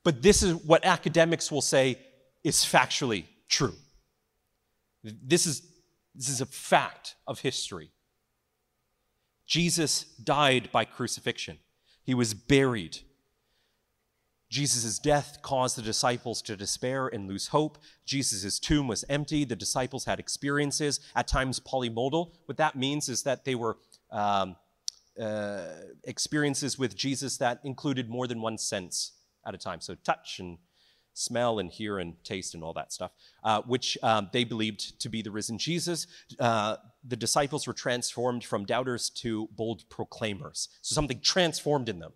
but 0.03 0.23
this 0.23 0.43
is 0.43 0.57
what 0.65 0.85
academics 0.85 1.53
will 1.53 1.63
say 1.63 2.01
is 2.43 2.57
factually 2.57 3.27
true. 3.49 3.77
This 5.05 5.47
is, 5.47 5.63
this 6.13 6.29
is 6.29 6.41
a 6.41 6.47
fact 6.47 7.15
of 7.29 7.39
history. 7.39 7.93
Jesus 9.47 10.03
died 10.17 10.69
by 10.73 10.85
crucifixion. 10.85 11.59
He 12.03 12.13
was 12.13 12.35
buried. 12.35 12.99
Jesus' 14.51 14.99
death 14.99 15.39
caused 15.43 15.79
the 15.79 15.83
disciples 15.83 16.43
to 16.43 16.57
despair 16.57 17.07
and 17.07 17.29
lose 17.29 17.47
hope. 17.47 17.79
Jesus' 18.05 18.59
tomb 18.59 18.89
was 18.89 19.05
empty. 19.09 19.45
The 19.45 19.55
disciples 19.55 20.07
had 20.07 20.19
experiences, 20.19 20.99
at 21.15 21.29
times 21.29 21.61
polymodal. 21.61 22.33
What 22.47 22.57
that 22.57 22.75
means 22.75 23.09
is 23.09 23.23
that 23.23 23.45
they 23.45 23.55
were 23.55 23.77
um, 24.11 24.57
uh, 25.21 25.65
experiences 26.05 26.79
with 26.79 26.97
Jesus 26.97 27.37
that 27.39 27.61
included 27.65 28.09
more 28.09 28.27
than 28.27 28.41
one 28.41 28.59
sense 28.59 29.13
at 29.47 29.55
a 29.55 29.59
time. 29.59 29.81
So, 29.81 29.95
touch 29.95 30.39
and 30.41 30.59
smell 31.15 31.61
and 31.61 31.71
hear 31.71 31.99
and 31.99 32.15
taste 32.25 32.55
and 32.55 32.65
all 32.65 32.73
that 32.73 32.93
stuff, 32.93 33.13
uh, 33.45 33.63
which 33.63 33.97
um, 34.03 34.29
they 34.33 34.45
believed 34.45 35.01
to 35.01 35.09
be 35.09 35.23
the 35.23 35.31
risen 35.31 35.59
Jesus. 35.59 36.07
Uh, 36.41 36.77
the 37.07 37.17
disciples 37.17 37.67
were 37.67 37.73
transformed 37.73 38.45
from 38.45 38.65
doubters 38.65 39.11
to 39.11 39.49
bold 39.53 39.89
proclaimers. 39.89 40.69
So, 40.83 40.95
something 40.95 41.21
transformed 41.21 41.89
in 41.89 42.01
them. 42.01 42.13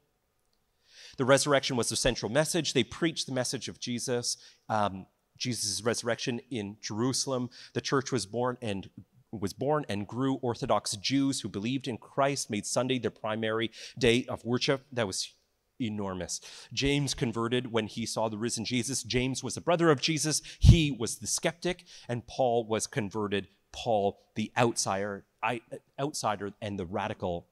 The 1.16 1.24
resurrection 1.24 1.76
was 1.76 1.88
the 1.88 1.96
central 1.96 2.30
message. 2.30 2.72
They 2.72 2.84
preached 2.84 3.26
the 3.26 3.32
message 3.32 3.68
of 3.68 3.80
Jesus, 3.80 4.36
um, 4.68 5.06
Jesus' 5.36 5.82
resurrection 5.82 6.40
in 6.50 6.76
Jerusalem. 6.80 7.50
The 7.72 7.80
church 7.80 8.12
was 8.12 8.26
born 8.26 8.56
and 8.62 8.88
was 9.32 9.52
born 9.52 9.84
and 9.88 10.06
grew 10.06 10.34
Orthodox 10.36 10.96
Jews 10.96 11.40
who 11.40 11.48
believed 11.48 11.86
in 11.86 11.98
Christ, 11.98 12.50
made 12.50 12.66
Sunday 12.66 12.98
their 12.98 13.10
primary 13.10 13.70
day 13.98 14.24
of 14.28 14.44
worship. 14.44 14.86
That 14.92 15.06
was 15.06 15.32
enormous. 15.80 16.40
James 16.72 17.14
converted 17.14 17.72
when 17.72 17.86
he 17.86 18.06
saw 18.06 18.28
the 18.28 18.38
risen 18.38 18.64
Jesus. 18.64 19.02
James 19.02 19.42
was 19.44 19.56
a 19.56 19.60
brother 19.60 19.90
of 19.90 20.00
Jesus. 20.00 20.42
He 20.58 20.90
was 20.90 21.18
the 21.18 21.26
skeptic, 21.26 21.84
and 22.08 22.26
Paul 22.26 22.66
was 22.66 22.86
converted. 22.86 23.48
Paul, 23.72 24.18
the 24.34 24.50
outsider, 24.56 25.24
I, 25.42 25.60
outsider 26.00 26.52
and 26.60 26.78
the 26.78 26.86
radical. 26.86 27.46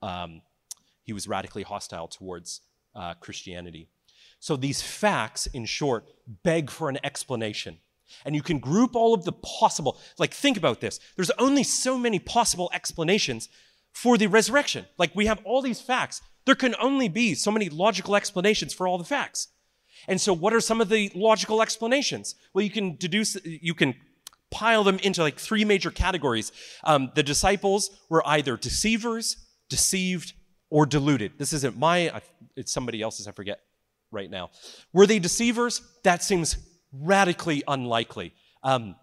Um, 0.00 0.42
he 1.02 1.12
was 1.12 1.28
radically 1.28 1.64
hostile 1.64 2.08
towards 2.08 2.60
uh, 2.94 3.14
Christianity. 3.14 3.88
So 4.38 4.56
these 4.56 4.80
facts, 4.80 5.46
in 5.46 5.64
short, 5.64 6.06
beg 6.42 6.70
for 6.70 6.88
an 6.88 6.98
explanation. 7.02 7.78
And 8.24 8.34
you 8.34 8.42
can 8.42 8.58
group 8.58 8.94
all 8.94 9.14
of 9.14 9.24
the 9.24 9.32
possible, 9.32 9.98
like, 10.18 10.32
think 10.32 10.56
about 10.56 10.80
this. 10.80 11.00
There's 11.16 11.30
only 11.38 11.62
so 11.62 11.98
many 11.98 12.18
possible 12.18 12.70
explanations 12.72 13.48
for 13.92 14.18
the 14.18 14.26
resurrection. 14.26 14.86
Like, 14.98 15.14
we 15.14 15.26
have 15.26 15.40
all 15.44 15.62
these 15.62 15.80
facts. 15.80 16.22
There 16.46 16.54
can 16.54 16.74
only 16.80 17.08
be 17.08 17.34
so 17.34 17.50
many 17.50 17.68
logical 17.68 18.16
explanations 18.16 18.74
for 18.74 18.86
all 18.86 18.98
the 18.98 19.04
facts. 19.04 19.48
And 20.08 20.20
so, 20.20 20.32
what 20.32 20.52
are 20.52 20.60
some 20.60 20.80
of 20.80 20.88
the 20.88 21.10
logical 21.14 21.62
explanations? 21.62 22.34
Well, 22.52 22.62
you 22.62 22.70
can 22.70 22.96
deduce, 22.96 23.36
you 23.44 23.74
can 23.74 23.94
pile 24.50 24.84
them 24.84 24.98
into 24.98 25.22
like 25.22 25.38
three 25.38 25.64
major 25.64 25.90
categories. 25.90 26.52
Um, 26.84 27.10
the 27.14 27.22
disciples 27.22 27.90
were 28.08 28.26
either 28.26 28.56
deceivers, 28.56 29.36
deceived, 29.68 30.34
or 30.70 30.86
deluded. 30.86 31.32
This 31.38 31.52
isn't 31.52 31.78
my, 31.78 32.20
it's 32.56 32.72
somebody 32.72 33.00
else's, 33.00 33.26
I 33.28 33.32
forget 33.32 33.60
right 34.10 34.30
now. 34.30 34.50
Were 34.92 35.06
they 35.06 35.18
deceivers? 35.18 35.82
That 36.04 36.22
seems 36.22 36.56
radically 37.00 37.62
unlikely. 37.66 38.34
Um, 38.62 38.96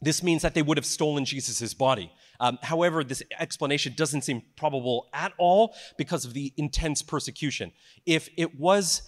this 0.00 0.22
means 0.22 0.42
that 0.42 0.54
they 0.54 0.62
would 0.62 0.76
have 0.76 0.86
stolen 0.86 1.24
Jesus' 1.24 1.74
body. 1.74 2.12
Um, 2.40 2.58
however, 2.62 3.04
this 3.04 3.22
explanation 3.38 3.94
doesn't 3.96 4.22
seem 4.22 4.42
probable 4.56 5.08
at 5.12 5.32
all 5.38 5.74
because 5.96 6.24
of 6.24 6.34
the 6.34 6.52
intense 6.56 7.02
persecution. 7.02 7.72
If 8.06 8.28
it 8.36 8.58
was 8.58 9.02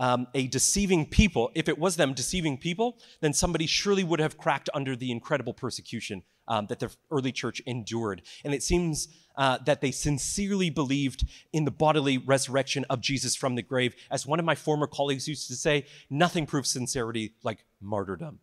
um, 0.00 0.26
a 0.34 0.46
deceiving 0.48 1.06
people, 1.06 1.50
if 1.54 1.68
it 1.68 1.78
was 1.78 1.96
them 1.96 2.14
deceiving 2.14 2.56
people, 2.56 2.98
then 3.20 3.32
somebody 3.34 3.66
surely 3.66 4.02
would 4.02 4.18
have 4.18 4.38
cracked 4.38 4.70
under 4.72 4.96
the 4.96 5.12
incredible 5.12 5.52
persecution 5.52 6.22
um, 6.48 6.66
that 6.66 6.80
the 6.80 6.90
early 7.10 7.32
church 7.32 7.60
endured. 7.66 8.22
And 8.44 8.54
it 8.54 8.62
seems 8.62 9.08
uh, 9.36 9.58
that 9.66 9.82
they 9.82 9.90
sincerely 9.90 10.70
believed 10.70 11.24
in 11.52 11.64
the 11.64 11.70
bodily 11.70 12.18
resurrection 12.18 12.86
of 12.88 13.00
Jesus 13.00 13.36
from 13.36 13.54
the 13.54 13.62
grave. 13.62 13.94
As 14.10 14.26
one 14.26 14.38
of 14.38 14.44
my 14.44 14.54
former 14.54 14.86
colleagues 14.86 15.28
used 15.28 15.48
to 15.48 15.54
say, 15.54 15.84
nothing 16.08 16.46
proves 16.46 16.70
sincerity 16.70 17.34
like 17.42 17.64
martyrdom. 17.80 18.40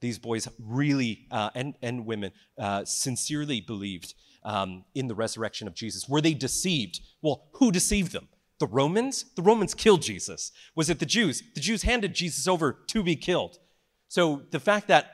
These 0.00 0.18
boys 0.18 0.48
really, 0.58 1.26
uh, 1.30 1.50
and, 1.54 1.74
and 1.82 2.06
women, 2.06 2.32
uh, 2.58 2.84
sincerely 2.84 3.60
believed 3.60 4.14
um, 4.44 4.84
in 4.94 5.08
the 5.08 5.14
resurrection 5.14 5.66
of 5.66 5.74
Jesus. 5.74 6.08
Were 6.08 6.20
they 6.20 6.34
deceived? 6.34 7.00
Well, 7.22 7.48
who 7.54 7.72
deceived 7.72 8.12
them? 8.12 8.28
The 8.58 8.66
Romans? 8.66 9.26
The 9.34 9.42
Romans 9.42 9.74
killed 9.74 10.02
Jesus. 10.02 10.52
Was 10.74 10.88
it 10.88 10.98
the 10.98 11.06
Jews? 11.06 11.42
The 11.54 11.60
Jews 11.60 11.82
handed 11.82 12.14
Jesus 12.14 12.46
over 12.46 12.78
to 12.88 13.02
be 13.02 13.16
killed. 13.16 13.58
So 14.08 14.42
the 14.50 14.60
fact 14.60 14.88
that 14.88 15.10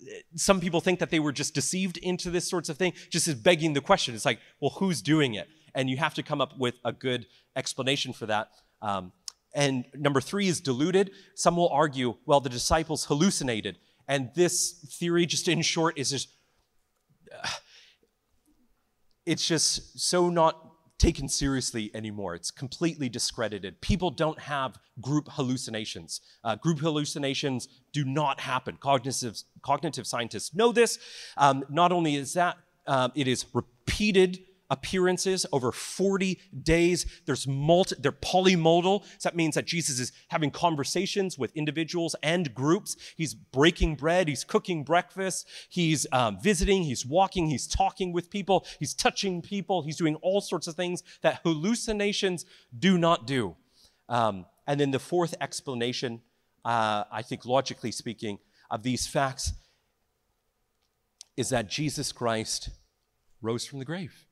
eh, 0.00 0.20
some 0.36 0.60
people 0.60 0.80
think 0.80 0.98
that 0.98 1.10
they 1.10 1.18
were 1.18 1.32
just 1.32 1.54
deceived 1.54 1.96
into 1.96 2.30
this 2.30 2.48
sorts 2.48 2.68
of 2.68 2.76
thing 2.76 2.92
just 3.10 3.26
is 3.26 3.34
begging 3.34 3.72
the 3.72 3.80
question. 3.80 4.14
It's 4.14 4.24
like, 4.24 4.40
well, 4.60 4.70
who's 4.78 5.02
doing 5.02 5.34
it? 5.34 5.48
And 5.74 5.88
you 5.88 5.96
have 5.96 6.14
to 6.14 6.22
come 6.22 6.40
up 6.40 6.58
with 6.58 6.74
a 6.84 6.92
good 6.92 7.26
explanation 7.56 8.12
for 8.12 8.26
that. 8.26 8.48
Um, 8.82 9.12
and 9.54 9.84
number 9.94 10.20
three 10.20 10.48
is 10.48 10.60
deluded. 10.60 11.10
Some 11.34 11.56
will 11.56 11.70
argue, 11.70 12.16
well, 12.26 12.40
the 12.40 12.50
disciples 12.50 13.06
hallucinated. 13.06 13.78
And 14.06 14.30
this 14.34 14.72
theory, 14.98 15.26
just 15.26 15.48
in 15.48 15.62
short, 15.62 15.98
is 15.98 16.10
just, 16.10 16.28
uh, 17.32 17.48
it's 19.26 19.46
just 19.46 20.00
so 20.00 20.30
not 20.30 20.64
taken 20.98 21.28
seriously 21.28 21.90
anymore. 21.94 22.34
It's 22.34 22.50
completely 22.50 23.08
discredited. 23.08 23.80
People 23.80 24.10
don't 24.10 24.38
have 24.40 24.78
group 25.00 25.28
hallucinations. 25.30 26.20
Uh, 26.42 26.56
group 26.56 26.80
hallucinations 26.80 27.68
do 27.92 28.04
not 28.04 28.40
happen. 28.40 28.76
Cognitive, 28.80 29.38
cognitive 29.62 30.06
scientists 30.06 30.54
know 30.54 30.72
this. 30.72 30.98
Um, 31.36 31.64
not 31.68 31.92
only 31.92 32.16
is 32.16 32.32
that, 32.32 32.56
um, 32.86 33.12
it 33.14 33.28
is 33.28 33.46
repeated 33.52 34.40
appearances 34.70 35.46
over 35.52 35.72
40 35.72 36.38
days. 36.62 37.06
There's 37.26 37.46
multi, 37.46 37.96
they're 37.98 38.12
polymodal. 38.12 39.02
So 39.18 39.28
that 39.28 39.36
means 39.36 39.54
that 39.54 39.66
Jesus 39.66 39.98
is 39.98 40.12
having 40.28 40.50
conversations 40.50 41.38
with 41.38 41.54
individuals 41.56 42.14
and 42.22 42.54
groups. 42.54 42.96
He's 43.16 43.34
breaking 43.34 43.96
bread. 43.96 44.28
He's 44.28 44.44
cooking 44.44 44.84
breakfast. 44.84 45.48
He's 45.68 46.06
um, 46.12 46.38
visiting. 46.40 46.82
He's 46.82 47.06
walking. 47.06 47.48
He's 47.48 47.66
talking 47.66 48.12
with 48.12 48.30
people. 48.30 48.66
He's 48.78 48.94
touching 48.94 49.42
people. 49.42 49.82
He's 49.82 49.96
doing 49.96 50.16
all 50.16 50.40
sorts 50.40 50.66
of 50.66 50.74
things 50.74 51.02
that 51.22 51.40
hallucinations 51.44 52.44
do 52.78 52.98
not 52.98 53.26
do. 53.26 53.56
Um, 54.08 54.46
and 54.66 54.78
then 54.78 54.90
the 54.90 54.98
fourth 54.98 55.34
explanation, 55.40 56.20
uh, 56.64 57.04
I 57.10 57.22
think 57.22 57.44
logically 57.44 57.92
speaking, 57.92 58.38
of 58.70 58.82
these 58.82 59.06
facts 59.06 59.52
is 61.36 61.50
that 61.50 61.68
Jesus 61.68 62.12
Christ 62.12 62.70
rose 63.40 63.64
from 63.64 63.78
the 63.78 63.84
grave. 63.84 64.27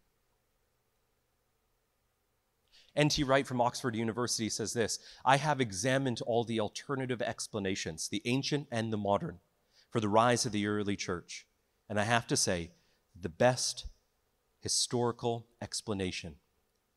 N.T. 2.96 3.24
Wright 3.24 3.46
from 3.46 3.60
Oxford 3.60 3.94
University 3.94 4.48
says 4.48 4.72
this 4.72 4.98
I 5.24 5.36
have 5.36 5.60
examined 5.60 6.22
all 6.22 6.44
the 6.44 6.60
alternative 6.60 7.20
explanations, 7.20 8.08
the 8.08 8.22
ancient 8.24 8.66
and 8.70 8.92
the 8.92 8.96
modern, 8.96 9.38
for 9.90 10.00
the 10.00 10.08
rise 10.08 10.46
of 10.46 10.52
the 10.52 10.66
early 10.66 10.96
church. 10.96 11.46
And 11.88 12.00
I 12.00 12.04
have 12.04 12.26
to 12.28 12.36
say, 12.36 12.72
the 13.18 13.28
best 13.28 13.86
historical 14.60 15.46
explanation 15.62 16.36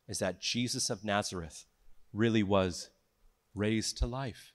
is 0.07 0.19
that 0.19 0.41
Jesus 0.41 0.89
of 0.89 1.03
Nazareth 1.03 1.65
really 2.13 2.43
was 2.43 2.89
raised 3.53 3.97
to 3.97 4.07
life. 4.07 4.53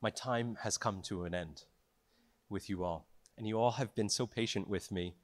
My 0.00 0.10
time 0.10 0.56
has 0.62 0.78
come 0.78 1.02
to 1.02 1.24
an 1.24 1.34
end 1.34 1.64
with 2.48 2.70
you 2.70 2.84
all, 2.84 3.09
and 3.40 3.48
you 3.48 3.58
all 3.58 3.70
have 3.70 3.94
been 3.94 4.10
so 4.10 4.26
patient 4.26 4.68
with 4.68 4.92
me, 4.92 5.14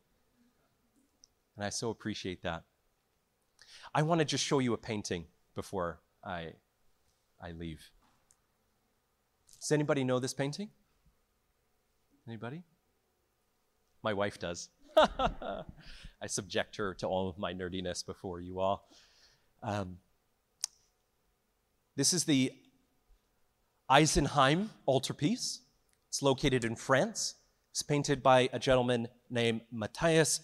and 1.54 1.66
I 1.66 1.68
so 1.68 1.90
appreciate 1.90 2.42
that. 2.44 2.62
I 3.94 4.00
want 4.00 4.20
to 4.20 4.24
just 4.24 4.42
show 4.42 4.58
you 4.58 4.72
a 4.72 4.78
painting 4.78 5.26
before 5.54 6.00
I, 6.24 6.54
I 7.38 7.52
leave. 7.52 7.90
Does 9.60 9.70
anybody 9.70 10.02
know 10.02 10.18
this 10.18 10.32
painting? 10.32 10.70
Anybody? 12.26 12.62
My 14.02 14.14
wife 14.14 14.38
does. 14.38 14.70
I 14.96 16.26
subject 16.26 16.76
her 16.76 16.94
to 16.94 17.06
all 17.06 17.28
of 17.28 17.36
my 17.36 17.52
nerdiness 17.52 18.04
before 18.04 18.40
you 18.40 18.60
all. 18.60 18.88
Um, 19.62 19.98
this 21.96 22.14
is 22.14 22.24
the 22.24 22.50
Isenheim 23.90 24.68
altarpiece. 24.88 25.60
It's 26.08 26.22
located 26.22 26.64
in 26.64 26.76
France. 26.76 27.34
It's 27.76 27.82
painted 27.82 28.22
by 28.22 28.48
a 28.54 28.58
gentleman 28.58 29.08
named 29.28 29.60
Matthias 29.70 30.40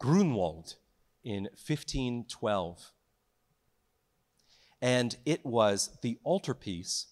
Grünewald 0.00 0.76
in 1.24 1.46
1512. 1.46 2.92
And 4.80 5.16
it 5.26 5.44
was 5.44 5.98
the 6.00 6.16
altarpiece 6.24 7.06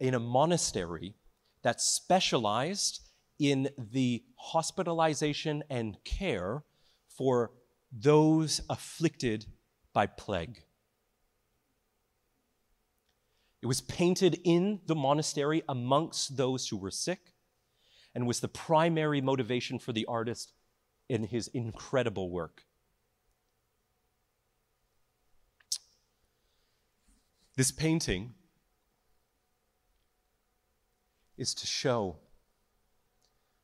in 0.00 0.14
a 0.14 0.18
monastery 0.18 1.14
that 1.60 1.82
specialized 1.82 3.02
in 3.38 3.68
the 3.76 4.24
hospitalization 4.36 5.62
and 5.68 6.02
care 6.04 6.64
for 7.06 7.50
those 7.92 8.62
afflicted 8.70 9.44
by 9.92 10.06
plague. 10.06 10.62
It 13.60 13.66
was 13.66 13.82
painted 13.82 14.40
in 14.42 14.80
the 14.86 14.94
monastery 14.94 15.62
amongst 15.68 16.38
those 16.38 16.66
who 16.68 16.78
were 16.78 16.90
sick 16.90 17.34
and 18.14 18.26
was 18.26 18.40
the 18.40 18.48
primary 18.48 19.20
motivation 19.20 19.78
for 19.78 19.92
the 19.92 20.06
artist 20.06 20.52
in 21.08 21.24
his 21.24 21.48
incredible 21.48 22.30
work. 22.30 22.64
This 27.56 27.70
painting 27.70 28.34
is 31.36 31.54
to 31.54 31.66
show 31.66 32.16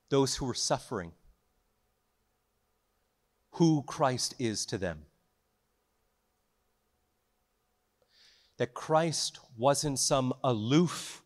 those 0.09 0.37
who 0.37 0.49
are 0.49 0.55
suffering 0.55 1.13
who 3.55 3.85
Christ 3.87 4.35
is 4.39 4.67
to 4.67 4.79
them. 4.79 5.07
That 8.57 8.75
Christ 8.75 9.39
wasn't 9.57 9.99
some 9.99 10.33
aloof 10.43 11.23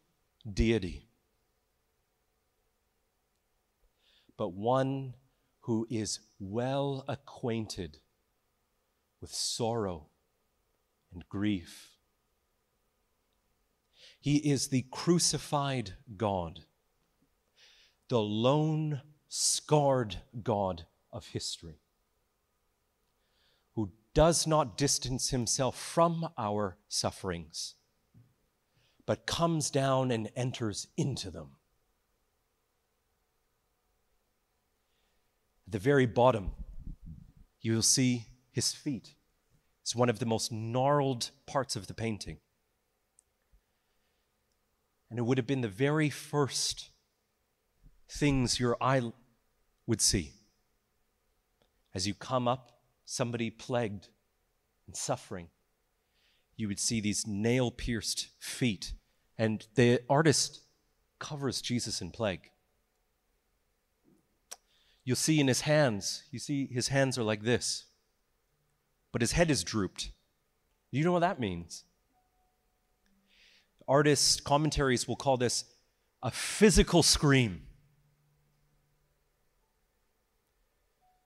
deity, 0.51 1.08
but 4.39 4.55
one 4.55 5.15
who 5.63 5.87
is 5.91 6.21
well 6.39 7.05
acquainted 7.07 7.99
with 9.21 9.35
sorrow 9.35 10.07
and 11.13 11.29
grief. 11.29 11.91
He 14.21 14.37
is 14.37 14.69
the 14.69 14.87
crucified 14.91 15.95
God, 16.17 16.61
the 18.09 18.21
lone, 18.21 19.03
scarred 19.29 20.17
God 20.43 20.87
of 21.13 21.27
history 21.27 21.81
who 23.75 23.91
does 24.15 24.47
not 24.47 24.79
distance 24.79 25.31
himself 25.31 25.79
from 25.79 26.29
our 26.39 26.79
sufferings, 26.89 27.75
but 29.05 29.27
comes 29.27 29.71
down 29.71 30.11
and 30.11 30.31
enters 30.35 30.89
into 30.97 31.31
them. 31.31 31.58
At 35.69 35.73
the 35.73 35.79
very 35.79 36.07
bottom, 36.07 36.53
you 37.61 37.75
will 37.75 37.83
see 37.83 38.25
his 38.51 38.73
feet. 38.73 39.17
It's 39.83 39.95
one 39.95 40.09
of 40.09 40.19
the 40.19 40.25
most 40.25 40.51
gnarled 40.51 41.31
parts 41.45 41.77
of 41.77 41.89
the 41.89 41.93
painting. 41.93 42.39
And 45.11 45.19
it 45.19 45.27
would 45.27 45.37
have 45.37 45.47
been 45.47 45.61
the 45.61 45.69
very 45.69 46.09
first 46.09 46.89
things 48.09 48.59
your 48.59 48.79
eye 48.81 49.13
would 49.87 50.01
see 50.01 50.33
as 51.95 52.07
you 52.07 52.15
come 52.15 52.49
up 52.49 52.81
somebody 53.05 53.51
plagued 53.51 54.09
and 54.87 54.97
suffering, 54.97 55.49
you 56.57 56.67
would 56.67 56.81
see 56.81 57.03
these 57.03 57.27
nail 57.27 57.71
pierced 57.71 58.29
feet. 58.39 58.95
And 59.37 59.67
the 59.75 60.01
artist 60.09 60.63
covers 61.19 61.61
Jesus 61.61 62.01
in 62.01 62.11
plague. 62.11 62.53
You'll 65.09 65.17
see 65.17 65.41
in 65.41 65.49
his 65.49 65.63
hands, 65.63 66.25
you 66.31 66.39
see 66.39 66.67
his 66.67 66.89
hands 66.89 67.17
are 67.17 67.23
like 67.23 67.43
this, 67.43 67.87
but 69.11 69.23
his 69.23 69.33
head 69.33 69.51
is 69.51 69.65
drooped. 69.65 70.11
You 70.91 71.03
know 71.03 71.13
what 71.13 71.21
that 71.21 71.41
means? 71.41 71.85
Artists' 73.89 74.39
commentaries 74.39 75.09
will 75.09 75.17
call 75.17 75.39
this 75.39 75.65
a 76.23 76.31
physical 76.31 77.03
scream. 77.03 77.63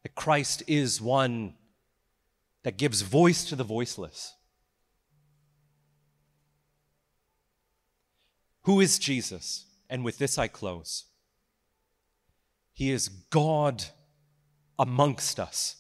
That 0.05 0.15
Christ 0.15 0.63
is 0.69 1.01
one 1.01 1.55
that 2.63 2.77
gives 2.77 3.03
voice 3.03 3.45
to 3.47 3.57
the 3.57 3.65
voiceless. 3.65 4.33
Who 8.63 8.79
is 8.79 9.01
Jesus? 9.01 9.67
And 9.91 10.05
with 10.05 10.19
this 10.19 10.39
I 10.39 10.47
close. 10.47 11.07
He 12.73 12.91
is 12.91 13.09
God 13.09 13.85
amongst 14.79 15.39
us. 15.39 15.77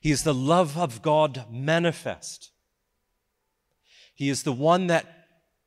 He 0.00 0.10
is 0.10 0.22
the 0.22 0.34
love 0.34 0.76
of 0.76 1.00
God 1.02 1.46
manifest. 1.50 2.50
He 4.14 4.28
is 4.28 4.42
the 4.42 4.52
one 4.52 4.86
that 4.88 5.06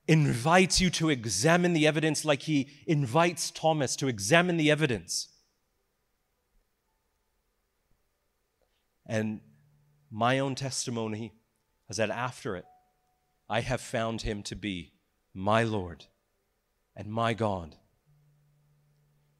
invites 0.07 0.79
you 0.79 0.89
to 0.91 1.09
examine 1.09 1.73
the 1.73 1.85
evidence 1.85 2.23
like 2.23 2.43
he 2.43 2.69
invites 2.85 3.51
Thomas 3.51 3.95
to 3.97 4.07
examine 4.07 4.57
the 4.57 4.71
evidence. 4.71 5.29
And 9.05 9.41
my 10.11 10.39
own 10.39 10.55
testimony 10.55 11.33
is 11.89 11.97
that 11.97 12.09
after 12.09 12.55
it, 12.55 12.65
I 13.49 13.61
have 13.61 13.81
found 13.81 14.21
him 14.21 14.43
to 14.43 14.55
be 14.55 14.93
my 15.33 15.63
Lord 15.63 16.05
and 16.95 17.11
my 17.11 17.33
God, 17.33 17.75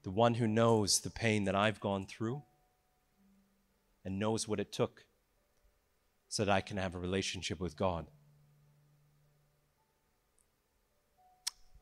the 0.07 0.11
one 0.11 0.35
who 0.35 0.47
knows 0.47 1.01
the 1.01 1.09
pain 1.09 1.43
that 1.43 1.53
I've 1.53 1.81
gone 1.81 2.05
through 2.05 2.41
and 4.05 4.17
knows 4.17 4.47
what 4.47 4.57
it 4.57 4.71
took 4.71 5.03
so 6.29 6.45
that 6.45 6.51
I 6.53 6.61
can 6.61 6.77
have 6.77 6.95
a 6.95 6.97
relationship 6.97 7.59
with 7.59 7.75
God. 7.75 8.07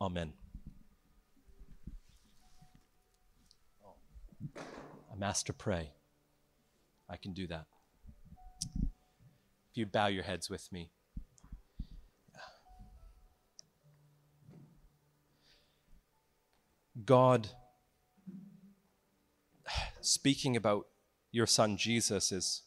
Amen. 0.01 0.33
I'm 5.13 5.21
asked 5.21 5.45
to 5.45 5.53
pray. 5.53 5.91
I 7.07 7.17
can 7.17 7.31
do 7.31 7.45
that. 7.45 7.67
If 9.69 9.75
you 9.75 9.85
bow 9.85 10.07
your 10.07 10.23
heads 10.23 10.49
with 10.49 10.71
me. 10.71 10.89
God, 17.05 17.49
speaking 20.05 20.55
about 20.55 20.87
your 21.31 21.47
son 21.47 21.77
Jesus 21.77 22.31
is 22.31 22.63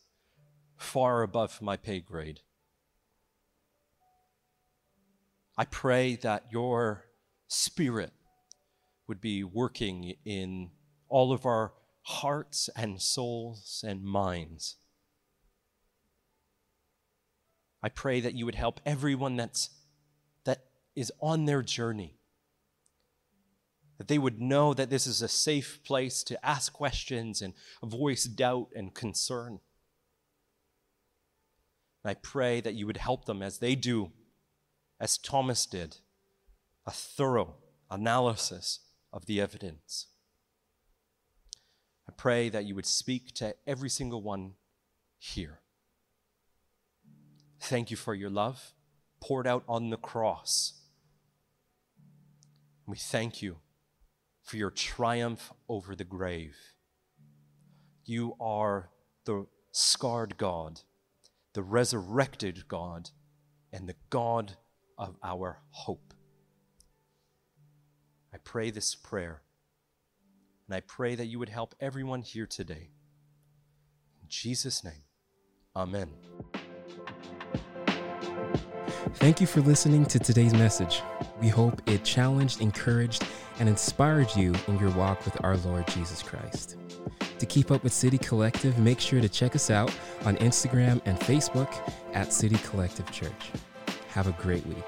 far 0.76 1.22
above 1.22 1.60
my 1.62 1.76
pay 1.76 2.00
grade. 2.00 2.40
I 5.56 5.64
pray 5.64 6.16
that 6.16 6.52
your 6.52 7.06
spirit 7.48 8.12
would 9.06 9.20
be 9.20 9.42
working 9.42 10.14
in 10.24 10.70
all 11.08 11.32
of 11.32 11.46
our 11.46 11.72
hearts 12.02 12.68
and 12.76 13.00
souls 13.00 13.84
and 13.86 14.04
minds 14.04 14.76
I 17.82 17.88
pray 17.88 18.20
that 18.20 18.34
you 18.34 18.44
would 18.44 18.56
help 18.56 18.80
everyone 18.84 19.36
that's, 19.36 19.70
that 20.44 20.64
is 20.96 21.12
on 21.20 21.44
their 21.44 21.62
journey. 21.62 22.17
That 23.98 24.08
they 24.08 24.18
would 24.18 24.40
know 24.40 24.74
that 24.74 24.90
this 24.90 25.06
is 25.06 25.22
a 25.22 25.28
safe 25.28 25.80
place 25.84 26.22
to 26.24 26.46
ask 26.46 26.72
questions 26.72 27.42
and 27.42 27.52
voice 27.82 28.24
doubt 28.24 28.68
and 28.74 28.94
concern. 28.94 29.58
And 32.04 32.10
I 32.10 32.14
pray 32.14 32.60
that 32.60 32.74
you 32.74 32.86
would 32.86 32.98
help 32.98 33.24
them 33.24 33.42
as 33.42 33.58
they 33.58 33.74
do, 33.74 34.12
as 35.00 35.18
Thomas 35.18 35.66
did, 35.66 35.96
a 36.86 36.92
thorough 36.92 37.56
analysis 37.90 38.80
of 39.12 39.26
the 39.26 39.40
evidence. 39.40 40.06
I 42.08 42.12
pray 42.16 42.48
that 42.48 42.64
you 42.64 42.74
would 42.76 42.86
speak 42.86 43.34
to 43.34 43.54
every 43.66 43.90
single 43.90 44.22
one 44.22 44.52
here. 45.18 45.60
Thank 47.60 47.90
you 47.90 47.96
for 47.96 48.14
your 48.14 48.30
love 48.30 48.72
poured 49.20 49.46
out 49.46 49.64
on 49.68 49.90
the 49.90 49.96
cross. 49.96 50.74
We 52.86 52.96
thank 52.96 53.42
you 53.42 53.58
for 54.48 54.56
your 54.56 54.70
triumph 54.70 55.52
over 55.68 55.94
the 55.94 56.04
grave. 56.04 56.56
You 58.06 58.34
are 58.40 58.88
the 59.26 59.46
scarred 59.72 60.38
God, 60.38 60.80
the 61.52 61.62
resurrected 61.62 62.66
God, 62.66 63.10
and 63.74 63.86
the 63.86 63.96
God 64.08 64.56
of 64.96 65.16
our 65.22 65.60
hope. 65.68 66.14
I 68.32 68.38
pray 68.38 68.70
this 68.70 68.94
prayer, 68.94 69.42
and 70.66 70.74
I 70.74 70.80
pray 70.80 71.14
that 71.14 71.26
you 71.26 71.38
would 71.38 71.50
help 71.50 71.74
everyone 71.78 72.22
here 72.22 72.46
today. 72.46 72.88
In 74.22 74.28
Jesus' 74.28 74.82
name, 74.82 75.04
amen. 75.76 76.08
Thank 79.14 79.40
you 79.40 79.46
for 79.46 79.60
listening 79.60 80.06
to 80.06 80.18
today's 80.18 80.52
message. 80.52 81.02
We 81.40 81.48
hope 81.48 81.80
it 81.88 82.04
challenged, 82.04 82.60
encouraged, 82.60 83.24
and 83.60 83.68
inspired 83.68 84.34
you 84.34 84.54
in 84.66 84.78
your 84.78 84.90
walk 84.90 85.24
with 85.24 85.42
our 85.44 85.56
Lord 85.58 85.86
Jesus 85.88 86.22
Christ. 86.22 86.76
To 87.38 87.46
keep 87.46 87.70
up 87.70 87.84
with 87.84 87.92
City 87.92 88.18
Collective, 88.18 88.78
make 88.78 88.98
sure 88.98 89.20
to 89.20 89.28
check 89.28 89.54
us 89.54 89.70
out 89.70 89.94
on 90.24 90.36
Instagram 90.38 91.00
and 91.04 91.18
Facebook 91.20 91.72
at 92.12 92.32
City 92.32 92.56
Collective 92.64 93.10
Church. 93.12 93.50
Have 94.08 94.26
a 94.26 94.32
great 94.32 94.66
week. 94.66 94.84